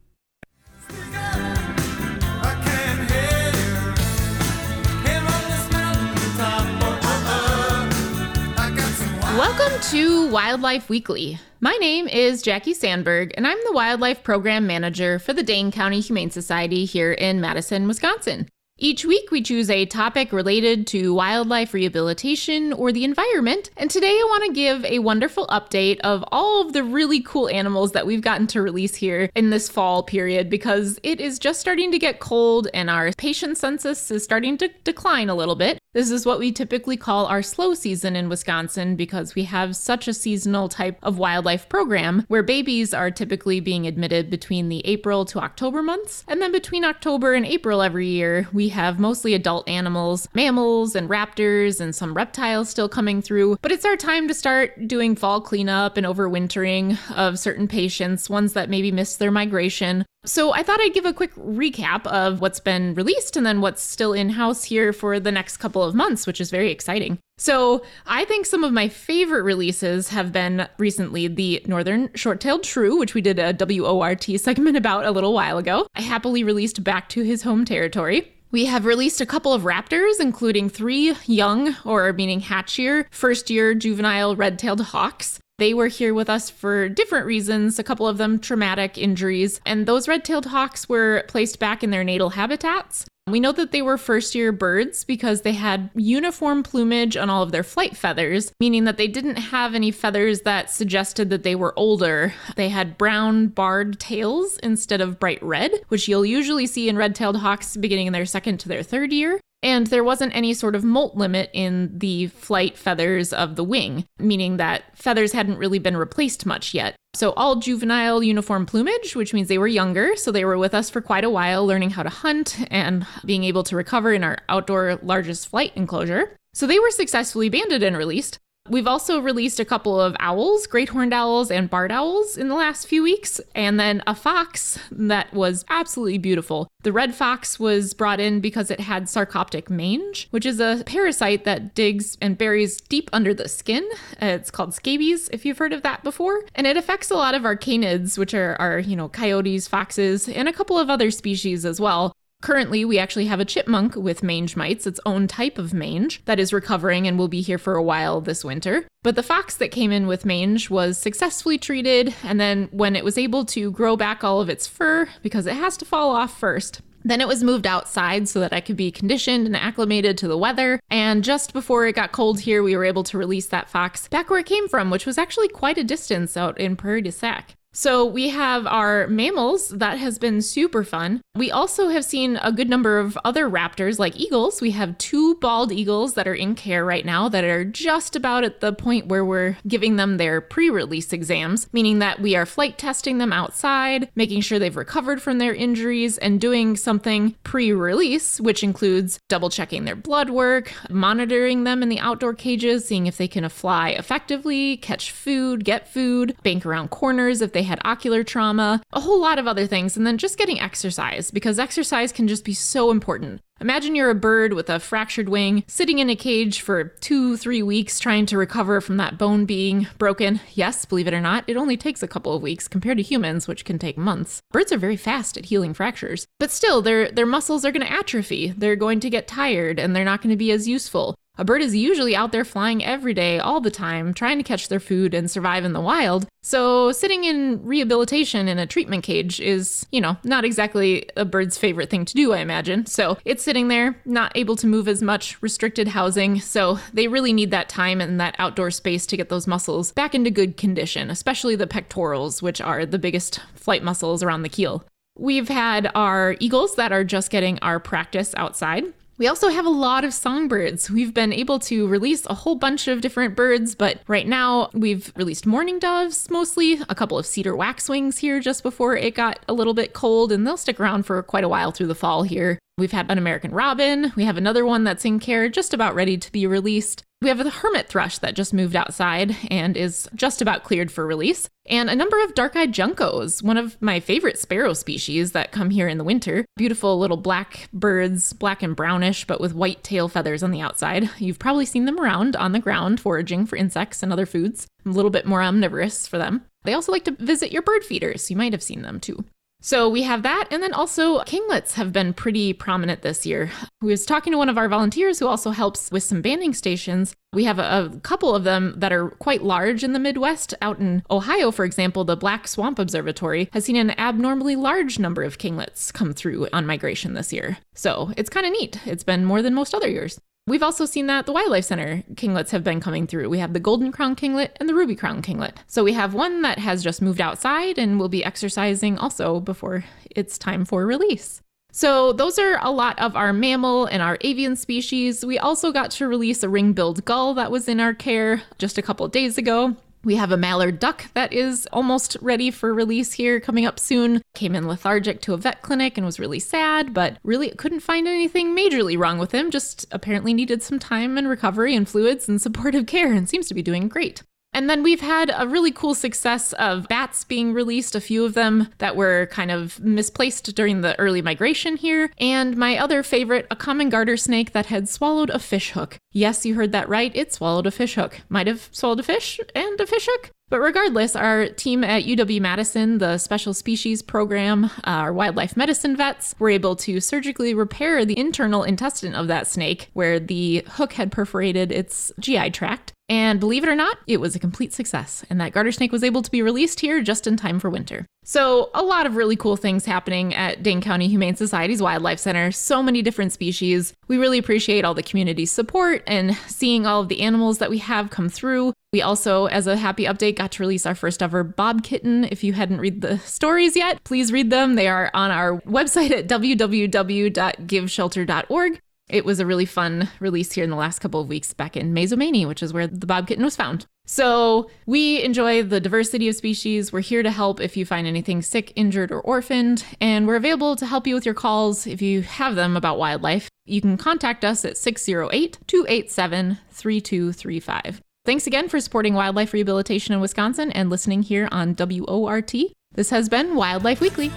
Welcome 9.41 9.81
to 9.93 10.31
Wildlife 10.31 10.91
Weekly. 10.91 11.41
My 11.61 11.75
name 11.81 12.07
is 12.07 12.43
Jackie 12.43 12.75
Sandberg, 12.75 13.33
and 13.39 13.47
I'm 13.47 13.57
the 13.65 13.73
Wildlife 13.73 14.23
Program 14.23 14.67
Manager 14.67 15.19
for 15.19 15.33
the 15.33 15.43
Dane 15.43 15.71
County 15.71 16.01
Humane 16.01 16.31
Society 16.31 16.85
here 16.85 17.13
in 17.13 17.41
Madison, 17.41 17.89
Wisconsin. 17.89 18.51
Each 18.77 19.07
week, 19.07 19.31
we 19.31 19.41
choose 19.41 19.71
a 19.71 19.87
topic 19.87 20.31
related 20.31 20.87
to 20.89 21.15
wildlife 21.15 21.73
rehabilitation 21.73 22.75
or 22.75 22.93
the 22.93 23.05
environment. 23.05 23.71
And 23.79 23.91
today, 23.91 24.13
I 24.13 24.27
want 24.29 24.45
to 24.45 24.53
give 24.53 24.85
a 24.85 24.99
wonderful 24.99 25.47
update 25.47 26.01
of 26.01 26.23
all 26.31 26.61
of 26.61 26.75
the 26.75 26.85
really 26.85 27.23
cool 27.23 27.49
animals 27.49 27.93
that 27.93 28.07
we've 28.07 28.21
gotten 28.21 28.47
to 28.49 28.61
release 28.61 28.95
here 28.95 29.31
in 29.35 29.49
this 29.49 29.71
fall 29.71 30.03
period 30.03 30.51
because 30.51 31.01
it 31.03 31.19
is 31.19 31.39
just 31.39 31.61
starting 31.61 31.91
to 31.93 31.99
get 31.99 32.21
cold 32.21 32.69
and 32.75 32.91
our 32.91 33.11
patient 33.13 33.57
census 33.57 34.11
is 34.11 34.23
starting 34.23 34.59
to 34.59 34.69
decline 34.85 35.31
a 35.31 35.35
little 35.35 35.57
bit. 35.57 35.79
This 35.93 36.13
is 36.13 36.25
what 36.25 36.39
we 36.39 36.53
typically 36.53 36.97
call 36.97 37.27
our 37.27 37.43
slow 37.43 37.75
season 37.75 38.15
in 38.15 38.29
Wisconsin 38.29 38.95
because 38.95 39.35
we 39.35 39.43
have 39.45 39.75
such 39.75 40.07
a 40.07 40.15
seasonal 40.15 40.69
type 40.69 40.97
of 41.03 41.19
wildlife 41.19 41.69
program 41.69 42.25
where 42.29 42.45
babies 42.45 42.95
are 42.95 43.11
typically 43.11 43.59
being 43.59 43.89
admitted 43.89 44.31
between 44.31 44.69
the 44.69 44.87
April 44.87 45.25
to 45.25 45.41
October 45.41 45.83
months. 45.83 46.25
And 46.29 46.41
then 46.41 46.53
between 46.53 46.85
October 46.85 47.35
and 47.35 47.45
April 47.45 47.83
every 47.83 48.07
year, 48.07 48.47
we 48.53 48.69
have 48.69 49.01
mostly 49.01 49.35
adult 49.35 49.69
animals, 49.69 50.29
mammals 50.33 50.95
and 50.95 51.11
raptors 51.11 51.81
and 51.81 51.93
some 51.93 52.15
reptiles 52.15 52.71
still 52.71 52.89
coming 52.89 53.21
through. 53.21 53.59
But 53.61 53.73
it's 53.73 53.85
our 53.85 53.97
time 53.97 54.29
to 54.29 54.35
start 54.35 54.87
doing 54.87 55.17
fall 55.17 55.41
cleanup 55.41 55.97
and 55.97 56.07
overwintering 56.07 56.99
of 57.17 57.37
certain 57.37 57.67
patients, 57.67 58.31
ones 58.31 58.53
that 58.53 58.71
maybe 58.71 58.93
missed 58.93 59.19
their 59.19 59.33
migration. 59.33 60.07
So 60.27 60.53
I 60.53 60.63
thought 60.63 60.81
I'd 60.81 60.93
give 60.93 61.07
a 61.07 61.15
quick 61.15 61.35
recap 61.35 62.07
of 62.07 62.41
what's 62.41 62.61
been 62.61 62.95
released 62.95 63.37
and 63.37 63.47
then 63.47 63.61
what's 63.61 63.83
still 63.83 64.13
in 64.13 64.31
house 64.31 64.65
here 64.65 64.93
for 64.93 65.19
the 65.19 65.33
next 65.33 65.57
couple 65.57 65.83
of 65.83 65.95
months, 65.95 66.27
which 66.27 66.41
is 66.41 66.51
very 66.51 66.71
exciting. 66.71 67.19
So 67.39 67.83
I 68.07 68.27
think 68.27 68.45
some 68.45 68.63
of 68.63 68.73
my 68.73 68.89
favorite 68.89 69.45
releases 69.45 70.09
have 70.11 70.31
been 70.31 70.69
recently 70.79 71.27
the 71.27 71.63
Northern 71.67 72.11
Short-tailed 72.15 72.67
Shrew, 72.67 72.99
which 72.99 73.15
we 73.15 73.23
did 73.23 73.39
a 73.39 73.57
WORT 73.59 74.25
segment 74.39 74.77
about 74.77 75.07
a 75.07 75.11
little 75.11 75.33
while 75.33 75.57
ago. 75.57 75.87
I 75.95 76.03
happily 76.03 76.45
released 76.45 76.85
back 76.85 77.09
to 77.11 77.23
his 77.23 77.43
home 77.43 77.65
territory. 77.65 78.31
We 78.51 78.67
have 78.67 78.85
released 78.85 79.21
a 79.21 79.27
couple 79.27 79.55
of 79.55 79.63
raptors, 79.63 80.21
including 80.21 80.69
three 80.69 81.15
young, 81.25 81.77
or 81.85 82.13
meaning 82.13 82.41
hatch 82.41 82.79
year, 82.79 83.07
first 83.11 83.49
year 83.49 83.75
juvenile 83.75 84.37
red 84.37 84.59
tailed 84.59 84.81
hawks. 84.81 85.39
They 85.61 85.75
were 85.75 85.89
here 85.89 86.15
with 86.15 86.31
us 86.31 86.49
for 86.49 86.89
different 86.89 87.27
reasons, 87.27 87.79
a 87.79 87.85
couple 87.85 88.09
of 88.09 88.17
them 88.17 88.39
traumatic 88.39 88.97
injuries, 88.97 89.61
and 89.67 89.85
those 89.85 90.09
red 90.09 90.25
tailed 90.25 90.47
hawks 90.47 90.89
were 90.89 91.23
placed 91.29 91.59
back 91.59 91.85
in 91.85 91.91
their 91.91 92.03
natal 92.03 92.31
habitats. 92.31 93.05
We 93.29 93.41
know 93.41 93.53
that 93.53 93.71
they 93.71 93.83
were 93.83 93.99
first 93.99 94.35
year 94.35 94.53
birds 94.53 95.05
because 95.05 95.43
they 95.43 95.53
had 95.53 95.91
uniform 95.95 96.63
plumage 96.63 97.15
on 97.15 97.29
all 97.29 97.43
of 97.43 97.53
their 97.53 97.63
flight 97.63 97.95
feathers, 97.95 98.53
meaning 98.59 98.85
that 98.85 98.97
they 98.97 99.07
didn't 99.07 99.37
have 99.37 99.75
any 99.75 99.91
feathers 99.91 100.41
that 100.41 100.71
suggested 100.71 101.29
that 101.29 101.43
they 101.43 101.55
were 101.55 101.79
older. 101.79 102.33
They 102.57 102.71
had 102.71 102.97
brown 102.97 103.49
barred 103.49 104.01
tails 104.01 104.57
instead 104.63 105.03
of 105.03 105.21
bright 105.21 105.43
red, 105.43 105.73
which 105.89 106.09
you'll 106.09 106.25
usually 106.25 106.67
see 106.67 106.89
in 106.89 106.97
red 106.97 107.15
tailed 107.15 107.37
hawks 107.37 107.77
beginning 107.77 108.07
in 108.07 108.15
their 108.15 108.25
second 108.25 108.61
to 108.61 108.69
their 108.71 108.83
third 108.83 109.13
year. 109.13 109.39
And 109.63 109.87
there 109.89 110.05
wasn't 110.05 110.35
any 110.35 110.55
sort 110.55 110.75
of 110.75 110.85
molt 110.85 111.17
limit 111.17 111.51
in 111.53 111.99
the 111.99 112.29
flight 112.29 112.79
feathers 112.79 113.33
of 113.33 113.57
the 113.57 113.65
wing, 113.65 114.07
meaning 114.19 114.57
that 114.57 114.97
feathers 114.97 115.33
hadn't 115.33 115.59
really 115.59 115.79
been 115.79 115.97
replaced 115.97 116.47
much 116.47 116.73
yet. 116.73 116.97
So, 117.13 117.33
all 117.33 117.57
juvenile 117.57 118.23
uniform 118.23 118.67
plumage, 118.67 119.17
which 119.17 119.35
means 119.35 119.49
they 119.49 119.59
were 119.59 119.67
younger. 119.67 120.17
So, 120.17 120.31
they 120.31 120.45
were 120.45 120.57
with 120.57 120.75
us 120.75 120.89
for 120.89 121.01
quite 121.01 121.25
a 121.25 121.31
while, 121.31 121.67
learning 121.67 121.91
how 121.91 122.05
to 122.05 122.09
hunt 122.09 122.59
and 122.71 123.07
being 123.25 123.45
able 123.45 123.65
to 123.65 123.77
recover 123.77 124.13
in 124.13 124.25
our 124.25 124.39
outdoor 124.49 124.99
largest 125.03 125.49
flight 125.49 125.73
enclosure. 125.75 126.37
So, 126.55 126.67
they 126.67 126.79
were 126.79 126.91
successfully 126.91 127.49
banded 127.49 127.83
and 127.83 127.97
released. 127.97 128.39
We've 128.71 128.87
also 128.87 129.21
released 129.21 129.59
a 129.59 129.65
couple 129.65 130.01
of 130.01 130.15
owls, 130.21 130.69
great 130.69 130.91
horned 130.91 131.13
owls 131.13 131.51
and 131.51 131.69
barred 131.69 131.91
owls 131.91 132.37
in 132.37 132.47
the 132.47 132.55
last 132.55 132.87
few 132.87 133.03
weeks, 133.03 133.41
and 133.53 133.81
then 133.81 134.01
a 134.07 134.15
fox 134.15 134.79
that 134.93 135.35
was 135.35 135.65
absolutely 135.69 136.19
beautiful. 136.19 136.69
The 136.85 136.93
red 136.93 137.13
fox 137.13 137.59
was 137.59 137.95
brought 137.95 138.21
in 138.21 138.39
because 138.39 138.71
it 138.71 138.79
had 138.79 139.05
sarcoptic 139.05 139.71
mange, 139.71 140.29
which 140.31 140.47
is 140.47 140.61
a 140.61 140.85
parasite 140.87 141.45
that 141.45 141.75
digs 141.75 142.17
and 142.21 142.39
buries 142.39 142.81
deep 142.81 143.11
under 143.13 143.35
the 143.35 143.49
skin. 143.49 143.89
Uh, 144.23 144.27
it's 144.27 144.53
called 144.53 144.73
scabies, 144.73 145.29
if 145.33 145.45
you've 145.45 145.59
heard 145.59 145.73
of 145.73 145.83
that 145.83 146.05
before. 146.05 146.45
And 146.55 146.65
it 146.65 146.77
affects 146.77 147.11
a 147.11 147.17
lot 147.17 147.35
of 147.35 147.45
our 147.45 147.57
canids, 147.57 148.17
which 148.17 148.35
are, 148.35 148.55
are 148.61 148.79
you 148.79 148.95
know, 148.95 149.09
coyotes, 149.09 149.67
foxes, 149.67 150.29
and 150.29 150.49
a 150.49 150.53
couple 150.53 150.79
of 150.79 150.89
other 150.89 151.11
species 151.11 151.67
as 151.67 151.81
well. 151.81 152.15
Currently, 152.41 152.87
we 152.87 152.99
actually 152.99 153.27
have 153.27 153.41
a 153.41 153.45
chipmunk 153.45 153.97
with 153.97 154.23
mange 154.23 154.57
mites, 154.57 154.87
its 154.87 155.01
own 155.05 155.29
type 155.29 155.59
of 155.59 155.75
mange, 155.75 156.25
that 156.25 156.41
is 156.41 156.55
recovering 156.55 157.07
and 157.07 157.19
will 157.19 157.29
be 157.29 157.43
here 157.43 157.59
for 157.59 157.75
a 157.75 157.83
while 157.83 158.23
this 158.23 158.45
winter. 158.45 158.87
But 159.03 159.15
the 159.15 159.23
fox 159.23 159.57
that 159.57 159.71
came 159.71 159.93
in 159.93 160.07
with 160.07 160.25
mange 160.25 160.71
was 160.71 160.97
successfully 160.97 161.59
treated, 161.59 162.15
and 162.23 162.41
then 162.41 162.69
when 162.73 162.97
it 162.97 163.05
was 163.05 163.19
able 163.19 163.45
to 163.47 163.71
grow 163.71 163.95
back 163.95 164.25
all 164.25 164.41
of 164.41 164.49
its 164.49 164.67
fur, 164.67 165.09
because 165.23 165.47
it 165.47 165.55
has 165.55 165.77
to 165.79 165.85
fall 165.85 166.11
off 166.11 166.39
first, 166.39 166.81
then 167.05 167.21
it 167.21 167.29
was 167.29 167.45
moved 167.45 167.67
outside 167.67 168.29
so 168.29 168.41
that 168.41 168.53
I 168.53 168.61
could 168.61 168.77
be 168.77 168.91
conditioned 168.91 169.47
and 169.47 169.57
acclimated 169.57 170.17
to 170.19 170.29
the 170.29 170.39
weather. 170.39 170.81
And 170.91 171.25
just 171.25 171.53
before 171.53 171.87
it 171.87 171.95
got 171.95 172.13
cold 172.13 172.41
here, 172.41 172.63
we 172.63 172.77
were 172.77 172.85
able 172.85 173.05
to 173.05 173.19
release 173.19 173.47
that 173.47 173.71
fox 173.71 174.09
back 174.09 174.31
where 174.31 174.41
it 174.41 174.47
came 174.47 174.69
from, 174.69 174.91
which 174.91 175.07
was 175.07 175.19
actually 175.19 175.49
quite 175.49 175.79
a 175.79 175.85
distance 175.85 176.37
out 176.37 176.59
in 176.59 176.77
Prairie 176.77 177.03
du 177.03 177.13
Sac. 177.13 177.55
So 177.73 178.05
we 178.05 178.31
have 178.31 178.67
our 178.67 179.07
mammals. 179.07 179.69
That 179.69 179.99
has 179.99 180.19
been 180.19 180.43
super 180.43 180.83
fun. 180.83 181.21
We 181.37 181.53
also 181.53 181.89
have 181.89 182.05
seen 182.05 182.37
a 182.43 182.51
good 182.51 182.69
number 182.69 182.99
of 182.99 183.17
other 183.25 183.49
raptors 183.49 183.99
like 183.99 184.19
eagles. 184.19 184.61
We 184.61 184.73
have 184.73 184.99
two 184.99 185.37
bald 185.37 185.71
eagles 185.71 186.15
that 186.15 186.27
are 186.27 186.35
in 186.35 186.57
care 186.57 186.85
right 186.85 187.05
now 187.05 187.29
that 187.29 187.45
are 187.45 187.65
just 187.65 188.17
about 188.17 188.43
at 188.43 188.61
the 188.61 188.73
point 188.73 189.07
where 189.07 189.25
we're 189.25 189.57
giving 189.69 189.95
them 189.95 190.17
their 190.17 190.41
pre 190.41 190.69
release 190.69 191.13
exams, 191.13 191.69
meaning 191.73 192.01
that 192.01 192.21
we 192.21 192.35
are 192.35 192.45
flight 192.45 192.77
testing 192.77 193.19
them 193.19 193.33
outside, 193.33 194.11
making 194.17 194.41
sure 194.41 194.59
they've 194.59 194.77
recovered 194.77 195.23
from 195.23 195.39
their 195.39 195.55
injuries, 195.55 196.19
and 196.19 196.41
doing 196.41 196.77
something 196.77 197.37
pre 197.45 197.73
release, 197.73 198.41
which 198.41 198.65
includes 198.65 199.21
double 199.29 199.49
checking 199.49 199.85
their 199.85 199.97
blood 199.97 200.31
work, 200.31 200.73
monitoring 200.91 201.63
them 201.63 201.83
in 201.85 201.89
the 201.89 202.01
outdoor 202.01 202.35
cages, 202.35 202.85
seeing 202.85 203.07
if 203.07 203.17
they 203.17 203.29
can 203.29 203.49
fly 203.49 203.91
effectively, 203.91 204.77
catch 204.79 205.13
food, 205.13 205.65
get 205.65 205.87
food, 205.87 206.37
bank 206.43 206.67
around 206.67 206.91
corners 206.91 207.41
if 207.41 207.53
they 207.53 207.60
they 207.61 207.65
had 207.65 207.79
ocular 207.85 208.25
trauma, 208.25 208.81
a 208.91 209.01
whole 209.01 209.21
lot 209.21 209.39
of 209.39 209.47
other 209.47 209.67
things, 209.67 209.95
and 209.95 210.07
then 210.07 210.17
just 210.17 210.39
getting 210.39 210.59
exercise 210.59 211.31
because 211.31 211.59
exercise 211.59 212.11
can 212.11 212.27
just 212.27 212.43
be 212.43 212.55
so 212.55 212.91
important. 212.91 213.43
Imagine 213.61 213.95
you're 213.95 214.09
a 214.09 214.15
bird 214.15 214.55
with 214.55 214.71
a 214.71 214.81
fractured 214.81 215.29
wing 215.29 215.63
sitting 215.67 215.99
in 215.99 216.09
a 216.09 216.17
cage 216.17 216.63
for 216.63 216.85
two, 216.85 217.37
three 217.37 217.63
weeks 217.63 218.01
trying 218.01 218.25
to 218.25 218.39
recover 218.39 218.81
from 218.81 218.97
that 218.97 219.19
bone 219.19 219.45
being 219.45 219.87
broken. 219.99 220.41
Yes, 220.55 220.87
believe 220.87 221.07
it 221.07 221.13
or 221.13 221.21
not, 221.21 221.45
it 221.47 221.59
only 221.59 221.77
takes 221.77 222.03
a 222.03 222.09
couple 222.09 222.33
of 222.33 222.41
weeks 222.41 222.67
compared 222.67 222.97
to 222.97 223.03
humans, 223.03 223.47
which 223.47 223.67
can 223.67 223.79
take 223.79 223.99
months. 223.99 224.41
Birds 224.51 224.73
are 224.73 224.79
very 224.79 224.97
fast 224.97 225.37
at 225.37 225.45
healing 225.45 225.75
fractures, 225.75 226.27
but 226.39 226.51
still, 226.51 226.81
their, 226.81 227.11
their 227.11 227.27
muscles 227.27 227.67
are 227.67 227.73
going 227.73 227.87
to 227.87 227.93
atrophy. 227.93 228.55
They're 228.57 228.75
going 228.75 229.01
to 229.01 229.11
get 229.11 229.29
tired 229.29 229.79
and 229.79 229.95
they're 229.95 230.07
not 230.07 230.23
going 230.23 230.31
to 230.31 230.37
be 230.37 230.51
as 230.51 230.67
useful. 230.67 231.15
A 231.41 231.45
bird 231.45 231.63
is 231.63 231.75
usually 231.75 232.15
out 232.15 232.33
there 232.33 232.45
flying 232.45 232.85
every 232.85 233.15
day, 233.15 233.39
all 233.39 233.63
the 233.63 233.71
time, 233.71 234.13
trying 234.13 234.37
to 234.37 234.45
catch 234.45 234.69
their 234.69 234.79
food 234.79 235.15
and 235.15 235.31
survive 235.31 235.65
in 235.65 235.73
the 235.73 235.81
wild. 235.81 236.27
So, 236.43 236.93
sitting 236.93 237.25
in 237.25 237.65
rehabilitation 237.65 238.47
in 238.47 238.59
a 238.59 238.67
treatment 238.67 239.05
cage 239.05 239.41
is, 239.41 239.87
you 239.91 240.03
know, 240.03 240.19
not 240.23 240.45
exactly 240.45 241.09
a 241.17 241.25
bird's 241.25 241.57
favorite 241.57 241.89
thing 241.89 242.05
to 242.05 242.15
do, 242.15 242.35
I 242.35 242.41
imagine. 242.41 242.85
So, 242.85 243.17
it's 243.25 243.43
sitting 243.43 243.69
there, 243.69 243.99
not 244.05 244.33
able 244.35 244.55
to 244.57 244.67
move 244.67 244.87
as 244.87 245.01
much, 245.01 245.41
restricted 245.43 245.89
housing. 245.89 246.41
So, 246.41 246.79
they 246.93 247.09
really 247.09 247.33
need 247.33 247.53
that 247.53 247.71
time 247.71 248.03
and 248.03 248.21
that 248.21 248.37
outdoor 248.39 248.71
space 248.71 249.07
to 249.07 249.17
get 249.17 249.31
those 249.31 249.47
muscles 249.47 249.93
back 249.93 250.15
into 250.15 250.31
good 250.31 250.59
condition, 250.59 251.11
especially 251.11 251.57
the 251.57 251.67
pectorals, 251.67 252.43
which 252.43 252.61
are 252.61 252.85
the 252.85 252.99
biggest 252.99 253.41
flight 253.55 253.83
muscles 253.83 254.23
around 254.23 254.43
the 254.43 254.51
keel. 254.51 254.85
We've 255.19 255.49
had 255.49 255.91
our 255.95 256.37
eagles 256.39 256.77
that 256.77 256.93
are 256.93 257.05
just 257.05 257.31
getting 257.31 257.59
our 257.61 257.81
practice 257.81 258.35
outside. 258.37 258.85
We 259.21 259.27
also 259.27 259.51
have 259.51 259.67
a 259.67 259.69
lot 259.69 260.03
of 260.03 260.15
songbirds. 260.15 260.91
We've 260.91 261.13
been 261.13 261.31
able 261.31 261.59
to 261.59 261.87
release 261.87 262.25
a 262.25 262.33
whole 262.33 262.55
bunch 262.55 262.89
of 262.89 263.03
different 263.03 263.37
birds, 263.37 263.75
but 263.75 264.01
right 264.09 264.27
now 264.27 264.71
we've 264.73 265.13
released 265.15 265.45
mourning 265.45 265.79
doves 265.79 266.31
mostly, 266.31 266.81
a 266.89 266.95
couple 266.95 267.19
of 267.19 267.27
cedar 267.27 267.55
waxwings 267.55 268.17
here 268.17 268.41
just 268.41 268.63
before 268.63 268.97
it 268.97 269.15
got 269.15 269.41
a 269.47 269.53
little 269.53 269.75
bit 269.75 269.93
cold, 269.93 270.33
and 270.33 270.47
they'll 270.47 270.57
stick 270.57 270.81
around 270.81 271.03
for 271.03 271.23
quite 271.23 271.45
a 271.45 271.51
while 271.51 271.71
through 271.71 271.89
the 271.89 271.95
fall 271.95 272.23
here. 272.23 272.59
We've 272.79 272.93
had 272.93 273.11
an 273.11 273.19
American 273.19 273.51
robin. 273.51 274.11
We 274.17 274.25
have 274.25 274.39
another 274.39 274.65
one 274.65 274.85
that's 274.85 275.05
in 275.05 275.21
care, 275.21 275.51
just 275.51 275.75
about 275.75 275.95
ready 275.95 276.17
to 276.17 276.33
be 276.33 276.47
released. 276.47 277.03
We 277.23 277.29
have 277.29 277.37
the 277.37 277.51
hermit 277.51 277.89
thrush 277.89 278.17
that 278.19 278.35
just 278.35 278.55
moved 278.55 278.75
outside 278.75 279.37
and 279.51 279.77
is 279.77 280.09
just 280.15 280.41
about 280.41 280.65
cleared 280.65 280.91
for 280.91 281.07
release, 281.07 281.51
and 281.67 281.91
a 281.91 281.95
number 281.95 282.23
of 282.25 282.35
dark 282.35 282.57
eyed 282.57 282.73
juncos, 282.73 283.43
one 283.43 283.59
of 283.59 283.77
my 283.83 284.01
favorite 284.01 284.39
sparrow 284.39 284.73
species 284.73 285.33
that 285.33 285.53
come 285.53 285.69
here 285.69 285.87
in 285.87 285.99
the 285.99 286.05
winter. 286.05 286.47
Beautiful 286.57 286.99
little 286.99 287.19
black 287.19 287.69
birds, 287.75 288.33
black 288.33 288.63
and 288.63 288.75
brownish, 288.75 289.27
but 289.27 289.39
with 289.39 289.55
white 289.55 289.85
tail 289.85 290.09
feathers 290.09 290.43
on 290.43 290.51
the 290.51 290.63
outside. 290.63 291.11
You've 291.19 291.39
probably 291.39 291.67
seen 291.67 291.85
them 291.85 292.01
around 292.01 292.37
on 292.37 292.53
the 292.53 292.59
ground 292.59 293.01
foraging 293.01 293.45
for 293.45 293.57
insects 293.57 294.03
and 294.03 294.15
other 294.15 294.25
foods, 294.25 294.67
a 294.87 294.89
little 294.89 295.11
bit 295.11 295.27
more 295.27 295.43
omnivorous 295.43 296.07
for 296.07 296.17
them. 296.17 296.47
They 296.65 296.73
also 296.73 296.91
like 296.91 297.05
to 297.05 297.17
visit 297.19 297.53
your 297.53 297.63
bird 297.63 297.85
feeders. 297.85 298.31
You 298.31 298.37
might 298.39 298.55
have 298.55 298.63
seen 298.63 298.81
them 298.81 298.99
too. 298.99 299.27
So 299.61 299.89
we 299.89 300.03
have 300.03 300.23
that. 300.23 300.49
And 300.51 300.63
then 300.63 300.73
also 300.73 301.21
kinglets 301.21 301.75
have 301.75 301.93
been 301.93 302.13
pretty 302.13 302.53
prominent 302.53 303.03
this 303.03 303.27
year. 303.27 303.51
We 303.83 303.91
was 303.91 304.07
talking 304.07 304.33
to 304.33 304.39
one 304.39 304.49
of 304.49 304.59
our 304.59 304.69
volunteers 304.69 305.19
who 305.19 305.27
also 305.27 305.51
helps 305.51 305.91
with 305.91 306.03
some 306.03 306.23
banding 306.23 306.55
stations. 306.55 307.15
We 307.33 307.45
have 307.45 307.59
a, 307.59 307.63
a, 307.95 308.01
couple 308.01 308.35
of 308.35 308.45
them 308.45 308.75
that 308.79 308.93
are 308.93 309.11
quite 309.11 309.43
large 309.43 309.85
in 309.85 309.93
the 309.93 309.99
Midwest. 309.99 310.55
Out 310.61 310.81
in 310.81 311.03
Ohio, 311.11 311.51
for 311.51 311.65
example, 311.65 312.05
the 312.05 312.17
Black 312.17 312.49
Swamp 312.49 312.79
Observatory 312.79 313.49
has 313.53 313.65
seen 313.65 313.77
an 313.77 313.99
abnormally 313.99 314.57
large 314.57 314.99
number 314.99 315.23
of 315.23 315.39
kinglets 315.39 315.93
come 315.93 316.13
through 316.13 316.49
on 316.53 316.67
migration 316.67 317.15
this 317.15 317.33
year. 317.33 317.59
So 317.75 318.13
it's 318.17 318.31
kind 318.31 318.47
of 318.47 318.53
neat. 318.53 318.81
It's 318.87 319.05
been 319.05 319.25
more 319.25 319.43
than 319.43 319.55
most 319.55 319.75
other 319.75 319.89
years. 319.89 320.19
We've 320.51 320.65
also 320.65 320.85
seen 320.85 321.07
that 321.07 321.27
the 321.27 321.33
Wildlife 321.33 321.65
Center 321.65 322.03
kinglets 322.15 322.51
have 322.51 322.65
been 322.65 322.81
coming 322.81 323.07
through. 323.07 323.29
We 323.29 323.39
have 323.39 323.53
the 323.53 323.61
golden 323.61 323.93
crown 323.93 324.17
kinglet 324.17 324.51
and 324.57 324.69
the 324.69 324.75
ruby 324.75 324.97
crown 324.97 325.23
kinglet. 325.23 325.53
So 325.69 325.85
we 325.85 325.93
have 325.93 326.13
one 326.13 326.43
that 326.43 326.59
has 326.59 326.83
just 326.83 327.01
moved 327.01 327.21
outside 327.21 327.79
and 327.79 328.01
will 328.01 328.09
be 328.09 328.25
exercising 328.25 328.99
also 328.99 329.39
before 329.39 329.85
it's 330.11 330.39
time 330.39 330.65
for 330.65 330.85
release. 330.85 331.41
So, 331.71 332.13
those 332.13 332.37
are 332.41 332.59
a 332.61 332.73
lot 332.73 332.99
of 332.99 333.15
our 333.15 333.33
mammal 333.33 333.87
and 333.87 334.03
our 334.03 334.19
avian 334.23 334.57
species. 334.57 335.25
We 335.25 335.39
also 335.39 335.71
got 335.71 335.93
to 335.93 336.09
release 336.09 336.43
a 336.43 336.49
ring 336.49 336.73
billed 336.73 337.05
gull 337.05 337.33
that 337.35 337.53
was 337.53 337.69
in 337.69 337.79
our 337.79 337.95
care 337.95 338.43
just 338.59 338.77
a 338.77 338.83
couple 338.83 339.07
days 339.07 339.39
ago. 339.39 339.77
We 340.03 340.17
have 340.17 340.33
a 340.33 340.37
mallard 340.39 340.79
duck 340.79 341.13
that 341.13 341.33
is 341.33 341.69
almost 341.73 342.17
ready 342.23 342.51
for 342.51 342.73
release 342.73 343.13
here 343.13 343.39
coming 343.39 343.67
up 343.67 343.79
soon. 343.79 344.23
Came 344.35 344.55
in 344.55 344.67
lethargic 344.67 345.21
to 345.23 345.35
a 345.35 345.37
vet 345.37 345.61
clinic 345.61 345.99
and 345.99 346.07
was 346.07 346.19
really 346.19 346.39
sad, 346.39 346.95
but 346.95 347.19
really 347.23 347.51
couldn't 347.51 347.81
find 347.81 348.09
anything 348.09 348.57
majorly 348.57 348.99
wrong 348.99 349.19
with 349.19 349.33
him, 349.33 349.51
just 349.51 349.87
apparently 349.91 350.33
needed 350.33 350.63
some 350.63 350.79
time 350.79 351.19
and 351.19 351.29
recovery 351.29 351.75
and 351.75 351.87
fluids 351.87 352.29
and 352.29 352.41
supportive 352.43 352.87
care 352.87 353.13
and 353.13 353.29
seems 353.29 353.47
to 353.49 353.55
be 353.55 353.63
doing 353.63 353.89
great. 353.89 354.23
And 354.53 354.69
then 354.69 354.83
we've 354.83 355.01
had 355.01 355.33
a 355.37 355.47
really 355.47 355.71
cool 355.71 355.95
success 355.95 356.53
of 356.55 356.89
bats 356.89 357.25
being 357.25 357.53
released, 357.53 357.95
a 357.95 358.01
few 358.01 358.25
of 358.25 358.35
them 358.35 358.69
that 358.79 358.97
were 358.97 359.27
kind 359.31 359.51
of 359.51 359.79
misplaced 359.81 360.55
during 360.55 360.81
the 360.81 360.99
early 360.99 361.23
migration 361.23 361.77
here. 361.77 362.11
And 362.19 362.57
my 362.57 362.77
other 362.77 363.03
favorite, 363.03 363.47
a 363.51 363.57
common 363.57 363.89
garter 363.89 364.17
snake 364.17 364.53
that 364.53 364.67
had 364.67 364.89
swallowed 364.89 365.31
a 365.31 365.39
fish 365.39 365.71
hook. 365.71 365.99
Yes, 366.13 366.45
you 366.45 366.55
heard 366.57 366.73
that 366.73 366.89
right, 366.89 367.15
it 367.15 367.33
swallowed 367.33 367.67
a 367.67 367.71
fish 367.71 367.95
hook. 367.95 368.21
Might 368.29 368.49
have 368.49 368.69
swallowed 368.73 369.01
a 369.01 369.05
fish 369.05 369.39
and 369.55 369.81
a 369.81 369.87
fish 369.87 370.09
hook. 370.11 370.31
But 370.51 370.61
regardless, 370.61 371.15
our 371.15 371.49
team 371.49 371.85
at 371.85 372.03
UW 372.03 372.41
Madison, 372.41 372.99
the 372.99 373.19
Special 373.19 373.55
Species 373.55 374.03
Program, 374.03 374.65
uh, 374.65 374.71
our 374.85 375.13
wildlife 375.13 375.57
medicine 375.57 375.97
vets, 375.97 376.35
were 376.41 376.51
able 376.51 376.75
to 376.75 377.01
surgically 377.01 377.55
repair 377.55 378.05
the 378.05 378.19
internal 378.19 378.65
intestine 378.65 379.15
of 379.15 379.29
that 379.29 379.47
snake 379.47 379.91
where 379.93 380.19
the 380.19 380.65
hook 380.73 380.95
had 380.95 381.13
perforated 381.13 381.71
its 381.71 382.11
GI 382.19 382.51
tract. 382.51 382.93
And 383.11 383.41
believe 383.41 383.65
it 383.65 383.69
or 383.69 383.75
not, 383.75 383.99
it 384.07 384.21
was 384.21 384.37
a 384.37 384.39
complete 384.39 384.73
success, 384.73 385.25
and 385.29 385.41
that 385.41 385.51
garter 385.51 385.73
snake 385.73 385.91
was 385.91 386.05
able 386.05 386.23
to 386.23 386.31
be 386.31 386.43
released 386.43 386.79
here 386.79 387.03
just 387.03 387.27
in 387.27 387.37
time 387.37 387.59
for 387.59 387.69
winter. 387.69 388.07
So, 388.23 388.71
a 388.73 388.85
lot 388.85 389.05
of 389.05 389.17
really 389.17 389.35
cool 389.35 389.57
things 389.57 389.85
happening 389.85 390.33
at 390.33 390.63
Dane 390.63 390.81
County 390.81 391.09
Humane 391.09 391.35
Society's 391.35 391.83
Wildlife 391.83 392.21
Center. 392.21 392.53
So 392.53 392.85
many 392.85 393.03
different 393.03 393.33
species. 393.33 393.95
We 394.07 394.17
really 394.17 394.39
appreciate 394.39 394.85
all 394.85 394.95
the 394.95 395.03
community 395.03 395.45
support 395.45 396.05
and 396.07 396.37
seeing 396.47 396.87
all 396.87 397.01
of 397.01 397.09
the 397.09 397.23
animals 397.23 397.59
that 397.59 397.69
we 397.69 397.79
have 397.79 398.11
come 398.11 398.29
through. 398.29 398.75
We 398.93 399.03
also, 399.03 399.47
as 399.47 399.67
a 399.67 399.77
happy 399.77 400.05
update, 400.05 400.37
got 400.37 400.53
to 400.53 400.63
release 400.63 400.87
our 400.87 400.95
first 400.95 401.21
ever 401.21 401.43
Bob 401.43 401.83
kitten. 401.83 402.23
If 402.23 402.45
you 402.45 402.53
hadn't 402.53 402.81
read 402.81 403.01
the 403.01 403.19
stories 403.19 403.75
yet, 403.75 404.05
please 404.05 404.31
read 404.31 404.51
them. 404.51 404.77
They 404.77 404.87
are 404.87 405.11
on 405.15 405.33
our 405.33 405.61
website 405.63 406.13
at 406.13 406.29
www.giveshelter.org. 406.29 408.81
It 409.11 409.25
was 409.25 409.41
a 409.41 409.47
really 409.47 409.67
fun 409.67 410.09
release 410.21 410.53
here 410.53 410.63
in 410.63 410.71
the 410.71 410.77
last 410.77 411.01
couple 411.01 411.21
of 411.21 411.29
weeks 411.29 411.53
back 411.53 411.77
in 411.77 411.93
Mazomanie, 411.93 412.47
which 412.47 412.63
is 412.63 412.73
where 412.73 412.87
the 412.87 413.07
bob 413.07 413.27
kitten 413.27 413.45
was 413.45 413.57
found. 413.57 413.87
So 414.07 414.71
we 414.87 415.23
enjoy 415.23 415.63
the 415.63 415.81
diversity 415.81 416.29
of 416.29 416.37
species. 416.37 416.93
We're 416.93 417.01
here 417.01 417.23
to 417.23 417.31
help 417.31 417.61
if 417.61 417.77
you 417.77 417.85
find 417.85 418.07
anything 418.07 418.41
sick, 418.43 418.73
injured, 418.77 419.11
or 419.11 419.21
orphaned, 419.21 419.85
and 420.01 420.27
we're 420.27 420.37
available 420.37 420.77
to 420.77 420.87
help 420.87 421.07
you 421.07 421.15
with 421.15 421.27
your 421.27 421.35
calls 421.35 421.87
if 421.87 422.01
you 422.01 422.23
have 422.23 422.55
them 422.55 422.77
about 422.77 422.99
wildlife. 422.99 423.49
You 423.67 423.81
can 423.81 423.97
contact 423.97 424.45
us 424.45 424.65
at 424.65 424.77
608 424.77 425.59
287 425.67 426.59
3235. 426.71 428.01
Thanks 428.25 428.47
again 428.47 428.69
for 428.69 428.81
supporting 428.81 429.15
wildlife 429.15 429.53
rehabilitation 429.53 430.15
in 430.15 430.21
Wisconsin 430.21 430.71
and 430.73 430.91
listening 430.91 431.23
here 431.23 431.49
on 431.51 431.75
WORT. 431.75 432.55
This 432.93 433.11
has 433.11 433.29
been 433.29 433.55
Wildlife 433.55 434.01
Weekly. 434.01 434.31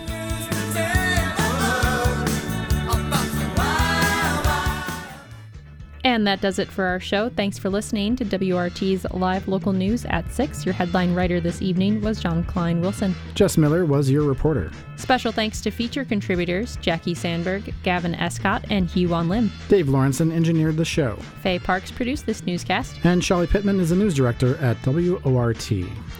And 6.04 6.28
that 6.28 6.41
does 6.41 6.60
it 6.60 6.68
for 6.70 6.84
our 6.86 6.99
show. 6.99 7.30
Thanks 7.30 7.58
for 7.58 7.70
listening 7.70 8.16
to 8.18 8.26
WORT's 8.26 9.06
live 9.12 9.47
local 9.47 9.72
news 9.72 10.06
at 10.06 10.30
6. 10.32 10.66
Your 10.66 10.74
headline 10.74 11.14
writer 11.14 11.39
this 11.39 11.62
evening 11.62 12.01
was 12.01 12.20
John 12.20 12.43
Klein 12.43 12.82
Wilson. 12.82 13.16
Jess 13.36 13.58
Miller 13.58 13.86
was 13.86 14.10
your 14.10 14.24
reporter. 14.24 14.72
Special 14.97 15.32
thanks 15.32 15.62
to 15.62 15.72
feature 15.72 16.04
contributors 16.06 16.78
Jackie 16.82 17.16
Sandberg, 17.16 17.74
Gavin 17.84 18.16
Escott, 18.16 18.66
and 18.70 18.89
Hugh 18.89 19.10
Wan 19.10 19.30
Lim. 19.30 19.51
Dave 19.70 19.88
Lawrenson 19.88 20.32
engineered 20.32 20.78
the 20.78 20.86
show. 20.86 21.16
Faye 21.41 21.60
Parks 21.60 21.91
produced 21.91 22.26
this 22.26 22.45
newscast. 22.45 22.99
And 23.04 23.24
Shelly 23.24 23.47
Pittman 23.47 23.80
is 23.80 23.91
a 23.91 23.95
news 23.95 24.14
director 24.14 24.58
at 24.58 24.78
WORT. 24.86 25.72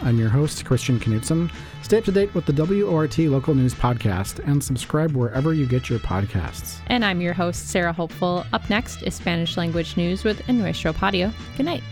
I'm 0.04 0.18
your 0.18 0.28
host, 0.28 0.64
Christian 0.66 1.00
Knutson. 1.00 1.50
Stay 1.82 1.98
up 1.98 2.04
to 2.04 2.12
date 2.12 2.34
with 2.34 2.44
the 2.44 2.52
WORT 2.52 3.18
local 3.18 3.54
news 3.54 3.74
podcast 3.74 4.38
and 4.46 4.62
subscribe 4.62 5.12
wherever 5.12 5.54
you 5.54 5.66
get 5.66 5.88
your 5.88 5.98
podcasts. 5.98 6.78
And 6.88 7.04
I'm 7.04 7.22
your 7.22 7.32
host, 7.32 7.68
Sarah 7.68 7.92
Hopeful. 7.92 8.44
Up 8.52 8.68
next 8.68 9.02
is 9.02 9.14
Spanish 9.14 9.56
language 9.56 9.96
news 9.96 10.22
with 10.22 10.46
Nuestro 10.46 10.92
Patio. 10.92 11.32
Good 11.56 11.66
night. 11.66 11.82